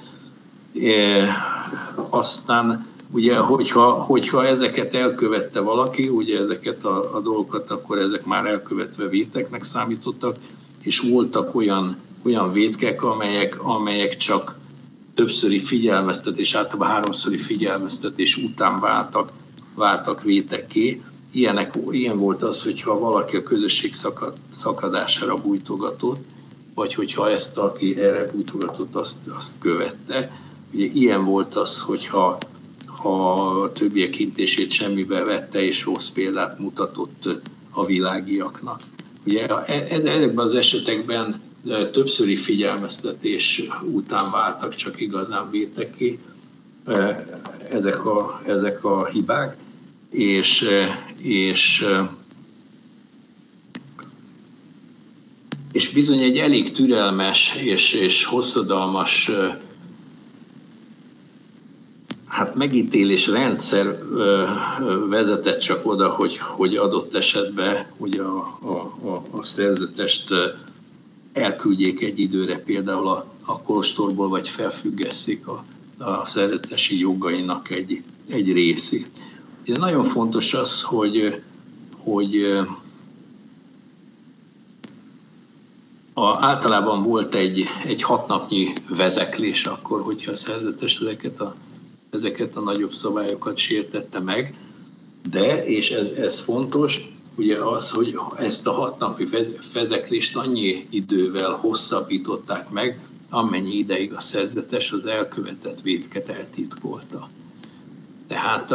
Aztán 2.11 2.92
Ugye, 3.11 3.36
hogyha, 3.36 3.92
hogyha 3.92 4.46
ezeket 4.46 4.94
elkövette 4.94 5.61
valaki, 5.61 6.09
ugye 6.09 6.38
ezeket 6.38 6.84
a, 6.84 7.16
a 7.16 7.20
dolgokat, 7.20 7.70
akkor 7.70 7.98
ezek 7.98 8.24
már 8.24 8.46
elkövetve 8.46 9.09
véteknek 9.09 9.62
számítottak, 9.62 10.36
és 10.82 10.98
voltak 10.98 11.55
olyan, 11.55 11.96
olyan 12.24 12.52
vétkek, 12.52 13.02
amelyek, 13.02 13.64
amelyek 13.64 14.16
csak 14.16 14.59
többszöri 15.15 15.59
figyelmeztetés, 15.59 16.55
általában 16.55 16.89
háromszori 16.89 17.39
figyelmeztetés 17.39 18.37
után 18.37 18.81
váltak, 18.81 19.33
váltak 19.75 20.23
vétekké. 20.23 21.03
Ilyenek, 21.33 21.75
ilyen 21.91 22.19
volt 22.19 22.43
az, 22.43 22.62
hogyha 22.62 22.99
valaki 22.99 23.37
a 23.37 23.43
közösség 23.43 23.93
szakad, 23.93 24.33
szakadására 24.49 25.35
bújtogatott, 25.35 26.25
vagy 26.75 26.95
hogyha 26.95 27.31
ezt, 27.31 27.59
aki 27.59 28.01
erre 28.01 28.31
bújtogatott, 28.33 28.95
azt, 28.95 29.29
azt 29.37 29.59
követte. 29.59 30.31
Ugye 30.73 30.85
ilyen 30.85 31.25
volt 31.25 31.55
az, 31.55 31.81
hogyha 31.81 32.39
a 33.03 33.73
többiek 33.73 34.19
intését 34.19 34.71
semmibe 34.71 35.25
vette, 35.25 35.62
és 35.62 35.85
rossz 35.85 36.09
példát 36.09 36.59
mutatott 36.59 37.29
a 37.71 37.85
világiaknak. 37.87 38.81
Ugye 39.27 39.47
e, 39.47 39.87
ezekben 39.91 40.45
az 40.45 40.55
esetekben 40.55 41.33
e, 41.33 41.41
többszöri 41.93 42.37
figyelmeztetés 42.37 43.62
után 43.93 44.31
váltak 44.31 44.75
csak 44.75 45.01
igazán 45.01 45.51
véteké 45.51 46.19
ezek 47.71 48.07
a, 48.07 48.41
ezek 48.47 48.85
a 48.85 49.07
hibák, 49.07 49.57
és, 50.11 50.69
és, 51.19 51.87
és 55.73 55.89
bizony 55.89 56.23
egy 56.23 56.39
elég 56.39 56.73
türelmes 56.73 57.55
és, 57.57 57.93
és 57.93 58.25
hosszadalmas 58.25 59.31
hát 62.27 62.55
megítélés 62.55 63.27
rendszer 63.27 63.99
vezetett 65.09 65.59
csak 65.59 65.87
oda, 65.87 66.09
hogy, 66.09 66.37
hogy 66.37 66.77
adott 66.77 67.15
esetben 67.15 67.87
ugye 67.97 68.23
a, 68.23 68.59
a, 68.61 69.07
a, 69.09 69.23
a 69.31 69.43
szerzetest 69.43 70.33
elküldjék 71.35 72.03
egy 72.03 72.18
időre 72.18 72.59
például 72.59 73.09
a, 73.09 73.26
a 73.45 73.62
kolostorból, 73.62 74.28
vagy 74.28 74.49
felfüggesszék 74.49 75.47
a, 75.47 75.64
a 75.99 76.24
szerzetesi 76.24 76.99
jogainak 76.99 77.70
egy, 77.70 78.03
egy 78.28 78.53
részét. 78.53 79.07
Ugye 79.62 79.76
nagyon 79.78 80.05
fontos 80.05 80.55
az, 80.55 80.82
hogy, 80.82 81.43
hogy 81.99 82.59
a, 86.12 86.45
általában 86.45 87.03
volt 87.03 87.35
egy, 87.35 87.64
egy 87.85 88.03
hatnapnyi 88.03 88.72
vezeklés 88.89 89.64
akkor, 89.64 90.03
hogyha 90.03 90.30
a 90.30 90.35
szerzetes 90.35 90.99
ezeket 91.01 91.41
a, 91.41 91.55
ezeket 92.11 92.57
a 92.57 92.61
nagyobb 92.61 92.93
szabályokat 92.93 93.57
sértette 93.57 94.20
meg, 94.20 94.55
de, 95.30 95.64
és 95.64 95.91
ez, 95.91 96.07
ez 96.07 96.39
fontos, 96.39 97.14
ugye 97.37 97.59
az, 97.59 97.91
hogy 97.91 98.18
ezt 98.37 98.66
a 98.66 98.72
hatnapi 98.72 99.28
vezeklést 99.72 100.37
annyi 100.37 100.87
idővel 100.91 101.51
hosszabbították 101.51 102.70
meg, 102.70 102.99
amennyi 103.30 103.74
ideig 103.76 104.12
a 104.12 104.20
szerzetes 104.20 104.93
az 104.93 105.07
elkövetett 105.07 105.80
védket 105.80 106.28
eltitkolta. 106.28 107.28
Tehát 108.26 108.74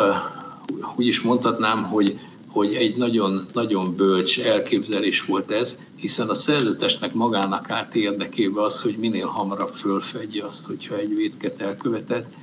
úgy 0.95 1.07
is 1.07 1.21
mondhatnám, 1.21 1.83
hogy, 1.83 2.19
hogy 2.47 2.75
egy 2.75 2.97
nagyon, 2.97 3.45
nagyon 3.53 3.95
bölcs 3.95 4.39
elképzelés 4.39 5.25
volt 5.25 5.51
ez, 5.51 5.79
hiszen 5.95 6.29
a 6.29 6.33
szerzetesnek 6.33 7.13
magának 7.13 7.69
állt 7.69 7.95
érdekébe 7.95 8.61
az, 8.61 8.81
hogy 8.81 8.97
minél 8.97 9.25
hamarabb 9.25 9.73
fölfedje 9.73 10.45
azt, 10.45 10.65
hogyha 10.65 10.95
egy 10.95 11.15
védket 11.15 11.61
elkövetett, 11.61 12.33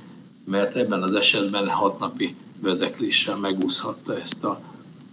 mert 0.45 0.75
ebben 0.75 1.03
az 1.03 1.13
esetben 1.13 1.69
hat 1.69 1.99
napi 1.99 2.35
vezekléssel 2.61 3.37
megúszhatta 3.37 4.19
ezt, 4.19 4.43
a, 4.43 4.59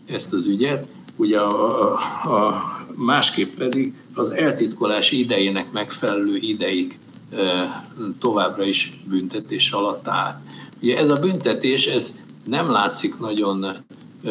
ezt 0.06 0.32
az 0.32 0.46
ügyet. 0.46 0.88
Ugye 1.16 1.38
a, 1.38 1.92
a, 1.92 1.94
a 2.34 2.62
másképp 2.94 3.54
pedig 3.54 3.92
az 4.14 4.30
eltitkolás 4.30 5.10
idejének 5.10 5.72
megfelelő 5.72 6.36
ideig 6.36 6.98
e, 7.30 7.84
továbbra 8.18 8.64
is 8.64 9.00
büntetés 9.08 9.70
alatt 9.70 10.08
áll. 10.08 10.40
Ugye 10.82 10.98
ez 10.98 11.10
a 11.10 11.16
büntetés, 11.16 11.86
ez 11.86 12.14
nem 12.44 12.70
látszik 12.70 13.18
nagyon 13.18 13.66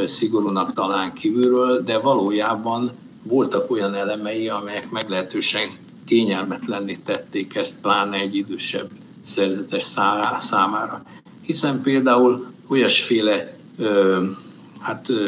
szigorúnak 0.05 0.73
talán 0.73 1.13
kívülről, 1.13 1.83
de 1.83 1.97
valójában 1.97 2.91
voltak 3.23 3.71
olyan 3.71 3.93
elemei, 3.93 4.49
amelyek 4.49 4.91
meglehetősen 4.91 5.69
kényelmetlenné 6.05 6.97
tették 7.05 7.55
ezt, 7.55 7.81
pláne 7.81 8.17
egy 8.17 8.35
idősebb 8.35 8.89
szerzetes 9.23 9.83
számára. 10.39 11.01
Hiszen 11.41 11.81
például 11.81 12.45
olyasféle 12.67 13.57
hát, 14.79 15.09
ö, 15.09 15.25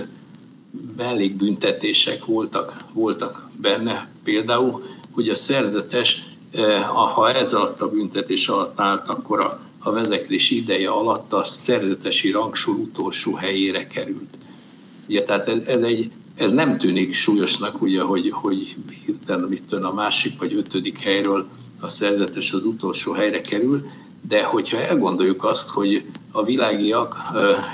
mellékbüntetések 0.97 2.25
voltak, 2.25 2.77
voltak 2.93 3.49
benne, 3.61 4.09
például, 4.23 4.83
hogy 5.11 5.29
a 5.29 5.35
szerzetes, 5.35 6.23
ha 7.15 7.33
ez 7.33 7.53
alatt 7.53 7.81
a 7.81 7.89
büntetés 7.89 8.47
alatt 8.47 8.79
állt, 8.79 9.09
akkor 9.09 9.39
a, 9.39 9.59
a 9.79 9.91
vezeklés 9.91 10.49
ideje 10.49 10.89
alatt 10.89 11.33
a 11.33 11.43
szerzetesi 11.43 12.31
rangsor 12.31 12.75
utolsó 12.75 13.33
helyére 13.33 13.87
került. 13.87 14.37
Ugye, 15.07 15.23
tehát 15.23 15.47
ez, 15.47 15.65
ez, 15.65 15.81
egy, 15.81 16.11
ez 16.35 16.51
nem 16.51 16.77
tűnik 16.77 17.13
súlyosnak, 17.13 17.81
ugye, 17.81 18.01
hogy, 18.01 18.29
hogy 18.31 18.75
hirtelen 19.05 19.47
mit 19.49 19.73
a 19.73 19.93
másik 19.93 20.39
vagy 20.39 20.53
ötödik 20.53 20.99
helyről 20.99 21.47
a 21.79 21.87
szerzetes 21.87 22.51
az 22.51 22.65
utolsó 22.65 23.11
helyre 23.11 23.41
kerül, 23.41 23.85
de 24.27 24.43
hogyha 24.43 24.77
elgondoljuk 24.77 25.43
azt, 25.43 25.69
hogy 25.69 26.05
a 26.31 26.43
világiak 26.43 27.15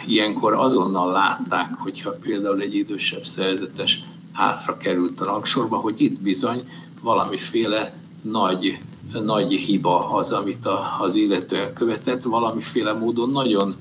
ilyenkor 0.07 0.53
azonnal 0.53 1.11
látták, 1.11 1.73
hogyha 1.77 2.11
például 2.11 2.61
egy 2.61 2.75
idősebb 2.75 3.23
szerzetes 3.23 4.03
hátra 4.33 4.77
került 4.77 5.21
a 5.21 5.25
rangsorba, 5.25 5.75
hogy 5.77 6.01
itt 6.01 6.21
bizony 6.21 6.61
valamiféle 7.01 7.93
nagy, 8.21 8.77
nagy 9.23 9.53
hiba 9.53 10.09
az, 10.13 10.31
amit 10.31 10.65
a, 10.65 10.97
az 10.99 11.15
illető 11.15 11.55
elkövetett, 11.55 12.23
valamiféle 12.23 12.93
módon 12.93 13.29
nagyon 13.29 13.75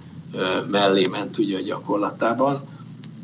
mellé 0.71 1.07
ment 1.11 1.39
ugye 1.39 1.59
a 1.59 1.63
gyakorlatában, 1.63 2.61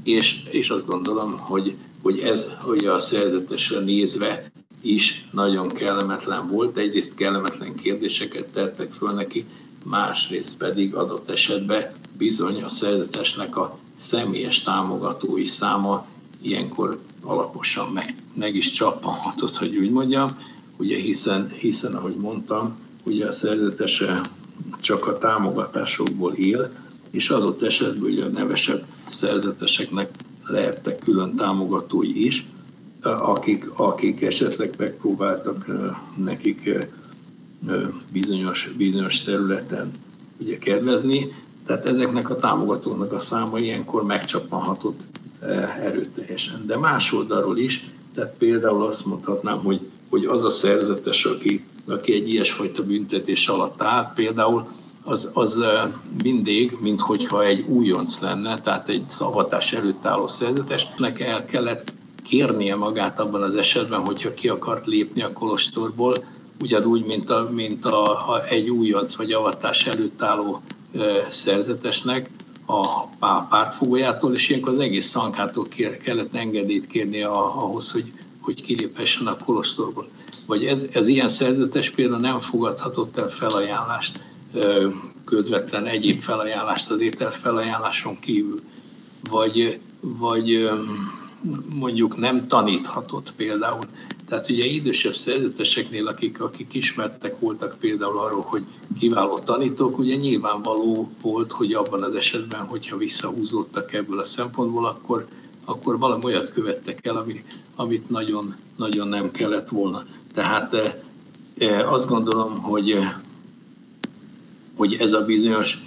és, 0.02 0.42
és 0.50 0.70
azt 0.70 0.86
gondolom, 0.86 1.38
hogy, 1.38 1.76
hogy 2.02 2.18
ez 2.18 2.48
hogy 2.60 2.86
a 2.86 2.98
szerzetesre 2.98 3.80
nézve 3.80 4.50
is 4.80 5.28
nagyon 5.32 5.68
kellemetlen 5.68 6.48
volt. 6.48 6.76
Egyrészt 6.76 7.14
kellemetlen 7.14 7.74
kérdéseket 7.74 8.46
tettek 8.46 8.92
föl 8.92 9.12
neki, 9.12 9.44
másrészt 9.84 10.56
pedig 10.56 10.94
adott 10.94 11.28
esetben 11.28 11.92
bizony 12.18 12.62
a 12.62 12.68
szerzetesnek 12.68 13.56
a 13.56 13.78
személyes 13.96 14.62
támogatói 14.62 15.44
száma 15.44 16.06
ilyenkor 16.42 17.00
alaposan 17.22 17.92
meg, 17.92 18.14
meg 18.34 18.54
is 18.54 18.70
csappanhatott, 18.70 19.56
hogy 19.56 19.76
úgy 19.76 19.90
mondjam, 19.90 20.38
ugye 20.76 20.96
hiszen, 20.96 21.48
hiszen 21.48 21.94
ahogy 21.94 22.14
mondtam, 22.14 22.78
ugye 23.04 23.26
a 23.26 23.32
szerzetese 23.32 24.20
csak 24.80 25.06
a 25.06 25.18
támogatásokból 25.18 26.32
él, 26.32 26.70
és 27.10 27.30
adott 27.30 27.62
esetben 27.62 28.10
ugye 28.10 28.24
a 28.24 28.28
nevesebb 28.28 28.84
szerzeteseknek 29.06 30.10
lehettek 30.44 30.98
külön 30.98 31.34
támogatói 31.36 32.24
is, 32.24 32.46
akik, 33.06 33.70
akik 33.76 34.22
esetleg 34.22 34.74
megpróbáltak 34.78 35.66
nekik 36.16 36.86
bizonyos, 38.12 38.72
bizonyos 38.76 39.22
területen 39.22 39.90
ugye 40.40 40.58
kedvezni, 40.58 41.28
tehát 41.66 41.88
ezeknek 41.88 42.30
a 42.30 42.36
támogatóknak 42.36 43.12
a 43.12 43.18
száma 43.18 43.58
ilyenkor 43.58 44.04
megcsappanhatott 44.04 45.00
erőteljesen. 45.80 46.66
De 46.66 46.78
más 46.78 47.12
oldalról 47.12 47.58
is, 47.58 47.90
tehát 48.14 48.34
például 48.38 48.86
azt 48.86 49.06
mondhatnám, 49.06 49.58
hogy, 49.58 49.80
hogy 50.08 50.24
az 50.24 50.44
a 50.44 50.50
szerzetes, 50.50 51.24
aki, 51.24 51.64
aki 51.86 52.12
egy 52.12 52.28
ilyesfajta 52.28 52.82
büntetés 52.82 53.48
alatt 53.48 53.82
áll, 53.82 54.12
például 54.14 54.66
az, 55.04 55.30
az 55.32 55.62
mindig, 56.22 56.76
minthogyha 56.80 57.44
egy 57.44 57.64
újonc 57.68 58.20
lenne, 58.20 58.60
tehát 58.60 58.88
egy 58.88 59.04
szavatás 59.06 59.72
előtt 59.72 60.06
álló 60.06 60.26
szerzetesnek 60.26 61.20
el 61.20 61.44
kellett 61.44 61.92
kérnie 62.28 62.76
magát 62.76 63.20
abban 63.20 63.42
az 63.42 63.56
esetben, 63.56 64.00
hogyha 64.04 64.34
ki 64.34 64.48
akart 64.48 64.86
lépni 64.86 65.22
a 65.22 65.32
kolostorból, 65.32 66.14
ugyanúgy, 66.60 67.04
mint, 67.04 67.30
a, 67.30 67.48
mint 67.52 67.84
a, 67.84 68.32
a, 68.32 68.44
egy 68.48 68.70
újonc 68.70 69.16
vagy 69.16 69.32
avatás 69.32 69.86
előtt 69.86 70.22
álló 70.22 70.60
e, 70.98 71.26
szerzetesnek 71.28 72.30
a 72.66 73.06
pártfogójától, 73.48 74.34
és 74.34 74.48
ilyenkor 74.48 74.72
az 74.72 74.78
egész 74.78 75.06
szankától 75.06 75.64
kér, 75.68 75.96
kellett 75.96 76.36
engedélyt 76.36 76.86
kérni 76.86 77.22
a, 77.22 77.62
ahhoz, 77.62 77.92
hogy, 77.92 78.12
hogy 78.40 78.62
kiléphessen 78.62 79.26
a 79.26 79.36
kolostorból. 79.44 80.08
Vagy 80.46 80.64
ez, 80.64 80.78
ez 80.92 81.08
ilyen 81.08 81.28
szerzetes 81.28 81.90
például 81.90 82.20
nem 82.20 82.40
fogadhatott 82.40 83.18
el 83.18 83.28
felajánlást, 83.28 84.20
közvetlen 85.24 85.86
egyéb 85.86 86.20
felajánlást 86.20 86.90
az 86.90 87.00
étel 87.00 87.30
felajánláson 87.30 88.18
kívül, 88.20 88.60
vagy, 89.30 89.78
vagy 90.00 90.70
mondjuk 91.74 92.16
nem 92.16 92.46
taníthatott 92.46 93.32
például. 93.36 93.84
Tehát 94.28 94.48
ugye 94.50 94.64
idősebb 94.64 95.14
szerzeteseknél, 95.14 96.06
akik, 96.06 96.40
akik 96.40 96.74
ismertek 96.74 97.38
voltak 97.38 97.76
például 97.80 98.18
arról, 98.18 98.44
hogy 98.46 98.64
kiváló 98.98 99.38
tanítók, 99.38 99.98
ugye 99.98 100.14
nyilvánvaló 100.14 101.10
volt, 101.22 101.52
hogy 101.52 101.72
abban 101.72 102.02
az 102.02 102.14
esetben, 102.14 102.66
hogyha 102.66 102.96
visszahúzódtak 102.96 103.92
ebből 103.92 104.18
a 104.18 104.24
szempontból, 104.24 104.86
akkor, 104.86 105.26
akkor 105.64 105.98
valami 105.98 106.24
olyat 106.24 106.52
követtek 106.52 107.06
el, 107.06 107.16
ami, 107.16 107.44
amit 107.76 108.10
nagyon, 108.10 108.54
nagyon 108.76 109.08
nem 109.08 109.30
kellett 109.30 109.68
volna. 109.68 110.04
Tehát 110.34 110.74
e, 111.58 111.90
azt 111.90 112.08
gondolom, 112.08 112.58
hogy, 112.62 112.98
hogy 114.76 114.94
ez 114.94 115.12
a 115.12 115.24
bizonyos 115.24 115.78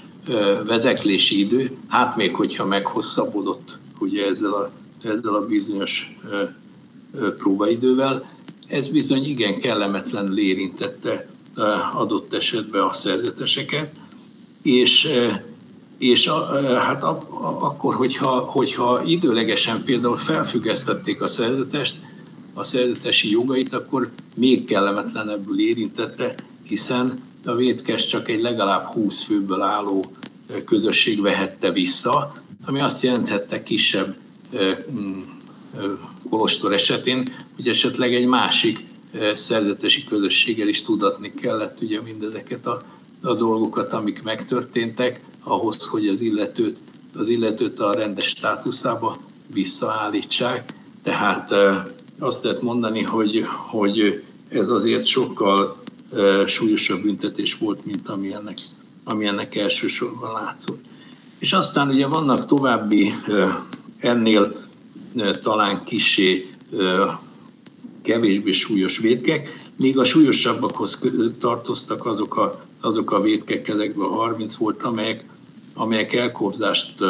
vezeklési 0.65 1.39
idő, 1.39 1.77
hát 1.87 2.15
még 2.15 2.35
hogyha 2.35 2.65
meghosszabbodott 2.65 3.77
ugye 3.99 4.25
ezzel 4.25 4.53
a 4.53 4.71
ezzel 5.03 5.33
a 5.33 5.45
bizonyos 5.45 6.15
próbaidővel. 7.37 8.29
Ez 8.67 8.87
bizony 8.87 9.25
igen 9.25 9.59
kellemetlenül 9.59 10.39
érintette 10.39 11.27
adott 11.93 12.33
esetben 12.33 12.81
a 12.81 12.93
szerzeteseket, 12.93 13.93
és, 14.61 15.09
és 15.97 16.27
a, 16.27 16.61
hát 16.79 17.03
a, 17.03 17.09
a, 17.29 17.65
akkor, 17.65 17.95
hogyha, 17.95 18.39
hogyha 18.39 19.03
időlegesen 19.03 19.83
például 19.83 20.17
felfüggesztették 20.17 21.21
a 21.21 21.27
szerzetest, 21.27 21.95
a 22.53 22.63
szerzetesi 22.63 23.29
jogait, 23.29 23.73
akkor 23.73 24.09
még 24.35 24.65
kellemetlenebbül 24.65 25.59
érintette, 25.59 26.35
hiszen 26.63 27.13
a 27.45 27.55
védkes 27.55 28.05
csak 28.05 28.29
egy 28.29 28.41
legalább 28.41 28.83
20 28.83 29.23
főből 29.23 29.61
álló 29.61 30.05
közösség 30.65 31.21
vehette 31.21 31.71
vissza, 31.71 32.31
ami 32.65 32.79
azt 32.79 33.03
jelenthette 33.03 33.63
kisebb 33.63 34.15
kolostor 36.29 36.73
esetén, 36.73 37.35
hogy 37.55 37.67
esetleg 37.67 38.13
egy 38.13 38.25
másik 38.25 38.79
szerzetesi 39.33 40.03
közösséggel 40.03 40.67
is 40.67 40.81
tudatni 40.83 41.33
kellett 41.33 41.81
ugye 41.81 42.01
mindezeket 42.01 42.67
a, 42.67 42.81
a 43.21 43.33
dolgokat, 43.33 43.93
amik 43.93 44.23
megtörténtek, 44.23 45.21
ahhoz, 45.43 45.87
hogy 45.87 46.07
az 46.07 46.21
illetőt, 46.21 46.77
az 47.15 47.29
illetőt 47.29 47.79
a 47.79 47.93
rendes 47.93 48.27
státuszába 48.27 49.17
visszaállítsák. 49.53 50.73
Tehát 51.03 51.53
azt 52.19 52.43
lehet 52.43 52.61
mondani, 52.61 53.01
hogy, 53.01 53.45
hogy 53.69 54.23
ez 54.49 54.69
azért 54.69 55.05
sokkal 55.05 55.77
súlyosabb 56.45 57.01
büntetés 57.01 57.57
volt, 57.57 57.85
mint 57.85 58.07
ami 58.07 58.33
ennek 58.33 58.57
ami 59.09 59.25
ennek 59.25 59.55
elsősorban 59.55 60.31
látszott. 60.31 60.85
És 61.39 61.53
aztán 61.53 61.89
ugye 61.89 62.07
vannak 62.07 62.45
további 62.45 63.13
ennél 63.99 64.67
talán 65.43 65.83
kisé 65.83 66.49
kevésbé 68.01 68.51
súlyos 68.51 68.97
védkek, 68.97 69.67
míg 69.77 69.97
a 69.97 70.03
súlyosabbakhoz 70.03 70.99
tartoztak 71.39 72.05
azok 72.05 72.37
a, 72.37 72.65
azok 72.81 73.11
a 73.11 73.21
védkek, 73.21 73.67
ezekből 73.67 74.07
30 74.07 74.55
volt, 74.55 74.83
amelyek, 74.83 75.23
amelyek 75.73 76.13
elkobzást 76.13 77.03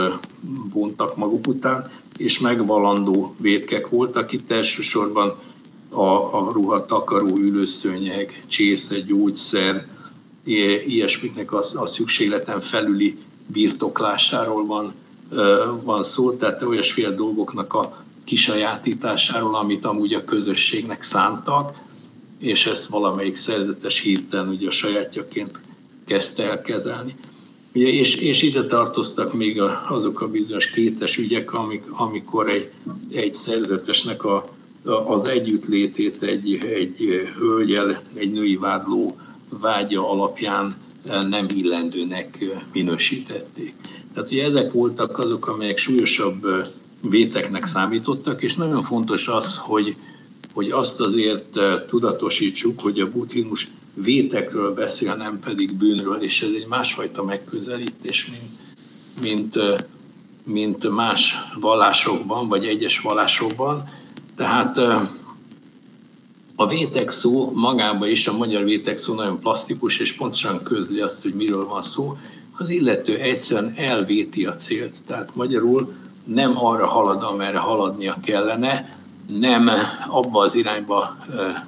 vontak 0.74 1.18
maguk 1.18 1.48
után, 1.48 1.92
és 2.18 2.40
megvalandó 2.40 3.36
védkek 3.42 3.90
voltak. 3.90 4.32
Itt 4.32 4.52
elsősorban 4.52 5.36
a, 5.90 6.04
a 6.38 6.52
ruha, 6.52 6.86
takaró, 6.86 7.38
ülőszőnyeg, 7.38 8.44
csésze, 8.48 9.00
gyógyszer, 9.00 9.88
ilyesmiknek 10.88 11.52
a, 11.52 11.64
a 11.74 11.86
szükségleten 11.86 12.60
felüli 12.60 13.18
birtoklásáról 13.48 14.66
van, 14.66 14.94
van 15.84 16.04
szó, 16.04 16.32
tehát 16.32 16.62
olyasféle 16.62 17.10
dolgoknak 17.10 17.74
a 17.74 18.04
kisajátításáról, 18.24 19.56
amit 19.56 19.86
amúgy 19.86 20.14
a 20.14 20.24
közösségnek 20.24 21.02
szántak, 21.02 21.78
és 22.40 22.66
ezt 22.66 22.86
valamelyik 22.86 23.36
szerzetes 23.36 24.00
hirtelen 24.00 24.48
ugye 24.48 24.68
a 24.68 24.72
sajátjaként 24.72 25.60
kezdte 26.06 26.44
el 26.44 26.62
kezelni. 26.62 27.16
Ugye, 27.74 27.88
és, 27.88 28.16
és 28.16 28.42
ide 28.42 28.66
tartoztak 28.66 29.34
még 29.34 29.62
azok 29.90 30.22
a 30.22 30.28
bizonyos 30.28 30.70
kétes 30.70 31.18
ügyek, 31.18 31.54
amik, 31.54 31.84
amikor 31.92 32.50
egy, 32.50 32.72
egy 33.12 33.34
szerzetesnek 33.34 34.24
a, 34.24 34.46
az 35.06 35.28
együttlétét 35.28 36.24
egy, 36.24 36.58
egy 36.64 37.28
hölgyel, 37.38 38.02
egy 38.16 38.32
női 38.32 38.56
vádló 38.56 39.18
vágya 39.50 40.10
alapján 40.10 40.76
nem 41.30 41.46
illendőnek 41.56 42.46
minősítették. 42.74 43.74
Tehát 44.20 44.34
ugye 44.34 44.44
ezek 44.46 44.72
voltak 44.72 45.18
azok, 45.18 45.48
amelyek 45.48 45.78
súlyosabb 45.78 46.48
véteknek 47.10 47.66
számítottak, 47.66 48.42
és 48.42 48.56
nagyon 48.56 48.82
fontos 48.82 49.28
az, 49.28 49.58
hogy, 49.58 49.96
hogy 50.54 50.72
azt 50.72 51.02
azért 51.02 51.60
tudatosítsuk, 51.88 52.82
hogy 52.82 53.00
a 53.00 53.10
buddhizmus 53.10 53.68
vétekről 53.94 54.74
beszél, 54.74 55.16
nem 55.16 55.40
pedig 55.40 55.74
bűnről, 55.74 56.22
és 56.22 56.42
ez 56.42 56.50
egy 56.56 56.68
másfajta 56.68 57.24
megközelítés, 57.24 58.32
mint, 59.22 59.56
mint, 59.56 59.60
mint 60.44 60.90
más 60.90 61.34
vallásokban, 61.60 62.48
vagy 62.48 62.66
egyes 62.66 63.00
vallásokban. 63.00 63.84
Tehát 64.36 64.78
a 66.56 66.68
vétek 66.68 67.12
szó 67.12 67.52
magában 67.54 68.10
is, 68.10 68.28
a 68.28 68.38
magyar 68.38 68.64
vétek 68.64 68.98
szó 68.98 69.14
nagyon 69.14 69.40
plastikus, 69.40 70.00
és 70.00 70.14
pontosan 70.14 70.64
közli 70.64 71.00
azt, 71.00 71.22
hogy 71.22 71.34
miről 71.34 71.66
van 71.66 71.84
szó. 71.84 72.18
Az 72.60 72.70
illető 72.70 73.18
egyszerűen 73.18 73.74
elvéti 73.78 74.46
a 74.46 74.56
célt. 74.56 74.96
Tehát 75.08 75.36
magyarul 75.36 75.94
nem 76.24 76.66
arra 76.66 76.88
halad, 76.88 77.24
amerre 77.24 77.58
haladnia 77.58 78.18
kellene, 78.24 78.98
nem 79.40 79.70
abba 80.08 80.44
az 80.44 80.56
irányba 80.56 81.18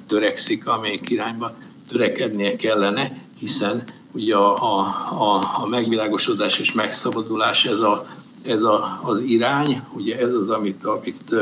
törekszik, 0.06 0.68
amelyik 0.68 1.10
irányba 1.10 1.52
törekednie 1.88 2.56
kellene, 2.56 3.16
hiszen 3.38 3.84
ugye 4.12 4.36
a, 4.36 4.62
a, 4.62 4.80
a, 5.18 5.60
a 5.62 5.66
megvilágosodás 5.66 6.58
és 6.58 6.72
megszabadulás 6.72 7.64
ez, 7.64 7.80
a, 7.80 8.06
ez 8.46 8.62
a, 8.62 9.00
az 9.04 9.20
irány, 9.20 9.76
ugye 9.96 10.18
ez 10.18 10.32
az, 10.32 10.48
amit, 10.48 10.84
amit 10.84 11.34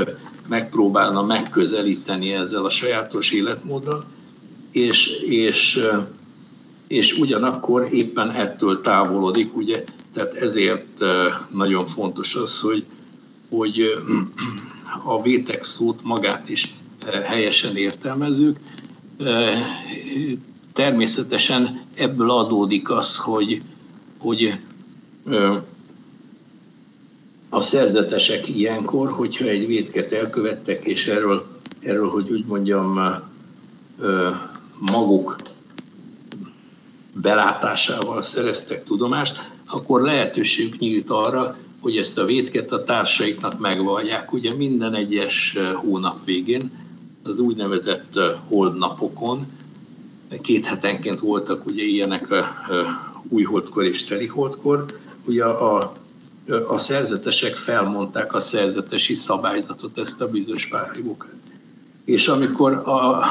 megpróbálna 0.48 1.22
megközelíteni 1.22 2.32
ezzel 2.32 2.64
a 2.64 2.70
sajátos 2.70 3.30
életmóddal, 3.30 4.04
és, 4.72 5.06
és, 5.26 5.80
és 6.90 7.18
ugyanakkor 7.18 7.88
éppen 7.92 8.30
ettől 8.30 8.80
távolodik, 8.80 9.56
ugye, 9.56 9.84
tehát 10.14 10.34
ezért 10.34 11.04
nagyon 11.52 11.86
fontos 11.86 12.34
az, 12.34 12.60
hogy, 12.60 12.84
hogy 13.48 13.82
a 15.04 15.22
vétek 15.22 15.62
szót 15.62 16.00
magát 16.02 16.48
is 16.48 16.74
helyesen 17.24 17.76
értelmezzük. 17.76 18.58
Természetesen 20.72 21.82
ebből 21.94 22.30
adódik 22.30 22.90
az, 22.90 23.16
hogy, 23.18 23.62
hogy 24.18 24.58
a 27.48 27.60
szerzetesek 27.60 28.48
ilyenkor, 28.48 29.10
hogyha 29.10 29.44
egy 29.44 29.66
védket 29.66 30.12
elkövettek, 30.12 30.84
és 30.84 31.06
erről, 31.06 31.46
erről 31.80 32.08
hogy 32.08 32.30
úgy 32.30 32.44
mondjam, 32.46 33.00
maguk 34.78 35.36
belátásával 37.14 38.22
szereztek 38.22 38.84
tudomást, 38.84 39.48
akkor 39.66 40.00
lehetőségük 40.02 40.78
nyílt 40.78 41.10
arra, 41.10 41.56
hogy 41.80 41.96
ezt 41.96 42.18
a 42.18 42.24
védket 42.24 42.72
a 42.72 42.84
társaiknak 42.84 43.58
megvallják. 43.58 44.32
Ugye 44.32 44.54
minden 44.54 44.94
egyes 44.94 45.56
hónap 45.74 46.24
végén, 46.24 46.70
az 47.22 47.38
úgynevezett 47.38 48.18
holdnapokon, 48.48 49.46
két 50.40 50.66
hetenként 50.66 51.20
voltak 51.20 51.66
ugye 51.66 51.82
ilyenek 51.82 52.30
a 52.30 52.46
újholdkor 53.28 53.84
és 53.84 54.04
teliholdkor, 54.04 54.84
ugye 55.24 55.44
a 55.44 55.92
a 56.68 56.78
szerzetesek 56.78 57.56
felmondták 57.56 58.34
a 58.34 58.40
szerzetesi 58.40 59.14
szabályzatot, 59.14 59.98
ezt 59.98 60.20
a 60.20 60.28
bizonyos 60.28 60.66
párhívókat. 60.66 61.30
És 62.10 62.28
amikor 62.28 62.72
a, 62.72 63.22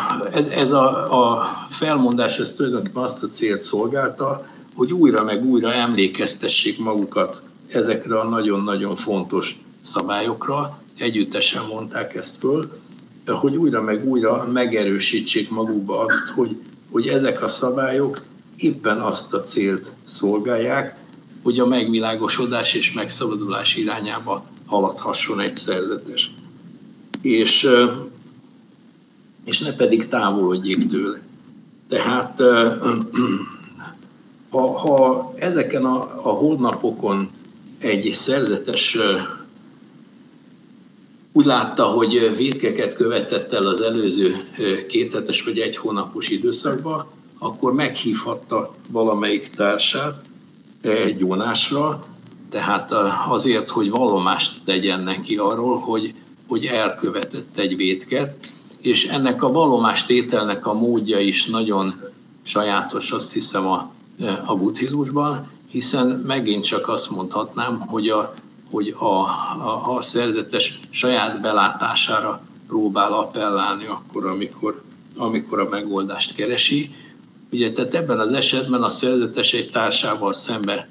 ez 0.51 0.71
a, 0.71 0.87
a 1.21 1.45
felmondás 1.69 2.39
ez 2.39 2.53
tulajdonképpen 2.53 3.03
azt 3.03 3.23
a 3.23 3.27
célt 3.27 3.61
szolgálta, 3.61 4.45
hogy 4.75 4.93
újra 4.93 5.23
meg 5.23 5.45
újra 5.45 5.73
emlékeztessék 5.73 6.79
magukat 6.79 7.41
ezekre 7.67 8.19
a 8.19 8.29
nagyon-nagyon 8.29 8.95
fontos 8.95 9.59
szabályokra, 9.81 10.81
együttesen 10.97 11.65
mondták 11.65 12.15
ezt 12.15 12.37
föl, 12.37 12.71
hogy 13.25 13.55
újra 13.55 13.81
meg 13.81 14.05
újra 14.05 14.47
megerősítsék 14.53 15.49
magukba 15.49 15.99
azt, 15.99 16.29
hogy, 16.29 16.57
hogy 16.91 17.07
ezek 17.07 17.43
a 17.43 17.47
szabályok 17.47 18.21
éppen 18.57 19.01
azt 19.01 19.33
a 19.33 19.41
célt 19.41 19.91
szolgálják, 20.03 20.97
hogy 21.43 21.59
a 21.59 21.65
megvilágosodás 21.65 22.73
és 22.73 22.93
megszabadulás 22.93 23.75
irányába 23.75 24.45
haladhasson 24.65 25.39
egy 25.39 25.55
szerzetes. 25.55 26.31
És, 27.21 27.67
és 29.49 29.59
ne 29.59 29.73
pedig 29.73 30.07
távolodjék 30.07 30.87
tőle. 30.87 31.21
Tehát 31.87 32.41
ha, 34.49 34.77
ha 34.77 35.33
ezeken 35.35 35.85
a, 35.85 36.01
a 36.01 36.29
holdnapokon 36.29 37.29
egy 37.79 38.09
szerzetes 38.13 38.97
úgy 41.31 41.45
látta, 41.45 41.85
hogy 41.85 42.35
védkeket 42.37 42.93
követett 42.93 43.53
el 43.53 43.67
az 43.67 43.81
előző 43.81 44.35
kéthetes 44.87 45.43
vagy 45.43 45.59
egy 45.59 45.77
hónapos 45.77 46.29
időszakban, 46.29 47.05
akkor 47.39 47.73
meghívhatta 47.73 48.73
valamelyik 48.89 49.47
társát, 49.47 50.21
gyónásra, 51.17 52.03
tehát 52.49 52.91
azért, 53.27 53.69
hogy 53.69 53.89
vallomást 53.89 54.63
tegyen 54.65 55.03
neki 55.03 55.37
arról, 55.37 55.79
hogy, 55.79 56.13
hogy 56.47 56.65
elkövetett 56.65 57.57
egy 57.57 57.75
vétket, 57.75 58.47
és 58.81 59.05
ennek 59.05 59.43
a 59.43 59.51
vallomástételnek 59.51 60.67
a 60.67 60.73
módja 60.73 61.19
is 61.19 61.45
nagyon 61.45 61.93
sajátos, 62.41 63.11
azt 63.11 63.33
hiszem 63.33 63.67
a, 63.67 63.91
a 64.45 64.55
buddhizmusban, 64.55 65.47
hiszen 65.67 66.07
megint 66.07 66.63
csak 66.63 66.87
azt 66.87 67.09
mondhatnám, 67.09 67.79
hogy 67.79 68.09
a, 68.09 68.33
hogy 68.71 68.95
a, 68.97 69.05
a, 69.05 69.95
a 69.95 70.01
szerzetes 70.01 70.79
saját 70.89 71.41
belátására 71.41 72.41
próbál 72.67 73.13
appellálni 73.13 73.85
akkor, 73.85 74.25
amikor, 74.25 74.81
amikor 75.17 75.59
a 75.59 75.69
megoldást 75.69 76.35
keresi, 76.35 76.91
Ugye, 77.51 77.71
tehát 77.71 77.93
ebben 77.93 78.19
az 78.19 78.31
esetben 78.31 78.83
a 78.83 78.89
szerzetes 78.89 79.53
egy 79.53 79.71
társával 79.71 80.33
szembe 80.33 80.87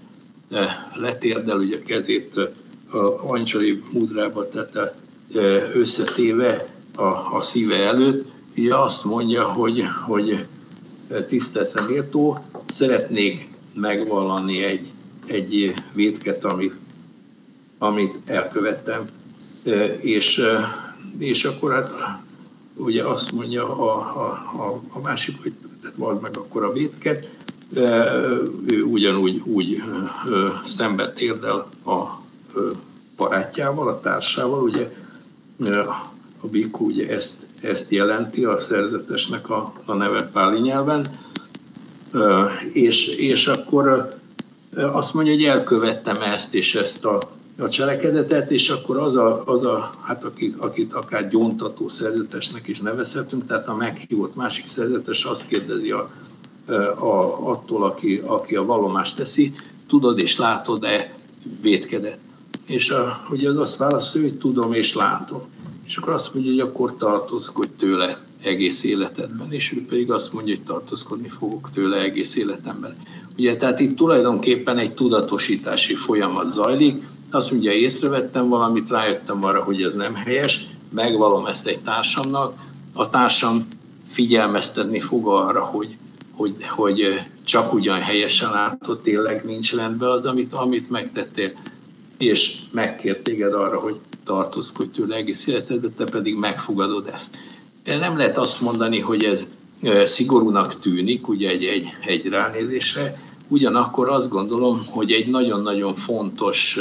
eh, 0.50 0.66
letérdel, 0.94 1.58
ugye 1.58 1.76
a 1.76 1.82
kezét 1.86 2.36
eh, 2.36 2.46
a 2.94 3.30
ancsali 3.30 3.80
mudrába 3.92 4.48
tette 4.48 4.94
eh, 5.34 5.74
összetéve 5.74 6.66
a, 6.98 7.36
a 7.36 7.40
szíve 7.40 7.76
előtt, 7.76 8.28
ugye 8.56 8.76
azt 8.76 9.04
mondja, 9.04 9.52
hogy, 9.52 9.84
hogy 10.06 10.46
tiszteletre 11.28 11.82
méltó, 11.82 12.44
szeretnék 12.66 13.48
megvallani 13.74 14.64
egy, 14.64 14.92
egy 15.26 15.74
védket, 15.92 16.44
amit, 16.44 16.74
amit 17.78 18.18
elkövettem. 18.26 19.08
És, 20.00 20.42
és 21.18 21.44
akkor 21.44 21.72
hát 21.72 21.92
ugye 22.74 23.04
azt 23.04 23.32
mondja 23.32 23.78
a, 23.78 23.98
a, 24.56 24.82
a, 24.92 25.00
másik, 25.00 25.42
hogy 25.42 25.52
vald 25.96 26.20
meg 26.20 26.36
akkor 26.36 26.64
a 26.64 26.72
védket, 26.72 27.30
ő 28.66 28.82
ugyanúgy 28.82 29.42
úgy 29.44 29.82
szembe 30.64 31.12
térdel 31.12 31.68
a 31.84 32.22
barátjával, 33.16 33.88
a 33.88 34.00
társával, 34.00 34.62
ugye 34.62 34.92
a 36.40 36.46
bikú 36.46 36.86
ugye 36.86 37.08
ezt, 37.08 37.46
ezt 37.60 37.90
jelenti 37.90 38.44
a 38.44 38.58
szerzetesnek 38.58 39.50
a, 39.50 39.72
a 39.84 39.92
neve 39.94 40.22
páli 40.22 40.60
nyelven, 40.60 41.06
és, 42.72 43.06
és 43.06 43.46
akkor 43.46 44.16
azt 44.74 45.14
mondja, 45.14 45.32
hogy 45.32 45.44
elkövettem 45.44 46.22
ezt 46.22 46.54
és 46.54 46.74
ezt 46.74 47.04
a, 47.04 47.20
a 47.58 47.68
cselekedetet, 47.68 48.50
és 48.50 48.68
akkor 48.68 48.96
az 48.96 49.16
a, 49.16 49.42
az 49.46 49.64
a 49.64 49.90
hát 50.02 50.24
akit, 50.24 50.56
akit 50.56 50.92
akár 50.92 51.28
gyóntató 51.28 51.88
szerzetesnek 51.88 52.68
is 52.68 52.80
nevezhetünk, 52.80 53.46
tehát 53.46 53.68
a 53.68 53.74
meghívott 53.74 54.34
másik 54.34 54.66
szerzetes 54.66 55.24
azt 55.24 55.46
kérdezi 55.46 55.90
a, 55.90 56.10
a, 56.98 57.48
attól, 57.50 57.84
aki, 57.84 58.22
aki 58.26 58.56
a 58.56 58.64
vallomást 58.64 59.16
teszi, 59.16 59.54
tudod 59.88 60.18
és 60.18 60.38
látod-e 60.38 61.14
vétkedet? 61.60 62.18
És 62.66 62.90
a, 62.90 63.26
ugye 63.30 63.48
az 63.48 63.56
azt 63.56 63.76
válaszolja, 63.76 64.28
hogy 64.28 64.38
tudom 64.38 64.72
és 64.72 64.94
látom. 64.94 65.42
És 65.88 65.96
akkor 65.96 66.12
azt 66.12 66.34
mondja, 66.34 66.52
hogy 66.52 66.60
akkor 66.60 66.96
tartózkodj 66.96 67.70
tőle 67.78 68.20
egész 68.42 68.84
életedben, 68.84 69.52
és 69.52 69.72
ő 69.72 69.84
pedig 69.86 70.10
azt 70.10 70.32
mondja, 70.32 70.54
hogy 70.54 70.64
tartózkodni 70.64 71.28
fogok 71.28 71.70
tőle 71.70 71.96
egész 71.96 72.36
életemben. 72.36 72.96
Ugye, 73.36 73.56
tehát 73.56 73.80
itt 73.80 73.96
tulajdonképpen 73.96 74.78
egy 74.78 74.94
tudatosítási 74.94 75.94
folyamat 75.94 76.50
zajlik, 76.50 77.02
azt 77.30 77.50
mondja, 77.50 77.72
észrevettem 77.72 78.48
valamit, 78.48 78.90
rájöttem 78.90 79.44
arra, 79.44 79.62
hogy 79.62 79.82
ez 79.82 79.94
nem 79.94 80.14
helyes, 80.14 80.66
megvalom 80.90 81.46
ezt 81.46 81.66
egy 81.66 81.80
társamnak, 81.80 82.58
a 82.92 83.08
társam 83.08 83.68
figyelmeztetni 84.06 85.00
fog 85.00 85.26
arra, 85.26 85.64
hogy, 85.64 85.96
hogy, 86.32 86.54
hogy 86.66 87.20
csak 87.44 87.72
ugyan 87.72 88.00
helyesen 88.00 88.50
látod, 88.50 89.00
tényleg 89.00 89.44
nincs 89.44 89.74
rendben 89.74 90.10
az, 90.10 90.24
amit, 90.26 90.52
amit 90.52 90.90
megtettél, 90.90 91.52
és 92.18 92.58
megkért 92.70 93.22
téged 93.22 93.52
arra, 93.52 93.78
hogy 93.78 93.96
tartózkodj 94.28 94.90
tőle 94.90 95.16
egész 95.16 95.46
életedet, 95.46 95.92
te 95.92 96.04
pedig 96.04 96.36
megfogadod 96.36 97.10
ezt. 97.14 97.36
Nem 97.84 98.16
lehet 98.16 98.38
azt 98.38 98.60
mondani, 98.60 99.00
hogy 99.00 99.24
ez 99.24 99.48
szigorúnak 100.04 100.80
tűnik, 100.80 101.28
ugye 101.28 101.48
egy, 101.48 101.64
egy, 101.64 101.86
egy 102.06 102.26
ránézésre, 102.26 103.20
ugyanakkor 103.48 104.08
azt 104.08 104.28
gondolom, 104.28 104.80
hogy 104.90 105.12
egy 105.12 105.28
nagyon-nagyon 105.28 105.94
fontos 105.94 106.78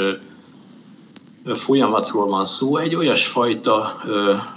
folyamatról 1.44 2.26
van 2.26 2.46
szó, 2.46 2.76
egy 2.76 2.94
olyasfajta 2.94 4.02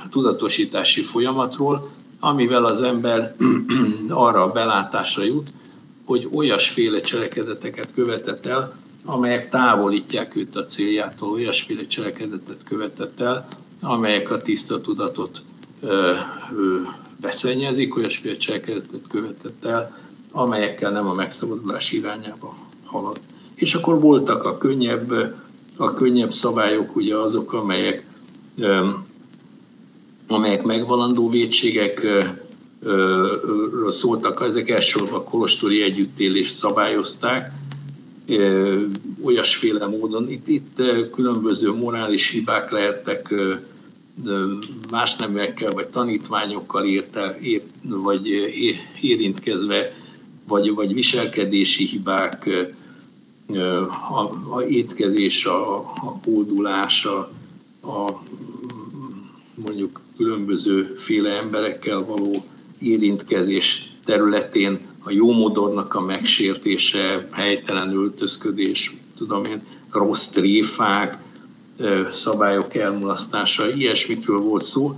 tudatosítási 0.10 1.04
folyamatról, 1.04 1.89
amivel 2.20 2.66
az 2.66 2.82
ember 2.82 3.36
arra 4.26 4.44
a 4.44 4.52
belátásra 4.52 5.24
jut, 5.24 5.50
hogy 6.06 6.30
olyasféle 6.34 7.00
cselekedeteket 7.00 7.94
követett 7.94 8.46
el, 8.46 8.81
amelyek 9.06 9.49
távolítják 9.49 10.36
őt 10.36 10.56
a 10.56 10.66
céljától, 10.66 11.32
olyasféle 11.32 11.86
cselekedetet 11.86 12.64
követett 12.64 13.20
el, 13.20 13.47
amelyek 13.82 14.32
a 14.32 14.38
tiszta 14.38 14.82
tudatot 14.82 15.41
beszennyezik, 17.22 17.95
olyasféle 17.95 18.36
cselekedetet 18.36 19.08
követett 19.10 19.66
el, 19.66 19.97
amelyekkel 20.32 20.91
nem 20.91 21.08
a 21.08 21.14
megszabadulás 21.14 21.91
irányába 21.91 22.56
halad. 22.86 23.20
És 23.56 23.76
akkor 23.76 23.99
voltak 23.99 24.43
a 24.43 24.58
könnyebb, 24.58 25.12
a 25.78 25.93
könnyebb 25.93 26.34
szabályok, 26.34 26.95
ugye 26.95 27.16
azok, 27.16 27.54
amelyek, 27.54 28.06
amelyek 30.28 30.64
megvalandó 30.64 31.30
védségek 31.30 32.08
szóltak, 33.88 34.41
ezek 34.41 34.70
elsősorban 34.70 35.20
a 35.20 35.24
kolostori 35.24 35.82
együttélést 35.82 36.56
szabályozták, 36.56 37.52
olyasféle 39.24 39.88
módon. 39.88 40.30
Itt, 40.30 40.47
itt 40.47 40.82
különböző 41.11 41.74
morális 41.74 42.30
hibák 42.30 42.72
lehettek 42.72 43.34
más 44.91 45.15
neműekkel 45.15 45.72
vagy 45.72 45.88
tanítványokkal 45.88 46.86
érte, 46.86 47.38
ért, 47.41 47.65
vagy 47.84 48.28
érintkezve, 49.01 49.93
vagy, 50.47 50.74
vagy 50.74 50.93
viselkedési 50.93 51.86
hibák, 51.86 52.49
a, 54.11 54.22
a 54.55 54.61
étkezés, 54.67 55.45
a, 55.45 55.78
a 55.80 56.19
pódulás, 56.22 57.05
a, 57.05 57.19
a 57.82 58.24
mondjuk 59.55 60.01
különböző 60.17 60.93
féle 60.97 61.30
emberekkel 61.30 62.05
való 62.05 62.45
érintkezés 62.80 63.91
területén 64.05 64.80
a 65.04 65.12
jómodornak 65.12 65.95
a 65.95 66.02
megsértése, 66.02 67.28
helytelen 67.32 67.93
öltözködés, 67.95 68.95
tudom 69.18 69.43
én, 69.43 69.62
rossz 69.91 70.28
tréfák, 70.28 71.18
szabályok 72.10 72.76
elmulasztása, 72.76 73.74
ilyesmikről 73.74 74.39
volt 74.39 74.64
szó. 74.64 74.95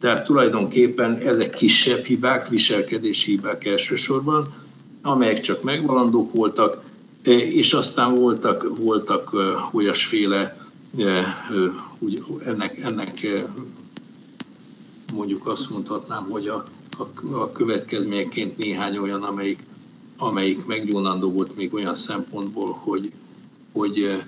Tehát 0.00 0.24
tulajdonképpen 0.24 1.16
ezek 1.16 1.50
kisebb 1.50 2.04
hibák, 2.04 2.48
viselkedési 2.48 3.30
hibák 3.30 3.64
elsősorban, 3.64 4.54
amelyek 5.02 5.40
csak 5.40 5.62
megvalandók 5.62 6.32
voltak, 6.32 6.82
és 7.24 7.72
aztán 7.72 8.14
voltak, 8.14 8.78
voltak 8.78 9.36
olyasféle, 9.72 10.66
ennek, 12.44 12.78
ennek 12.78 13.26
mondjuk 15.12 15.46
azt 15.46 15.70
mondhatnám, 15.70 16.26
hogy 16.30 16.48
a, 16.48 16.64
a, 17.32 17.52
következményeként 17.52 18.58
néhány 18.58 18.96
olyan, 18.96 19.22
amelyik, 19.22 19.62
amelyik 20.16 20.66
meggyónandó 20.66 21.30
volt 21.30 21.56
még 21.56 21.74
olyan 21.74 21.94
szempontból, 21.94 22.72
hogy, 22.72 23.12
hogy 23.72 24.22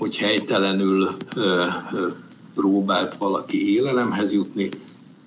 hogy 0.00 0.16
helytelenül 0.18 1.08
próbált 2.54 3.16
valaki 3.16 3.72
élelemhez 3.74 4.32
jutni, 4.32 4.68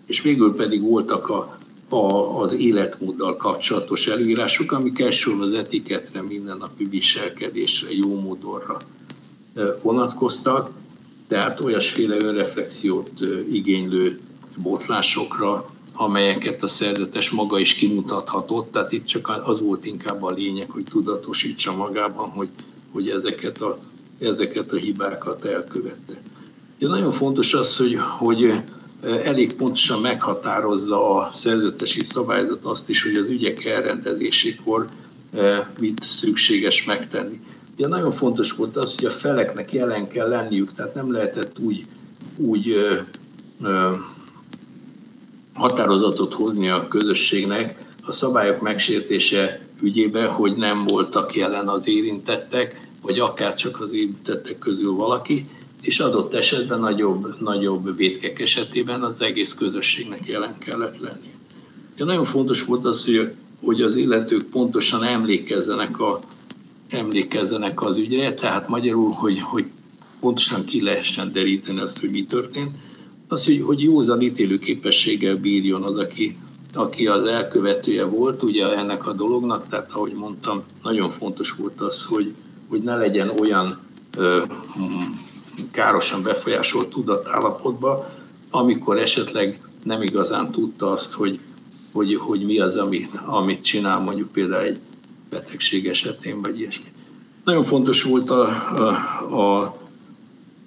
és 0.05 0.21
végül 0.21 0.55
pedig 0.55 0.81
voltak 0.81 1.29
a, 1.29 1.57
a, 1.89 2.41
az 2.41 2.53
életmóddal 2.53 3.35
kapcsolatos 3.35 4.07
előírások, 4.07 4.71
amik 4.71 4.99
elsősorban 4.99 5.47
az 5.47 5.53
etiketre, 5.53 6.21
mindennapi 6.21 6.85
viselkedésre, 6.85 7.87
jómódorra 7.91 8.77
vonatkoztak, 9.81 10.69
tehát 11.27 11.59
olyasféle 11.59 12.15
önreflexiót 12.15 13.11
igénylő 13.51 14.19
botlásokra, 14.57 15.72
amelyeket 15.93 16.63
a 16.63 16.67
szerzetes 16.67 17.29
maga 17.29 17.59
is 17.59 17.73
kimutathatott, 17.73 18.71
tehát 18.71 18.91
itt 18.91 19.05
csak 19.05 19.41
az 19.45 19.61
volt 19.61 19.85
inkább 19.85 20.23
a 20.23 20.31
lényeg, 20.31 20.69
hogy 20.69 20.83
tudatosítsa 20.83 21.75
magában, 21.75 22.29
hogy, 22.29 22.49
hogy 22.91 23.09
ezeket 23.09 23.61
a 23.61 23.79
ezeket 24.19 24.71
a 24.71 24.75
hibákat 24.75 25.45
elkövette. 25.45 26.13
De 26.79 26.87
nagyon 26.87 27.11
fontos 27.11 27.53
az, 27.53 27.77
hogy, 27.77 27.97
hogy 28.17 28.43
eh, 28.43 28.61
elég 29.01 29.53
pontosan 29.53 30.01
meghatározza 30.01 31.15
a 31.15 31.29
szerzetesi 31.31 32.03
szabályzat 32.03 32.65
azt 32.65 32.89
is, 32.89 33.03
hogy 33.03 33.15
az 33.15 33.29
ügyek 33.29 33.65
elrendezésekor 33.65 34.87
eh, 35.33 35.65
mit 35.79 36.03
szükséges 36.03 36.83
megtenni. 36.85 37.39
De 37.77 37.87
nagyon 37.87 38.11
fontos 38.11 38.51
volt 38.51 38.77
az, 38.77 38.95
hogy 38.95 39.05
a 39.05 39.11
feleknek 39.11 39.73
jelen 39.73 40.07
kell 40.07 40.27
lenniük, 40.27 40.73
tehát 40.73 40.95
nem 40.95 41.11
lehetett 41.11 41.59
úgy, 41.59 41.85
úgy 42.37 42.69
ö, 43.61 43.91
határozatot 45.53 46.33
hozni 46.33 46.69
a 46.69 46.87
közösségnek 46.87 47.91
a 48.05 48.11
szabályok 48.11 48.61
megsértése 48.61 49.67
ügyében, 49.81 50.29
hogy 50.31 50.55
nem 50.55 50.85
voltak 50.85 51.35
jelen 51.35 51.67
az 51.67 51.87
érintettek, 51.87 52.89
vagy 53.01 53.19
akár 53.19 53.55
csak 53.55 53.81
az 53.81 53.93
érintettek 53.93 54.59
közül 54.59 54.93
valaki, 54.93 55.49
és 55.81 55.99
adott 55.99 56.33
esetben 56.33 56.79
nagyobb, 56.79 57.39
nagyobb 57.39 57.97
vétkek 57.97 58.39
esetében 58.39 59.03
az 59.03 59.21
egész 59.21 59.53
közösségnek 59.53 60.25
jelen 60.25 60.57
kellett 60.57 60.99
lenni. 60.99 61.31
De 61.97 62.05
nagyon 62.05 62.23
fontos 62.23 62.63
volt 62.63 62.85
az, 62.85 63.05
hogy, 63.05 63.31
hogy 63.63 63.81
az 63.81 63.95
illetők 63.95 64.43
pontosan 64.43 65.03
emlékezzenek, 65.03 65.99
a, 65.99 66.19
emlékezzenek 66.89 67.81
az 67.81 67.97
ügyre, 67.97 68.33
tehát 68.33 68.67
magyarul, 68.67 69.11
hogy, 69.11 69.39
hogy 69.39 69.65
pontosan 70.19 70.65
ki 70.65 70.81
lehessen 70.81 71.31
deríteni 71.31 71.79
azt, 71.79 71.99
hogy 71.99 72.09
mi 72.09 72.25
történt, 72.25 72.71
az, 73.27 73.45
hogy, 73.45 73.61
hogy 73.61 73.81
józan 73.81 74.21
ítélő 74.21 74.59
képességgel 74.59 75.35
bírjon 75.35 75.83
az, 75.83 75.95
aki, 75.95 76.37
aki 76.73 77.07
az 77.07 77.25
elkövetője 77.25 78.05
volt 78.05 78.43
ugye 78.43 78.77
ennek 78.77 79.07
a 79.07 79.13
dolognak, 79.13 79.67
tehát 79.69 79.91
ahogy 79.91 80.13
mondtam, 80.13 80.63
nagyon 80.83 81.09
fontos 81.09 81.51
volt 81.51 81.81
az, 81.81 82.05
hogy, 82.05 82.33
hogy 82.67 82.81
ne 82.81 82.95
legyen 82.95 83.31
olyan 83.39 83.79
ö, 84.17 84.43
károsan 85.71 86.23
befolyásolt 86.23 86.89
tudatállapotba, 86.89 88.09
amikor 88.51 88.97
esetleg 88.97 89.61
nem 89.83 90.01
igazán 90.01 90.51
tudta 90.51 90.91
azt, 90.91 91.13
hogy, 91.13 91.39
hogy, 91.91 92.15
hogy 92.15 92.45
mi 92.45 92.59
az, 92.59 92.75
amit, 92.75 93.19
amit 93.25 93.63
csinál 93.63 93.99
mondjuk 93.99 94.31
például 94.31 94.63
egy 94.63 94.79
betegség 95.29 95.87
esetén, 95.87 96.41
vagy 96.41 96.59
ilyesmi. 96.59 96.91
Nagyon 97.43 97.63
fontos 97.63 98.03
volt 98.03 98.29
a, 98.29 98.47
a, 98.77 98.87
a 99.41 99.77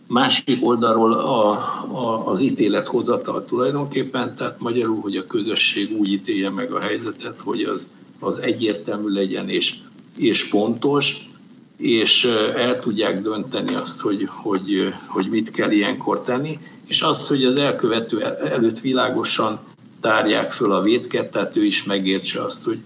másik 0.08 0.66
oldalról 0.66 1.12
a, 1.12 1.50
a, 1.90 2.26
az 2.26 2.40
ítélet 2.40 2.86
hozatal 2.86 3.44
tulajdonképpen, 3.44 4.34
tehát 4.36 4.60
magyarul, 4.60 5.00
hogy 5.00 5.16
a 5.16 5.26
közösség 5.26 5.98
úgy 5.98 6.12
ítélje 6.12 6.50
meg 6.50 6.72
a 6.72 6.80
helyzetet, 6.80 7.40
hogy 7.40 7.62
az, 7.62 7.88
az 8.18 8.38
egyértelmű 8.38 9.08
legyen 9.08 9.48
és, 9.48 9.74
és 10.16 10.48
pontos, 10.48 11.28
és 11.76 12.24
el 12.54 12.78
tudják 12.78 13.22
dönteni 13.22 13.74
azt, 13.74 14.00
hogy, 14.00 14.28
hogy, 14.42 14.94
hogy 15.06 15.28
mit 15.28 15.50
kell 15.50 15.70
ilyenkor 15.70 16.22
tenni, 16.22 16.58
és 16.86 17.02
az, 17.02 17.28
hogy 17.28 17.44
az 17.44 17.58
elkövető 17.58 18.22
előtt 18.24 18.80
világosan 18.80 19.58
tárják 20.00 20.52
föl 20.52 20.72
a 20.72 20.82
védket, 20.82 21.30
tehát 21.30 21.56
ő 21.56 21.64
is 21.64 21.84
megértse 21.84 22.42
azt, 22.42 22.64
hogy, 22.64 22.78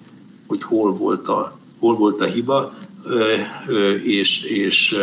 hogy 0.47 0.63
hol, 0.63 0.93
volt 0.93 1.29
a, 1.29 1.59
hol 1.79 1.95
volt 1.97 2.21
a 2.21 2.25
hiba. 2.25 2.75
És, 4.05 4.43
és 4.43 4.97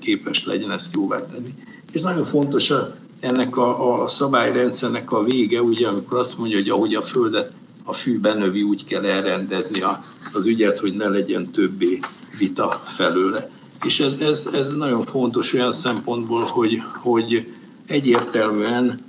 képes 0.00 0.44
legyen 0.44 0.70
ezt 0.70 0.94
jóvá 0.94 1.26
tenni. 1.26 1.54
És 1.92 2.00
nagyon 2.00 2.24
fontos 2.24 2.70
a, 2.70 2.94
ennek 3.20 3.56
a, 3.56 4.02
a 4.02 4.08
szabályrendszernek 4.08 5.12
a 5.12 5.22
vége, 5.22 5.62
ugye, 5.62 5.88
amikor 5.88 6.18
azt 6.18 6.38
mondja, 6.38 6.56
hogy 6.56 6.68
ahogy 6.68 6.94
a 6.94 7.02
Földet 7.02 7.52
a 7.84 7.92
fű 7.92 8.18
benövi, 8.18 8.62
úgy 8.62 8.84
kell 8.84 9.04
elrendezni 9.04 9.80
a, 9.80 10.04
az 10.32 10.46
ügyet, 10.46 10.80
hogy 10.80 10.92
ne 10.92 11.08
legyen 11.08 11.50
többé 11.50 11.98
vita 12.38 12.82
felőle. 12.86 13.50
És 13.84 14.00
ez, 14.00 14.14
ez, 14.20 14.48
ez 14.52 14.72
nagyon 14.72 15.04
fontos 15.04 15.52
olyan 15.52 15.72
szempontból, 15.72 16.42
hogy, 16.44 16.82
hogy 17.02 17.52
egyértelműen 17.86 19.08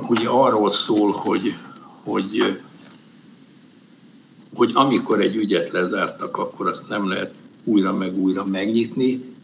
hogy 0.00 0.26
arról 0.26 0.70
szól, 0.70 1.12
hogy, 1.12 1.54
hogy, 2.04 2.60
hogy 4.54 4.70
amikor 4.74 5.20
egy 5.20 5.36
ügyet 5.36 5.70
lezártak, 5.70 6.36
akkor 6.36 6.66
azt 6.66 6.88
nem 6.88 7.08
lehet 7.08 7.34
újra 7.66 7.92
meg 7.92 8.18
újra 8.18 8.44
megnyitni. 8.44 9.34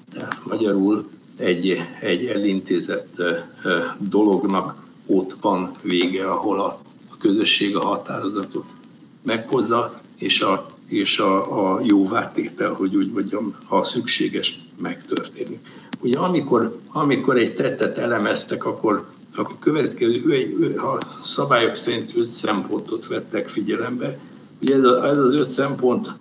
Magyarul 0.44 1.08
egy, 1.36 1.78
egy 2.00 2.26
elintézett 2.26 3.22
dolognak 3.98 4.86
ott 5.06 5.36
van 5.40 5.72
vége, 5.82 6.24
ahol 6.30 6.60
a, 6.60 6.80
a 7.10 7.16
közösség 7.18 7.76
a 7.76 7.86
határozatot 7.86 8.66
meghozza, 9.22 10.00
és 10.18 10.40
a, 10.40 10.66
és 10.88 11.18
a, 11.18 11.74
a 11.74 11.80
jóvátétel, 11.84 12.72
hogy 12.72 12.96
úgy 12.96 13.12
mondjam, 13.12 13.56
ha 13.64 13.82
szükséges, 13.82 14.60
megtörténik. 14.78 15.60
Ugye 16.00 16.18
amikor, 16.18 16.78
amikor 16.92 17.36
egy 17.36 17.54
tettet 17.54 17.98
elemeztek, 17.98 18.64
akkor, 18.64 19.06
akkor 19.34 19.56
következő, 19.58 20.22
ő, 20.26 20.76
a 20.78 20.98
szabályok 21.22 21.76
szerint 21.76 22.16
öt 22.16 22.30
szempontot 22.30 23.06
vettek 23.06 23.48
figyelembe. 23.48 24.18
Ugye 24.62 24.74
ez, 24.74 24.84
a, 24.84 25.08
ez 25.08 25.18
az 25.18 25.32
öt 25.32 25.50
szempont 25.50 26.16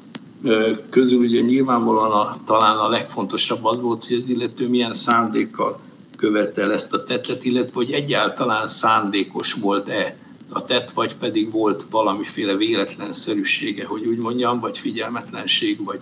közül 0.89 1.19
ugye 1.19 1.41
nyilvánvalóan 1.41 2.11
a, 2.11 2.35
talán 2.45 2.77
a 2.77 2.89
legfontosabb 2.89 3.65
az 3.65 3.81
volt, 3.81 4.05
hogy 4.05 4.15
az 4.15 4.29
illető 4.29 4.69
milyen 4.69 4.93
szándékkal 4.93 5.79
követte 6.17 6.61
el 6.61 6.73
ezt 6.73 6.93
a 6.93 7.03
tettet, 7.03 7.45
illetve 7.45 7.71
hogy 7.73 7.91
egyáltalán 7.91 8.67
szándékos 8.67 9.53
volt-e 9.53 10.15
a 10.49 10.65
tett, 10.65 10.91
vagy 10.91 11.15
pedig 11.15 11.51
volt 11.51 11.85
valamiféle 11.89 12.55
véletlenszerűsége, 12.55 13.85
hogy 13.85 14.05
úgy 14.05 14.17
mondjam, 14.17 14.59
vagy 14.59 14.77
figyelmetlenség, 14.77 15.83
vagy, 15.83 15.99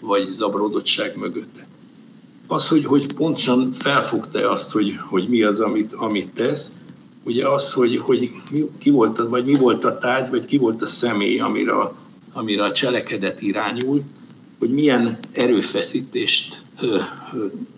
vagy 0.00 0.28
zabrodottság 0.28 1.16
mögötte. 1.16 1.66
Az, 2.46 2.68
hogy, 2.68 2.84
hogy 2.84 3.12
pontosan 3.12 3.72
felfogta 3.72 4.50
azt, 4.50 4.72
hogy, 4.72 4.96
hogy 5.08 5.28
mi 5.28 5.42
az, 5.42 5.60
amit, 5.60 5.92
amit 5.92 6.32
tesz, 6.34 6.72
ugye 7.24 7.48
az, 7.48 7.72
hogy, 7.72 7.96
hogy 7.96 8.30
ki 8.78 8.90
volt, 8.90 9.18
vagy 9.28 9.44
mi 9.44 9.54
volt 9.54 9.84
a 9.84 9.98
tárgy, 9.98 10.30
vagy 10.30 10.44
ki 10.44 10.58
volt 10.58 10.82
a 10.82 10.86
személy, 10.86 11.38
amire 11.38 11.72
a, 11.72 11.94
amire 12.36 12.64
a 12.64 12.72
cselekedet 12.72 13.42
irányul, 13.42 14.02
hogy 14.58 14.70
milyen 14.70 15.18
erőfeszítést 15.32 16.60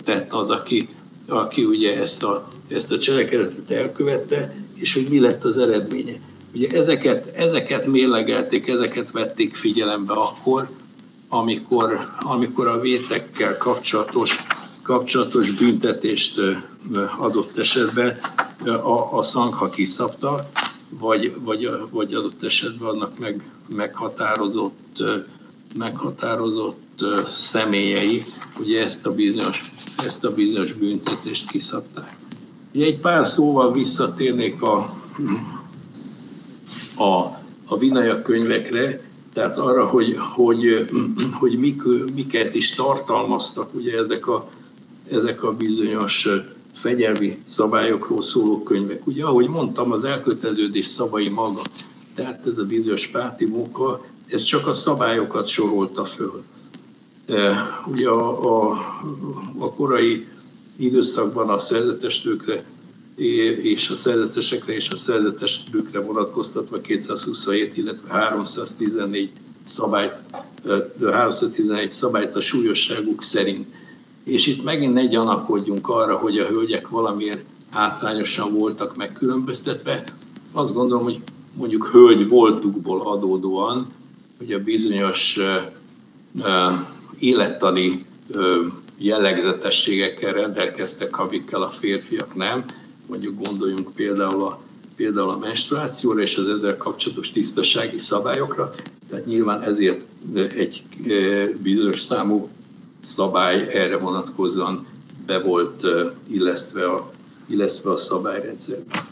tett 0.05 0.33
az, 0.33 0.51
aki, 0.51 0.89
aki 1.29 1.65
ugye 1.65 2.01
ezt 2.01 2.23
a, 2.23 2.49
ezt 2.69 2.93
a 2.93 2.99
cselekedetet 2.99 3.71
elkövette, 3.71 4.55
és 4.75 4.95
hogy 4.95 5.07
mi 5.11 5.21
lett 5.21 5.45
az 5.45 5.59
eredménye. 5.59 6.21
Ugye 6.55 6.69
ezeket, 6.69 7.37
ezeket 7.37 7.87
mérlegelték, 7.87 8.69
ezeket 8.69 9.11
vették 9.11 9.55
figyelembe 9.55 10.13
akkor, 10.13 10.69
amikor, 11.29 11.99
amikor 12.19 12.67
a 12.67 12.81
vétekkel 12.81 13.57
kapcsolatos, 13.57 14.37
kapcsolatos 14.83 15.51
büntetést 15.51 16.41
adott 17.19 17.59
esetben 17.59 18.19
a, 18.65 19.17
a 19.17 19.23
szangha 19.23 19.69
kiszabta, 19.69 20.49
vagy, 20.89 21.35
vagy, 21.39 21.71
vagy 21.91 22.15
adott 22.15 22.43
esetben 22.43 22.89
annak 22.89 23.19
meg, 23.19 23.43
meghatározott, 23.69 25.03
meghatározott 25.77 27.05
személyei, 27.29 28.25
ugye 28.61 28.85
ezt 28.85 29.07
a 29.07 29.13
bizonyos, 29.15 29.61
ezt 30.05 30.25
a 30.25 30.35
bizonyos 30.35 30.73
büntetést 30.73 31.51
kiszabták. 31.51 32.17
Ugye 32.75 32.85
egy 32.85 32.99
pár 32.99 33.27
szóval 33.27 33.73
visszatérnék 33.73 34.63
a, 34.63 34.77
a, 36.97 37.39
a 37.67 37.79
Vinaja 37.79 38.23
könyvekre, 38.23 39.01
tehát 39.33 39.59
arra, 39.59 39.87
hogy, 39.87 40.17
hogy, 40.35 40.87
hogy 41.33 41.59
mik, 41.59 41.83
miket 42.15 42.55
is 42.55 42.75
tartalmaztak 42.75 43.75
ugye 43.75 43.99
ezek 43.99 44.27
a, 44.27 44.49
ezek 45.11 45.43
a 45.43 45.53
bizonyos 45.53 46.29
fegyelmi 46.75 47.43
szabályokról 47.47 48.23
szóló 48.23 48.63
könyvek. 48.63 49.07
Ugye, 49.07 49.25
ahogy 49.25 49.49
mondtam, 49.49 49.93
az 49.93 50.05
elköteleződés 50.05 50.87
szavai 50.87 51.29
maga, 51.29 51.61
tehát 52.19 52.47
ez 52.47 52.59
a 52.59 52.65
bizonyos 52.65 53.07
párti 53.07 53.45
munka, 53.45 54.05
ez 54.27 54.43
csak 54.43 54.67
a 54.67 54.73
szabályokat 54.73 55.47
sorolta 55.47 56.05
föl. 56.05 56.43
Ugye 57.87 58.09
a, 58.09 58.71
a, 58.71 58.77
a 59.59 59.73
korai 59.75 60.27
időszakban 60.77 61.49
a 61.49 61.59
szerzetestőkre 61.59 62.65
és 63.63 63.91
a 63.91 63.97
szerzetesekre 63.97 64.75
és 64.75 64.89
a 64.91 64.97
szerzetestőkre 64.97 66.01
vonatkoztatva 66.01 66.81
227, 66.81 67.77
illetve 67.77 68.13
314 68.13 69.31
szabályt, 69.65 70.13
311 71.11 71.91
szabályt 71.91 72.37
a 72.37 72.41
súlyosságuk 72.41 73.23
szerint. 73.23 73.67
És 74.25 74.47
itt 74.47 74.65
megint 74.65 74.93
ne 74.95 75.07
gyanakodjunk 75.07 75.89
arra, 75.89 76.17
hogy 76.17 76.39
a 76.39 76.47
hölgyek 76.47 76.89
valamiért 76.89 77.45
hátrányosan 77.71 78.55
voltak 78.55 78.97
megkülönböztetve. 78.97 80.05
Azt 80.53 80.75
gondolom, 80.75 81.05
hogy 81.05 81.21
mondjuk 81.55 81.87
hölgy 81.87 82.29
voltukból 82.29 83.01
adódóan, 83.01 83.87
hogy 84.39 84.53
a 84.53 84.63
bizonyos 84.63 85.39
élettani 87.19 88.07
jellegzetességekkel 88.99 90.33
rendelkeztek, 90.33 91.19
amikkel 91.19 91.63
a 91.63 91.71
férfiak 91.71 92.35
nem. 92.35 92.65
Mondjuk 93.07 93.45
gondoljunk 93.45 93.95
például 93.95 94.43
a, 94.43 94.61
például 94.97 95.29
a 95.29 95.39
menstruációra 95.39 96.21
és 96.21 96.37
az 96.37 96.49
ezzel 96.49 96.77
kapcsolatos 96.77 97.31
tisztasági 97.31 97.99
szabályokra. 97.99 98.71
Tehát 99.11 99.27
nyilván 99.27 99.63
ezért 99.63 100.05
egy 100.57 100.83
bizonyos 101.63 102.01
számú 102.01 102.49
szabály 103.01 103.69
erre 103.73 103.97
vonatkozóan 103.97 104.87
be 105.27 105.41
volt 105.41 105.83
illesztve 106.31 106.85
a, 106.85 107.11
illesztve 107.47 107.91
a 107.91 107.97
szabályrendszerbe. 107.97 109.07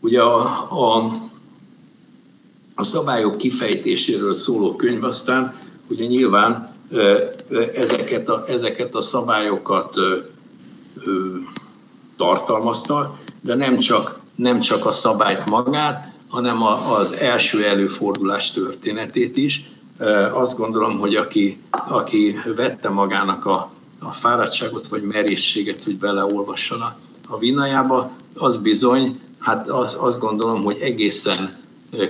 Ugye 0.00 0.22
a, 0.22 0.40
a, 0.96 1.12
a 2.80 2.84
szabályok 2.84 3.36
kifejtéséről 3.36 4.34
szóló 4.34 4.76
könyv 4.76 5.04
aztán 5.04 5.54
ugye 5.88 6.06
nyilván 6.06 6.74
ezeket 7.74 8.28
a, 8.28 8.44
ezeket 8.48 8.94
a 8.94 9.00
szabályokat 9.00 9.96
tartalmazta, 12.16 13.18
de 13.40 13.54
nem 13.54 13.78
csak, 13.78 14.20
nem 14.34 14.60
csak 14.60 14.86
a 14.86 14.92
szabályt 14.92 15.46
magát, 15.46 16.12
hanem 16.28 16.62
az 16.92 17.12
első 17.12 17.64
előfordulás 17.64 18.50
történetét 18.50 19.36
is. 19.36 19.70
Azt 20.32 20.56
gondolom, 20.56 20.98
hogy 20.98 21.14
aki, 21.14 21.60
aki 21.70 22.40
vette 22.56 22.88
magának 22.88 23.46
a, 23.46 23.70
a 23.98 24.10
fáradtságot 24.10 24.88
vagy 24.88 25.02
merészséget, 25.02 25.84
hogy 25.84 25.98
beleolvasson 25.98 26.80
a, 26.80 26.96
a 27.28 27.38
vinajába, 27.38 28.10
az 28.34 28.56
bizony, 28.56 29.20
hát 29.38 29.68
az, 29.68 29.96
azt 30.00 30.20
gondolom, 30.20 30.64
hogy 30.64 30.78
egészen 30.80 31.58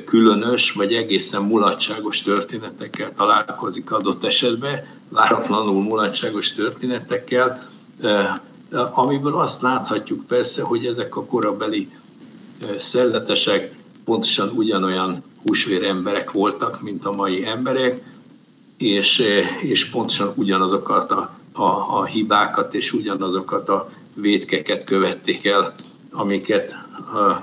különös, 0.04 0.72
vagy 0.72 0.94
egészen 0.94 1.42
mulatságos 1.42 2.22
történetekkel 2.22 3.12
találkozik 3.14 3.92
adott 3.92 4.24
esetben, 4.24 4.86
váratlanul 5.08 5.82
mulatságos 5.82 6.52
történetekkel, 6.52 7.68
amiből 8.92 9.34
azt 9.34 9.62
láthatjuk 9.62 10.26
persze, 10.26 10.62
hogy 10.62 10.86
ezek 10.86 11.16
a 11.16 11.24
korabeli 11.24 11.90
szerzetesek 12.76 13.74
pontosan 14.04 14.48
ugyanolyan 14.48 15.22
húsvér 15.46 15.84
emberek 15.84 16.30
voltak, 16.30 16.82
mint 16.82 17.04
a 17.04 17.12
mai 17.12 17.46
emberek, 17.46 18.02
és, 18.78 19.22
és 19.60 19.90
pontosan 19.90 20.32
ugyanazokat 20.36 21.12
a, 21.12 21.36
a, 21.52 21.62
a 21.98 22.04
hibákat 22.04 22.74
és 22.74 22.92
ugyanazokat 22.92 23.68
a 23.68 23.90
vétkeket 24.14 24.84
követték 24.84 25.44
el, 25.44 25.74
amiket 26.10 26.76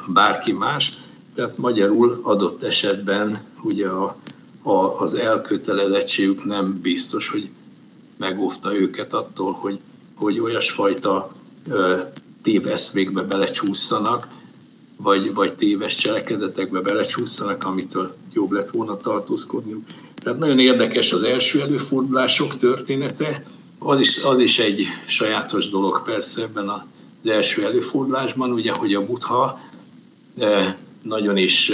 bárki 0.08 0.52
más. 0.52 0.98
Tehát 1.38 1.58
magyarul 1.58 2.20
adott 2.24 2.64
esetben 2.64 3.38
ugye 3.62 3.88
a, 3.88 4.16
a, 4.62 5.02
az 5.02 5.14
elkötelezettségük 5.14 6.46
nem 6.46 6.80
biztos, 6.82 7.30
hogy 7.30 7.50
megóvta 8.18 8.76
őket 8.76 9.14
attól, 9.14 9.52
hogy, 9.52 9.80
hogy 10.16 10.40
olyasfajta 10.40 11.32
ö, 11.70 11.98
téveszmékbe 12.44 13.22
belecsúszanak, 13.22 14.28
vagy, 14.96 15.34
vagy 15.34 15.56
téves 15.56 15.96
cselekedetekbe 15.96 16.82
belecsúszanak, 16.82 17.64
amitől 17.64 18.16
jobb 18.34 18.52
lett 18.52 18.70
volna 18.70 18.98
tartózkodniuk. 18.98 19.84
Tehát 20.16 20.40
nagyon 20.40 20.60
érdekes 20.60 21.14
az 21.14 21.24
első 21.24 21.62
előfordulások 21.62 22.58
története, 22.58 23.44
az 23.80 24.00
is, 24.00 24.24
az 24.24 24.40
is 24.40 24.60
egy 24.60 24.86
sajátos 25.08 25.70
dolog 25.70 26.04
persze 26.04 26.42
ebben 26.42 26.70
az 26.70 27.28
első 27.28 27.66
előfordulásban, 27.66 28.52
ugye, 28.52 28.72
hogy 28.72 28.94
a 28.94 29.06
butha 29.06 29.60
nagyon 31.02 31.38
is 31.38 31.72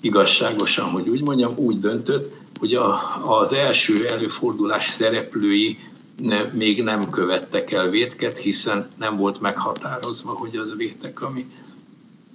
igazságosan, 0.00 0.90
hogy 0.90 1.08
úgy 1.08 1.22
mondjam, 1.22 1.56
úgy 1.56 1.78
döntött, 1.78 2.34
hogy 2.58 2.74
a, 2.74 3.00
az 3.40 3.52
első 3.52 4.06
előfordulás 4.06 4.88
szereplői 4.88 5.78
ne, 6.22 6.42
még 6.52 6.82
nem 6.82 7.10
követtek 7.10 7.72
el 7.72 7.88
vétket, 7.88 8.38
hiszen 8.38 8.88
nem 8.96 9.16
volt 9.16 9.40
meghatározva, 9.40 10.30
hogy 10.30 10.56
az 10.56 10.74
vétek, 10.76 11.22
ami, 11.22 11.46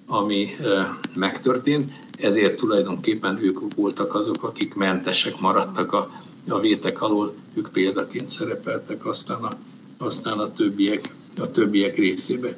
ami 0.07 0.55
e, 0.61 0.97
megtörtént. 1.16 1.91
Ezért 2.20 2.57
tulajdonképpen 2.57 3.43
ők 3.43 3.59
voltak 3.76 4.16
azok, 4.16 4.43
akik 4.43 4.74
mentesek 4.74 5.39
maradtak 5.39 5.93
a, 5.93 6.11
a 6.47 6.59
vétek 6.59 7.01
alól, 7.01 7.34
ők 7.53 7.70
példaként 7.72 8.28
szerepeltek 8.28 9.05
aztán 9.05 9.43
a, 9.43 9.49
aztán 9.97 10.39
a 10.39 10.53
többiek, 10.53 11.16
a 11.38 11.51
többiek 11.51 11.95
részébe. 11.95 12.57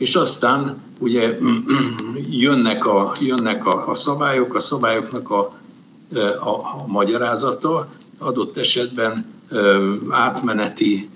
És 0.00 0.14
aztán 0.14 0.82
ugye 0.98 1.38
jönnek 2.46 2.86
a, 2.86 3.12
jönnek 3.20 3.66
a, 3.66 3.88
a 3.88 3.94
szabályok, 3.94 4.54
a 4.54 4.60
szabályoknak 4.60 5.30
a, 5.30 5.38
a, 6.40 6.48
a 6.48 6.84
magyarázata, 6.86 7.88
adott 8.18 8.56
esetben 8.56 9.26
átmeneti 10.10 11.08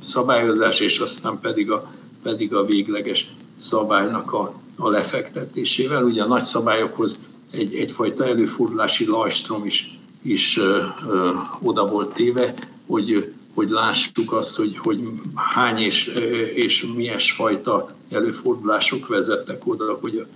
szabályozás, 0.00 0.80
és 0.80 0.98
aztán 0.98 1.38
pedig 1.40 1.70
a, 1.70 1.90
pedig 2.22 2.54
a 2.54 2.64
végleges 2.64 3.32
szabálynak 3.58 4.32
a, 4.32 4.52
a 4.76 4.88
lefektetésével. 4.88 6.04
Ugye 6.04 6.22
a 6.22 6.26
nagy 6.26 6.42
szabályokhoz 6.42 7.18
egy, 7.50 7.74
egyfajta 7.74 8.26
előfordulási 8.26 9.06
lajstrom 9.06 9.64
is, 9.64 9.98
is 10.22 10.58
ö, 10.58 10.82
ö, 11.08 11.30
oda 11.62 11.86
volt 11.86 12.14
téve, 12.14 12.54
hogy, 12.86 13.32
hogy 13.54 13.68
lássuk 13.68 14.32
azt, 14.32 14.56
hogy, 14.56 14.78
hogy 14.78 15.08
hány 15.34 15.78
és, 15.78 16.06
és 16.54 16.86
milyen 16.94 17.18
fajta 17.18 17.88
előfordulások 18.10 19.06
vezettek 19.06 19.66
oda, 19.66 19.98
hogy 20.00 20.16
a, 20.16 20.26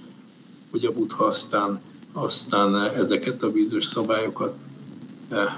hogy 0.70 0.84
a 0.84 0.92
Buddha 0.92 1.24
aztán, 1.24 1.80
aztán 2.12 2.74
ezeket 2.76 3.42
a 3.42 3.50
bizonyos 3.50 3.84
szabályokat 3.84 4.54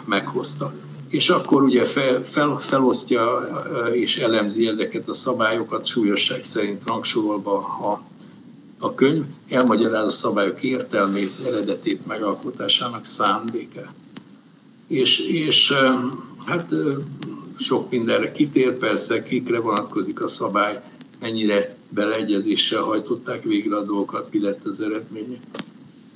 meghozta 0.04 0.72
és 1.10 1.28
akkor 1.28 1.62
ugye 1.62 1.84
fel, 1.84 2.24
fel, 2.24 2.56
felosztja 2.56 3.48
és 3.92 4.16
elemzi 4.16 4.66
ezeket 4.66 5.08
a 5.08 5.12
szabályokat 5.12 5.86
súlyosság 5.86 6.44
szerint 6.44 6.82
rangsorolva 6.86 7.58
a, 7.58 8.02
a 8.78 8.94
könyv, 8.94 9.24
elmagyaráz 9.48 10.04
a 10.04 10.08
szabályok 10.08 10.62
értelmét, 10.62 11.32
eredetét, 11.46 12.06
megalkotásának 12.06 13.04
szándéka. 13.04 13.80
És, 14.86 15.18
és 15.18 15.72
hát 16.46 16.74
sok 17.60 17.90
mindenre 17.90 18.32
kitér, 18.32 18.76
persze 18.76 19.22
kikre 19.22 19.60
vonatkozik 19.60 20.22
a 20.22 20.28
szabály, 20.28 20.80
mennyire 21.20 21.76
beleegyezéssel 21.88 22.82
hajtották 22.82 23.42
végre 23.42 23.76
a 23.76 23.82
dolgokat, 23.82 24.32
mi 24.32 24.40
lett 24.40 24.64
az 24.64 24.80
eredménye. 24.80 25.38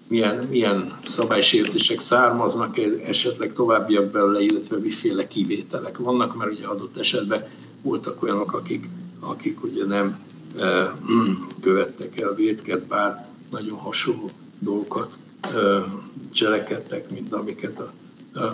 Milyen, 0.09 0.47
milyen 0.51 0.99
szabálysértések 1.05 2.01
származnak, 2.01 2.79
esetleg 3.07 3.53
továbbiak 3.53 4.11
belőle, 4.11 4.41
illetve 4.41 4.77
miféle 4.77 5.27
kivételek 5.27 5.99
vannak, 5.99 6.37
mert 6.37 6.51
ugye 6.53 6.67
adott 6.67 6.97
esetben 6.97 7.49
voltak 7.83 8.23
olyanok, 8.23 8.53
akik, 8.53 8.89
akik 9.21 9.63
ugye 9.65 9.85
nem 9.85 10.19
e, 10.59 10.93
követtek 11.63 12.21
el 12.21 12.35
vétket, 12.35 12.87
bár 12.87 13.29
nagyon 13.51 13.79
hasonló 13.79 14.31
dolgokat 14.59 15.17
e, 15.41 15.49
cselekedtek, 16.33 17.11
mint 17.11 17.33
amiket 17.33 17.81
a, 17.81 17.93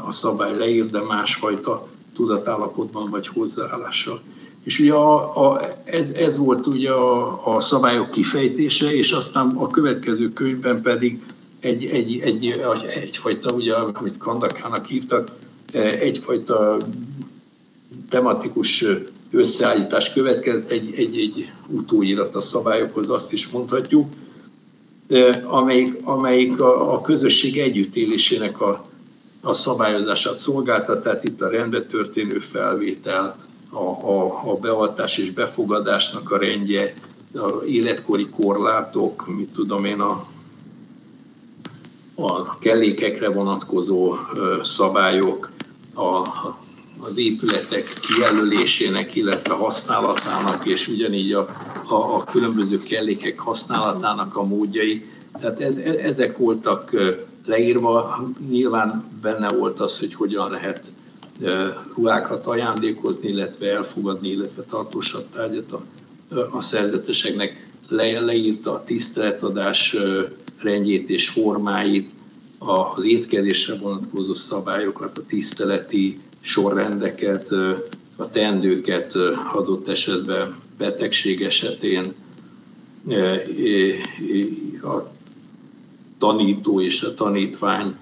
a 0.06 0.12
szabály 0.12 0.56
leír, 0.56 0.90
de 0.90 1.00
másfajta 1.00 1.88
tudatállapotban 2.20 3.10
vagy 3.10 3.26
hozzáállással. 3.26 4.20
És 4.64 4.78
ugye 4.78 4.92
a, 4.92 5.46
a, 5.46 5.60
ez, 5.84 6.10
ez 6.10 6.38
volt 6.38 6.66
ugye 6.66 6.90
a, 6.90 7.54
a 7.54 7.60
szabályok 7.60 8.10
kifejtése, 8.10 8.94
és 8.94 9.12
aztán 9.12 9.48
a 9.56 9.66
következő 9.66 10.32
könyvben 10.32 10.82
pedig 10.82 11.22
egy, 11.60 11.84
egy, 11.84 12.20
egy, 12.22 12.62
egyfajta, 12.94 13.54
ugye, 13.54 13.74
amit 13.74 14.18
Kandakának 14.18 14.86
hívtak, 14.86 15.28
egyfajta 16.00 16.78
tematikus 18.08 18.84
összeállítás 19.30 20.12
következett, 20.12 20.70
egy, 20.70 20.94
egy, 20.96 21.18
egy 21.18 21.52
utóirat 21.68 22.34
a 22.34 22.40
szabályokhoz, 22.40 23.10
azt 23.10 23.32
is 23.32 23.48
mondhatjuk, 23.48 24.08
amelyik, 25.44 25.96
amelyik 26.02 26.60
a, 26.60 26.92
a 26.92 27.00
közösség 27.00 27.58
együttélésének 27.58 28.60
a, 28.60 28.89
a 29.42 29.52
szabályozását 29.52 30.34
szolgálta, 30.34 31.00
tehát 31.00 31.24
itt 31.24 31.40
a 31.40 31.48
rendbe 31.48 31.82
történő 31.82 32.38
felvétel, 32.38 33.36
a, 33.70 33.82
a, 33.82 34.50
a 34.50 34.54
beavatás 34.54 35.18
és 35.18 35.30
befogadásnak 35.30 36.30
a 36.30 36.38
rendje, 36.38 36.94
a 37.34 37.64
életkori 37.64 38.28
korlátok, 38.28 39.26
mit 39.36 39.52
tudom 39.52 39.84
én, 39.84 40.00
a, 40.00 40.26
a 42.14 42.58
kellékekre 42.58 43.28
vonatkozó 43.28 44.14
szabályok, 44.62 45.50
a, 45.94 46.28
az 47.00 47.16
épületek 47.16 47.92
kijelölésének, 48.00 49.14
illetve 49.14 49.54
használatának, 49.54 50.66
és 50.66 50.88
ugyanígy 50.88 51.32
a, 51.32 51.48
a, 51.88 51.94
a 51.94 52.24
különböző 52.24 52.78
kellékek 52.78 53.38
használatának 53.38 54.36
a 54.36 54.42
módjai. 54.42 55.04
Tehát 55.40 55.60
ez, 55.60 55.74
e, 55.76 55.90
ezek 55.90 56.36
voltak 56.36 56.96
leírva, 57.44 58.20
nyilván 58.50 59.04
benne 59.22 59.48
volt 59.48 59.80
az, 59.80 59.98
hogy 59.98 60.14
hogyan 60.14 60.50
lehet 60.50 60.82
ruhákat 61.94 62.46
ajándékozni, 62.46 63.28
illetve 63.28 63.70
elfogadni, 63.70 64.28
illetve 64.28 64.62
tartósabb 64.62 65.26
tárgyat 65.34 65.72
a, 65.72 65.82
a 66.50 66.60
szerzeteseknek. 66.60 67.68
Le, 67.88 68.20
leírta 68.20 68.72
a 68.72 68.84
tiszteletadás 68.84 69.96
rendjét 70.58 71.08
és 71.08 71.28
formáit, 71.28 72.10
az 72.58 73.04
étkezésre 73.04 73.76
vonatkozó 73.76 74.34
szabályokat, 74.34 75.18
a 75.18 75.22
tiszteleti 75.26 76.18
sorrendeket, 76.40 77.50
a 78.16 78.30
teendőket 78.30 79.14
adott 79.52 79.88
esetben 79.88 80.56
betegség 80.78 81.42
esetén, 81.42 82.14
a 84.82 85.19
tanító 86.20 86.80
és 86.80 87.02
a 87.02 87.14
tanítvány 87.14 87.96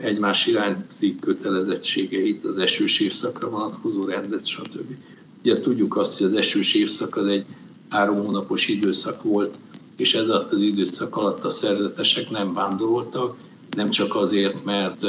egymás 0.00 0.46
iránti 0.46 1.16
kötelezettségeit, 1.20 2.44
az 2.44 2.58
esős 2.58 3.00
évszakra 3.00 3.50
vonatkozó 3.50 4.04
rendet, 4.04 4.46
stb. 4.46 4.94
Ugye 5.42 5.60
tudjuk 5.60 5.96
azt, 5.96 6.18
hogy 6.18 6.26
az 6.26 6.34
esős 6.34 6.74
évszak 6.74 7.16
az 7.16 7.26
egy 7.26 7.44
három 7.88 8.24
hónapos 8.24 8.68
időszak 8.68 9.22
volt, 9.22 9.54
és 9.96 10.14
ez 10.14 10.28
alatt 10.28 10.52
az 10.52 10.60
időszak 10.60 11.16
alatt 11.16 11.44
a 11.44 11.50
szerzetesek 11.50 12.30
nem 12.30 12.52
vándoroltak, 12.52 13.36
nem 13.76 13.90
csak 13.90 14.14
azért, 14.14 14.64
mert, 14.64 15.00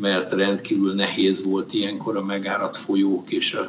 mert 0.00 0.32
rendkívül 0.32 0.92
nehéz 0.92 1.44
volt 1.44 1.72
ilyenkor 1.72 2.16
a 2.16 2.24
megáradt 2.24 2.76
folyók 2.76 3.30
és 3.30 3.54
a, 3.54 3.60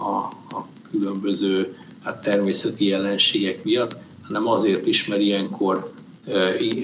a, 0.00 0.30
a 0.56 0.66
különböző 0.90 1.76
hát 2.02 2.22
természeti 2.22 2.86
jelenségek 2.86 3.64
miatt, 3.64 3.96
hanem 4.22 4.48
azért 4.48 4.86
is, 4.86 5.06
mert 5.06 5.20
ilyenkor 5.20 5.93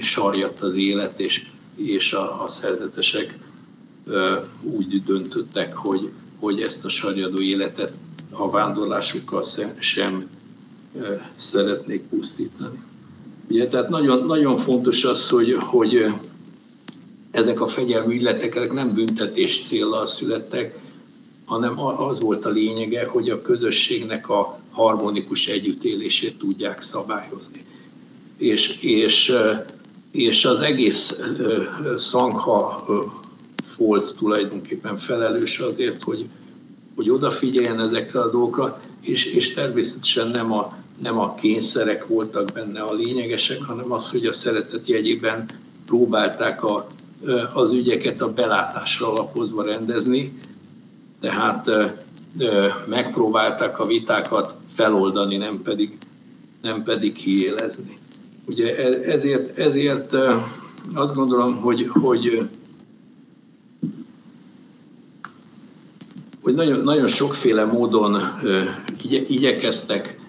sarjadt 0.01 0.59
az 0.59 0.75
élet, 0.75 1.19
és, 1.19 1.45
és 1.75 2.13
a, 2.13 2.43
a 2.43 2.47
szerzetesek 2.47 3.37
úgy 4.63 5.03
döntöttek, 5.03 5.75
hogy, 5.75 6.11
hogy 6.39 6.61
ezt 6.61 6.85
a 6.85 6.89
sarjadó 6.89 7.41
életet 7.41 7.93
a 8.29 8.49
vándorlásukkal 8.49 9.43
sem 9.79 10.27
e, 11.01 11.31
szeretnék 11.35 12.01
pusztítani. 12.01 12.83
Ugye, 13.49 13.67
tehát 13.67 13.89
nagyon, 13.89 14.25
nagyon 14.25 14.57
fontos 14.57 15.03
az, 15.05 15.29
hogy, 15.29 15.53
hogy 15.59 16.05
ezek 17.31 17.61
a 17.61 17.67
fegyelmi 17.67 18.15
illetek 18.15 18.73
nem 18.73 18.93
büntetés 18.93 19.61
célral 19.63 20.05
születtek, 20.05 20.79
hanem 21.45 21.79
az 21.79 22.19
volt 22.19 22.45
a 22.45 22.49
lényege, 22.49 23.05
hogy 23.05 23.29
a 23.29 23.41
közösségnek 23.41 24.29
a 24.29 24.59
harmonikus 24.71 25.47
együttélését 25.47 26.37
tudják 26.37 26.81
szabályozni. 26.81 27.65
És, 28.41 28.77
és, 28.81 29.33
és 30.11 30.45
az 30.45 30.59
egész 30.59 31.21
szangha 31.95 32.85
volt 33.77 34.15
tulajdonképpen 34.17 34.97
felelős 34.97 35.59
azért, 35.59 36.03
hogy, 36.03 36.25
hogy 36.95 37.09
odafigyeljen 37.09 37.79
ezekre 37.79 38.19
a 38.19 38.29
dolgokra, 38.29 38.79
és, 39.01 39.25
és 39.25 39.53
természetesen 39.53 40.27
nem 40.27 40.51
a, 40.51 40.77
nem 41.01 41.19
a 41.19 41.35
kényszerek 41.35 42.07
voltak 42.07 42.51
benne 42.53 42.81
a 42.81 42.93
lényegesek, 42.93 43.63
hanem 43.63 43.91
az, 43.91 44.11
hogy 44.11 44.25
a 44.25 44.31
szeretet 44.31 44.87
jegyében 44.87 45.45
próbálták 45.85 46.63
a, 46.63 46.87
az 47.53 47.71
ügyeket 47.71 48.21
a 48.21 48.33
belátásra 48.33 49.11
alapozva 49.11 49.63
rendezni, 49.63 50.39
tehát 51.19 51.69
megpróbálták 52.87 53.79
a 53.79 53.85
vitákat 53.85 54.55
feloldani, 54.73 55.37
nem 55.37 55.61
pedig, 55.61 55.97
nem 56.61 56.83
pedig 56.83 57.13
kiélezni. 57.13 57.99
Ugye 58.45 58.75
e, 58.77 59.11
ezért, 59.11 59.57
ezért 59.57 60.15
azt 60.93 61.15
gondolom, 61.15 61.55
hogy, 61.55 61.87
hogy 61.87 62.49
hogy 66.41 66.53
nagyon, 66.53 66.83
nagyon 66.83 67.07
sokféle 67.07 67.65
módon 67.65 68.17
igye, 69.03 69.21
igyekeztek, 69.27 70.19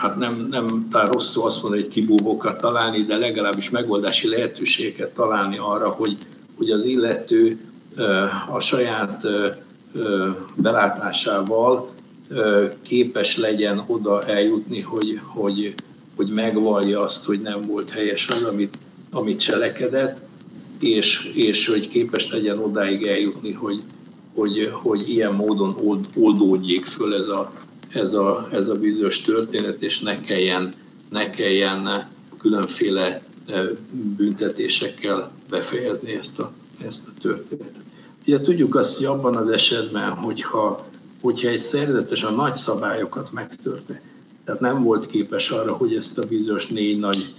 hát 0.00 0.16
nem, 0.16 0.46
nem 0.50 0.88
talán 0.90 1.10
rosszul 1.10 1.44
azt 1.44 1.62
mondani, 1.62 1.82
hogy 1.82 1.92
kibúvókat 1.92 2.60
találni, 2.60 3.02
de 3.02 3.16
legalábbis 3.16 3.70
megoldási 3.70 4.28
lehetőségeket 4.28 5.14
találni 5.14 5.58
arra, 5.58 5.88
hogy 5.88 6.16
hogy 6.56 6.70
az 6.70 6.84
illető 6.84 7.58
a 8.48 8.60
saját 8.60 9.26
belátásával 10.56 11.90
képes 12.82 13.36
legyen 13.36 13.84
oda 13.86 14.22
eljutni, 14.22 14.80
hogy, 14.80 15.20
hogy, 15.24 15.74
hogy 16.16 16.28
megvalja 16.28 17.00
azt, 17.00 17.24
hogy 17.24 17.40
nem 17.40 17.60
volt 17.60 17.90
helyes 17.90 18.28
az, 18.28 18.42
amit, 18.42 18.78
amit 19.10 19.40
cselekedett, 19.40 20.18
és, 20.80 21.30
és 21.34 21.66
hogy 21.66 21.88
képes 21.88 22.30
legyen 22.30 22.58
odáig 22.58 23.06
eljutni, 23.06 23.52
hogy, 23.52 23.82
hogy, 24.34 24.70
hogy 24.72 25.10
ilyen 25.10 25.34
módon 25.34 25.76
old, 25.84 26.06
oldódjék 26.16 26.84
föl 26.84 27.14
ez 27.14 27.28
a, 27.28 27.52
ez 27.88 28.12
a, 28.12 28.48
ez 28.52 28.68
a 28.68 28.74
bizonyos 28.74 29.20
történet, 29.20 29.82
és 29.82 30.00
ne 30.00 30.20
kelljen, 30.20 30.72
ne 31.10 31.30
kelljen 31.30 32.08
különféle 32.38 33.22
büntetésekkel 34.16 35.32
befejezni 35.50 36.12
ezt 36.12 36.38
a, 36.38 36.52
ezt 36.86 37.08
a 37.08 37.20
történetet. 37.20 37.82
Ugye 38.26 38.40
tudjuk 38.40 38.74
azt, 38.74 38.96
hogy 38.96 39.06
abban 39.06 39.36
az 39.36 39.50
esetben, 39.50 40.10
hogyha, 40.10 40.86
hogyha 41.20 41.48
egy 41.48 41.58
szerzetes 41.58 42.22
a 42.22 42.30
nagy 42.30 42.54
szabályokat 42.54 43.32
megtörte, 43.32 44.00
tehát 44.44 44.60
nem 44.60 44.82
volt 44.82 45.06
képes 45.06 45.50
arra, 45.50 45.72
hogy 45.72 45.94
ezt 45.94 46.18
a 46.18 46.26
bizonyos 46.26 46.66
négy 46.66 46.98
nagy 46.98 47.34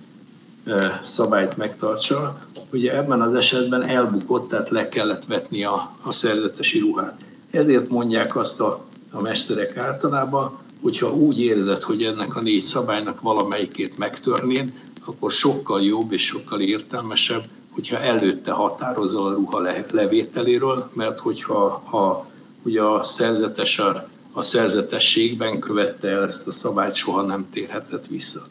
szabályt 1.03 1.57
megtartsa, 1.57 2.37
ugye 2.71 2.97
ebben 2.97 3.21
az 3.21 3.33
esetben 3.33 3.83
elbukott, 3.83 4.49
tehát 4.49 4.69
le 4.69 4.89
kellett 4.89 5.25
vetni 5.25 5.63
a, 5.63 5.91
a 6.01 6.11
szerzetesi 6.11 6.79
ruhát. 6.79 7.21
Ezért 7.51 7.89
mondják 7.89 8.35
azt 8.35 8.61
a, 8.61 8.85
a 9.11 9.21
mesterek 9.21 9.77
általában, 9.77 10.57
hogyha 10.81 11.13
úgy 11.13 11.39
érzed, 11.39 11.81
hogy 11.81 12.03
ennek 12.03 12.35
a 12.35 12.41
négy 12.41 12.61
szabálynak 12.61 13.21
valamelyikét 13.21 13.97
megtörnéd, 13.97 14.73
akkor 15.05 15.31
sokkal 15.31 15.81
jobb 15.83 16.11
és 16.11 16.25
sokkal 16.25 16.61
értelmesebb, 16.61 17.43
hogyha 17.71 17.99
előtte 17.99 18.51
határozol 18.51 19.27
a 19.27 19.33
ruha 19.33 19.59
levételéről, 19.91 20.89
mert 20.93 21.19
hogyha 21.19 21.81
ha, 21.85 22.27
ugye 22.63 22.81
a 22.81 23.03
szerzetes 23.03 23.79
a, 23.79 24.07
a 24.37 24.41
szerzetességben 24.41 25.59
követte 25.59 26.07
el 26.07 26.23
ezt 26.23 26.47
a 26.47 26.51
szabályt, 26.51 26.93
soha 26.93 27.21
nem 27.21 27.47
térhetett 27.51 28.07
vissza. 28.07 28.41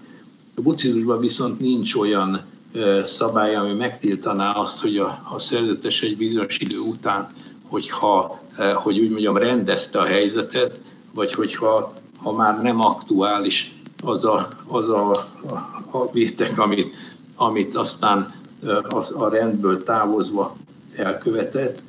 A 0.56 0.60
buddhizmusban 0.60 1.20
viszont 1.20 1.60
nincs 1.60 1.94
olyan 1.94 2.40
szabály, 3.04 3.54
ami 3.54 3.72
megtiltaná 3.72 4.50
azt, 4.52 4.80
hogy 4.80 4.96
a, 4.96 5.22
a 5.34 5.38
szerzetes 5.38 6.02
egy 6.02 6.16
bizonyos 6.16 6.58
idő 6.58 6.78
után, 6.78 7.28
hogyha, 7.68 8.40
hogy 8.74 8.98
úgy 8.98 9.10
mondjam, 9.10 9.36
rendezte 9.36 9.98
a 10.00 10.06
helyzetet, 10.06 10.80
vagy 11.14 11.32
hogyha 11.32 11.94
ha 12.22 12.32
már 12.32 12.62
nem 12.62 12.80
aktuális 12.80 13.74
az 14.04 14.24
a, 14.24 14.48
az 14.66 14.88
a, 14.88 15.10
a, 15.10 15.54
a 15.90 16.10
vétek, 16.12 16.58
amit, 16.58 16.94
amit 17.36 17.76
aztán 17.76 18.34
az, 18.88 19.14
a 19.16 19.28
rendből 19.28 19.82
távozva 19.82 20.56
elkövetett, 20.96 21.82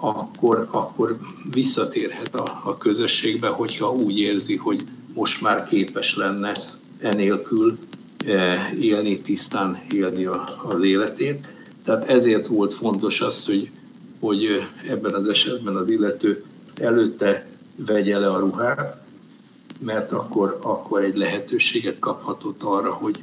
akkor, 0.00 0.68
akkor 0.70 1.16
visszatérhet 1.52 2.34
a, 2.34 2.60
a 2.64 2.78
közösségbe, 2.78 3.48
hogyha 3.48 3.92
úgy 3.92 4.18
érzi, 4.18 4.56
hogy 4.56 4.84
most 5.14 5.40
már 5.40 5.68
képes 5.68 6.16
lenne 6.16 6.52
enélkül 6.98 7.78
élni, 8.80 9.20
tisztán 9.20 9.82
élni 9.92 10.24
az 10.64 10.82
életét. 10.82 11.46
Tehát 11.84 12.08
ezért 12.08 12.46
volt 12.46 12.74
fontos 12.74 13.20
az, 13.20 13.46
hogy, 13.46 13.70
hogy 14.20 14.46
ebben 14.88 15.14
az 15.14 15.28
esetben 15.28 15.76
az 15.76 15.88
illető 15.88 16.44
előtte 16.74 17.46
vegye 17.86 18.18
le 18.18 18.30
a 18.30 18.38
ruhát, 18.38 19.02
mert 19.80 20.12
akkor, 20.12 20.58
akkor 20.62 21.02
egy 21.04 21.16
lehetőséget 21.16 21.98
kaphatott 21.98 22.62
arra, 22.62 22.92
hogy, 22.92 23.22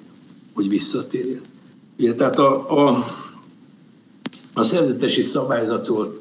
hogy 0.54 0.70
visszatérjen. 0.70 1.42
Ugye, 2.00 2.16
tehát 2.16 2.40
a, 2.40 2.88
a, 2.88 3.04
a 4.54 4.64
szerzetesi 4.64 5.22
szabályzatról 5.22 6.06
ő, 6.06 6.17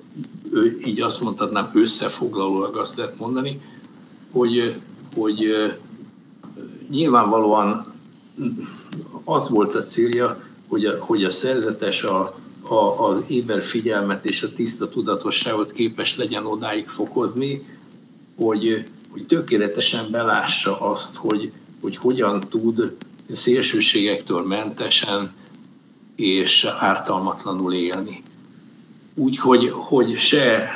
így 0.86 1.00
azt 1.00 1.20
mondhatnám 1.20 1.70
összefoglalólag 1.74 2.76
azt 2.76 2.96
lehet 2.96 3.18
mondani, 3.18 3.60
hogy, 4.30 4.74
hogy 5.14 5.54
nyilvánvalóan 6.90 7.94
az 9.24 9.48
volt 9.48 9.74
a 9.74 9.82
célja, 9.82 10.42
hogy 10.68 10.84
a, 10.84 11.04
hogy 11.04 11.24
a 11.24 11.30
szerzetes 11.30 12.02
a, 12.02 12.34
a, 12.62 13.04
az 13.08 13.22
éber 13.28 13.62
figyelmet 13.62 14.24
és 14.24 14.42
a 14.42 14.52
tiszta 14.52 14.88
tudatosságot 14.88 15.72
képes 15.72 16.16
legyen 16.16 16.46
odáig 16.46 16.88
fokozni, 16.88 17.66
hogy, 18.36 18.84
hogy 19.10 19.26
tökéletesen 19.26 20.10
belássa 20.10 20.80
azt, 20.80 21.16
hogy, 21.16 21.52
hogy 21.80 21.96
hogyan 21.96 22.40
tud 22.40 22.96
szélsőségektől 23.32 24.46
mentesen 24.46 25.32
és 26.16 26.64
ártalmatlanul 26.64 27.72
élni. 27.72 28.22
Úgy, 29.18 29.38
hogy, 29.38 29.72
hogy 29.74 30.18
se 30.18 30.70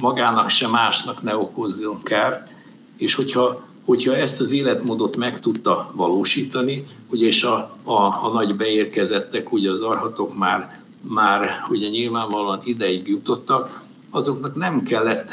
magának, 0.00 0.48
se 0.48 0.68
másnak 0.68 1.22
ne 1.22 1.36
okozzon 1.36 2.02
kár, 2.02 2.48
és 2.96 3.14
hogyha, 3.14 3.66
hogyha 3.84 4.16
ezt 4.16 4.40
az 4.40 4.52
életmódot 4.52 5.16
meg 5.16 5.40
tudta 5.40 5.90
valósítani, 5.94 6.86
ugye 7.10 7.26
és 7.26 7.42
a, 7.42 7.76
a, 7.84 7.92
a 7.92 8.30
nagy 8.32 8.56
beérkezettek, 8.56 9.52
ugye 9.52 9.70
az 9.70 9.80
arhatok 9.80 10.38
már, 10.38 10.80
már 11.00 11.50
ugye 11.70 11.88
nyilvánvalóan 11.88 12.60
ideig 12.64 13.08
jutottak, 13.08 13.82
azoknak 14.10 14.54
nem 14.54 14.82
kellett 14.82 15.30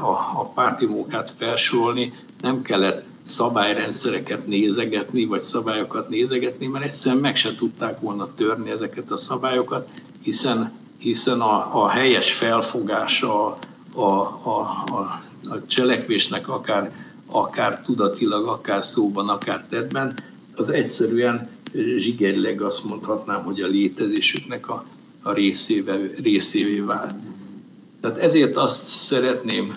a, 0.00 0.10
a 0.40 0.50
párti 0.54 0.86
munkát 0.86 1.34
felsorolni, 1.38 2.12
nem 2.40 2.62
kellett 2.62 3.04
szabályrendszereket 3.22 4.46
nézegetni, 4.46 5.24
vagy 5.24 5.42
szabályokat 5.42 6.08
nézegetni, 6.08 6.66
mert 6.66 6.84
egyszerűen 6.84 7.20
meg 7.20 7.36
se 7.36 7.54
tudták 7.54 8.00
volna 8.00 8.34
törni 8.34 8.70
ezeket 8.70 9.10
a 9.10 9.16
szabályokat, 9.16 9.88
hiszen, 10.22 10.72
hiszen 11.02 11.40
a, 11.40 11.82
a 11.82 11.88
helyes 11.88 12.32
felfogása 12.32 13.46
a, 13.46 14.00
a, 14.00 14.20
a, 14.42 14.58
a, 15.50 15.66
cselekvésnek 15.66 16.48
akár, 16.48 16.92
akár 17.26 17.82
tudatilag, 17.82 18.46
akár 18.46 18.84
szóban, 18.84 19.28
akár 19.28 19.66
tettben, 19.68 20.14
az 20.56 20.68
egyszerűen 20.68 21.50
zsigerileg 21.96 22.60
azt 22.60 22.84
mondhatnám, 22.84 23.44
hogy 23.44 23.60
a 23.60 23.66
létezésüknek 23.66 24.68
a, 24.68 24.84
a 25.22 25.32
részévé, 25.32 26.14
részévé 26.22 26.80
vált. 26.80 27.14
Tehát 28.00 28.18
ezért 28.18 28.56
azt 28.56 28.86
szeretném 28.86 29.76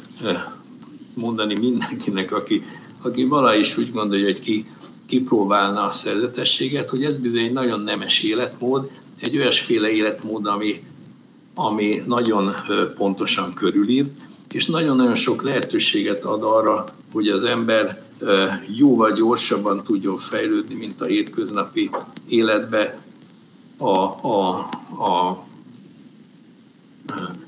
mondani 1.14 1.60
mindenkinek, 1.60 2.32
aki 2.32 2.64
aki 3.06 3.26
vala 3.26 3.56
is 3.56 3.78
úgy 3.78 3.92
gondolja, 3.92 4.26
hogy 4.26 4.40
ki, 4.40 4.66
kipróbálna 5.06 5.88
a 5.88 5.92
szerzetességet, 5.92 6.90
hogy 6.90 7.04
ez 7.04 7.16
bizony 7.16 7.44
egy 7.44 7.54
nagyon 7.54 7.80
nemes 7.80 8.24
életmód, 8.24 8.90
egy 9.20 9.38
olyasféle 9.38 9.90
életmód, 9.90 10.46
ami, 10.46 10.84
ami 11.56 12.02
nagyon 12.06 12.54
pontosan 12.96 13.54
körülír, 13.54 14.06
és 14.52 14.66
nagyon-nagyon 14.66 15.16
sok 15.16 15.44
lehetőséget 15.44 16.26
ad 16.26 16.44
arra, 16.44 16.86
hogy 17.14 17.28
az 17.28 17.44
ember 17.44 18.04
jóval 18.78 19.12
gyorsabban 19.12 19.84
tudjon 19.84 20.18
fejlődni, 20.18 20.76
mint 20.76 21.02
a 21.02 21.06
hétköznapi 21.06 21.90
életbe. 22.28 23.00
A, 23.78 23.98
a, 24.28 24.50
a 25.06 25.44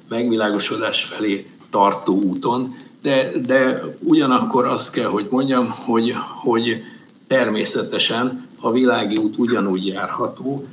megvilágosodás 0.08 1.04
felé 1.04 1.48
tartó 1.70 2.22
úton, 2.22 2.76
de, 3.02 3.32
de 3.46 3.84
ugyanakkor 4.00 4.66
azt 4.66 4.92
kell, 4.92 5.10
hogy 5.10 5.28
mondjam, 5.30 5.70
hogy, 5.70 6.14
hogy 6.42 6.82
természetesen 7.28 8.48
a 8.60 8.72
világi 8.72 9.18
út 9.18 9.38
ugyanúgy 9.38 9.88
járható, 9.88 10.66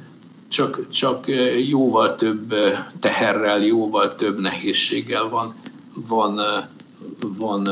csak, 0.55 0.89
csak 0.89 1.25
jóval 1.69 2.15
több 2.15 2.55
teherrel, 3.01 3.63
jóval 3.63 4.15
több 4.15 4.41
nehézséggel 4.41 5.29
van, 5.29 5.55
van, 5.95 6.41
van 7.39 7.69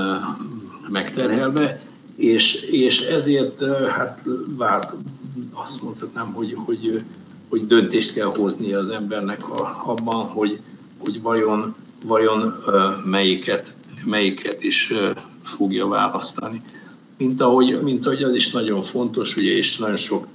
megterhelve, 0.88 1.82
és, 2.16 2.54
és 2.54 3.00
ezért 3.00 3.64
hát 3.88 4.24
várt, 4.56 4.94
azt 5.52 5.82
mondhatnám, 5.82 6.32
hogy, 6.32 6.56
hogy, 6.64 7.02
hogy 7.48 7.66
döntést 7.66 8.14
kell 8.14 8.26
hozni 8.36 8.72
az 8.72 8.88
embernek 8.88 9.40
abban, 9.84 10.26
hogy, 10.26 10.60
hogy 10.98 11.22
vajon, 11.22 11.74
vajon 12.06 12.54
melyiket 13.04 13.74
melyiket 14.04 14.62
is 14.62 14.92
fogja 15.42 15.86
választani. 15.86 16.62
Mint 17.18 17.40
ahogy, 17.40 17.82
mint 17.82 18.06
ahogy 18.06 18.22
az 18.22 18.34
is 18.34 18.50
nagyon 18.50 18.82
fontos, 18.82 19.36
ugye, 19.36 19.50
és 19.50 19.76
nagyon 19.76 19.96
sok 19.96 20.26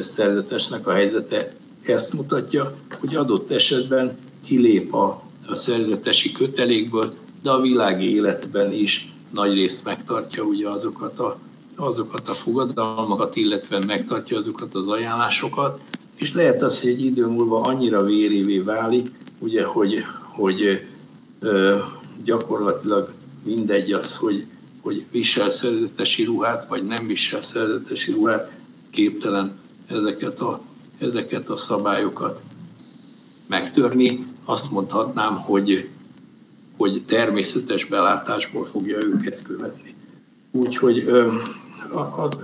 szerzetesnek 0.00 0.86
a 0.86 0.92
helyzete 0.92 1.52
ezt 1.88 2.12
mutatja, 2.12 2.74
hogy 3.00 3.16
adott 3.16 3.50
esetben 3.50 4.16
kilép 4.44 4.94
a, 4.94 5.22
a 5.46 5.54
szerzetesi 5.54 6.32
kötelékből, 6.32 7.14
de 7.42 7.50
a 7.50 7.60
világi 7.60 8.14
életben 8.14 8.72
is 8.72 9.12
nagy 9.30 9.52
részt 9.52 9.84
megtartja 9.84 10.42
ugye 10.42 10.68
azokat 10.68 11.18
a, 11.18 11.38
azokat 11.76 12.28
a 12.28 12.34
fogadalmakat, 12.34 13.36
illetve 13.36 13.84
megtartja 13.86 14.38
azokat 14.38 14.74
az 14.74 14.88
ajánlásokat, 14.88 15.80
és 16.16 16.34
lehet 16.34 16.62
az, 16.62 16.80
hogy 16.80 16.90
egy 16.90 17.04
idő 17.04 17.26
múlva 17.26 17.60
annyira 17.60 18.04
vérévé 18.04 18.58
válik, 18.58 19.10
ugye, 19.38 19.64
hogy, 19.64 20.02
hogy 20.22 20.86
gyakorlatilag 22.24 23.12
mindegy 23.42 23.92
az, 23.92 24.16
hogy, 24.16 24.46
hogy 24.80 25.04
visel 25.10 25.48
szerzetesi 25.48 26.24
ruhát, 26.24 26.68
vagy 26.68 26.82
nem 26.82 27.06
visel 27.06 27.40
szerzetesi 27.40 28.12
ruhát, 28.12 28.50
képtelen 28.90 29.58
ezeket 29.86 30.40
a, 30.40 30.60
ezeket 30.98 31.48
a 31.48 31.56
szabályokat 31.56 32.42
megtörni, 33.46 34.26
azt 34.44 34.70
mondhatnám, 34.70 35.36
hogy, 35.36 35.88
hogy 36.76 37.02
természetes 37.06 37.84
belátásból 37.84 38.64
fogja 38.64 38.96
őket 38.96 39.42
követni. 39.42 39.94
Úgyhogy 40.50 41.08
az, 42.16 42.36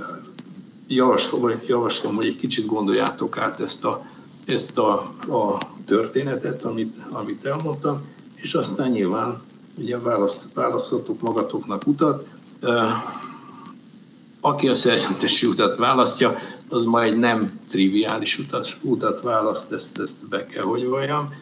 javaslom, 0.87 1.51
javaslom, 1.67 2.15
hogy 2.15 2.27
egy 2.27 2.37
kicsit 2.37 2.67
gondoljátok 2.67 3.39
át 3.39 3.61
ezt 3.61 3.85
a, 3.85 4.07
ezt 4.47 4.79
a, 4.79 4.93
a 5.29 5.59
történetet, 5.87 6.65
amit, 6.65 6.97
amit 7.11 7.45
elmondtam, 7.45 8.03
és 8.35 8.55
aztán 8.55 8.91
nyilván 8.91 9.43
ugye 9.79 9.99
választ, 9.99 10.55
választhatok 10.55 11.21
magatoknak 11.21 11.87
utat. 11.87 12.27
Aki 14.41 14.69
a 14.69 14.75
szerződési 14.75 15.47
utat 15.47 15.77
választja, 15.77 16.39
az 16.73 16.85
majd 16.85 17.19
nem 17.19 17.61
triviális 17.69 18.39
utat, 18.39 18.77
utat 18.81 19.21
választ, 19.21 19.73
ezt, 19.73 19.99
ezt 19.99 20.29
be 20.29 20.47
kell, 20.47 20.63
hogy 20.63 20.87
valljam, 20.87 21.35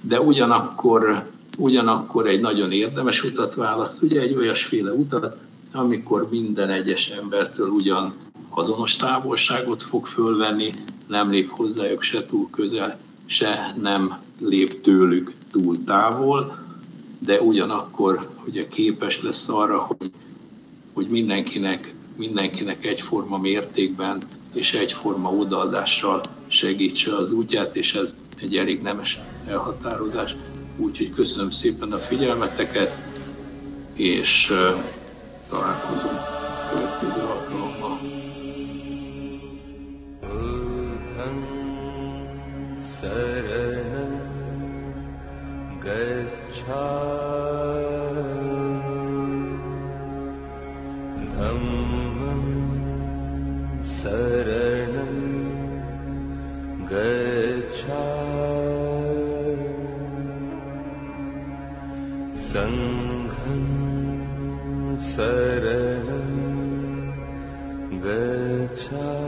de 0.00 0.20
ugyanakkor, 0.20 1.26
ugyanakkor 1.58 2.26
egy 2.26 2.40
nagyon 2.40 2.72
érdemes 2.72 3.24
utat 3.24 3.54
választ, 3.54 4.02
ugye 4.02 4.20
egy 4.20 4.34
olyasféle 4.34 4.92
utat, 4.92 5.36
amikor 5.72 6.28
minden 6.30 6.68
egyes 6.68 7.08
embertől 7.08 7.68
ugyan 7.68 8.14
azonos 8.48 8.96
távolságot 8.96 9.82
fog 9.82 10.06
fölvenni, 10.06 10.72
nem 11.06 11.30
lép 11.30 11.50
hozzájuk 11.50 12.02
se 12.02 12.26
túl 12.26 12.50
közel, 12.50 12.98
se 13.26 13.74
nem 13.80 14.18
lép 14.40 14.80
tőlük 14.80 15.32
túl 15.50 15.84
távol, 15.84 16.58
de 17.18 17.40
ugyanakkor 17.40 18.28
ugye 18.46 18.68
képes 18.68 19.22
lesz 19.22 19.48
arra, 19.48 19.78
hogy, 19.78 20.10
hogy 20.92 21.06
mindenkinek, 21.06 21.94
mindenkinek 22.22 22.84
egyforma 22.86 23.38
mértékben 23.38 24.22
és 24.54 24.72
egyforma 24.72 25.30
odaadással 25.30 26.20
segítse 26.46 27.16
az 27.16 27.32
útját, 27.32 27.76
és 27.76 27.94
ez 27.94 28.14
egy 28.40 28.56
elég 28.56 28.82
nemes 28.82 29.18
elhatározás. 29.46 30.36
Úgyhogy 30.76 31.10
köszönöm 31.14 31.50
szépen 31.50 31.92
a 31.92 31.98
figyelmeteket, 31.98 32.96
és 33.94 34.52
találkozunk 35.48 36.12
a 36.18 36.72
következő 36.74 37.20
alkalommal. 37.20 38.00
गच्छा। 56.92 58.02
सङ्घ 62.34 63.32
सर 65.02 65.64
गच्छा। 67.92 69.21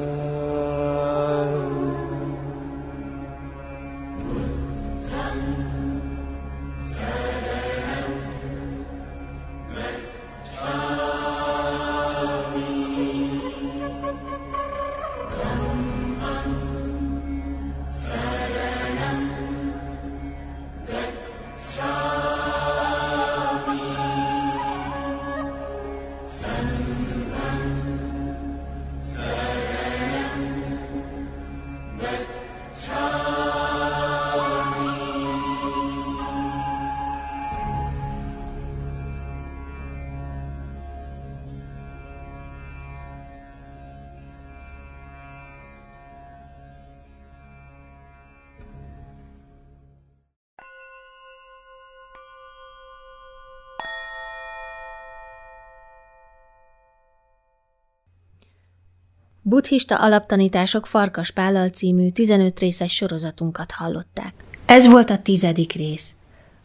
Buddhista 59.47 59.97
alaptanítások 59.97 60.87
Farkas 60.87 61.31
Pállal 61.31 61.69
című 61.69 62.09
15 62.09 62.59
részes 62.59 62.95
sorozatunkat 62.95 63.73
hallották. 63.73 64.33
Ez 64.67 64.87
volt 64.87 65.11
a 65.11 65.19
tizedik 65.19 65.73
rész. 65.73 66.11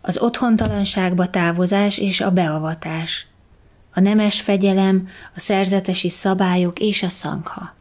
Az 0.02 0.18
otthontalanságba 0.18 1.30
távozás 1.30 1.98
és 1.98 2.22
a 2.22 2.32
beavatás. 2.32 3.28
A 3.94 4.00
nemes 4.00 4.42
fegyelem, 4.42 5.08
a 5.36 5.40
szerzetesi 5.40 6.10
szabályok 6.10 6.80
és 6.80 7.04
a 7.04 7.10
szangha. 7.10 7.76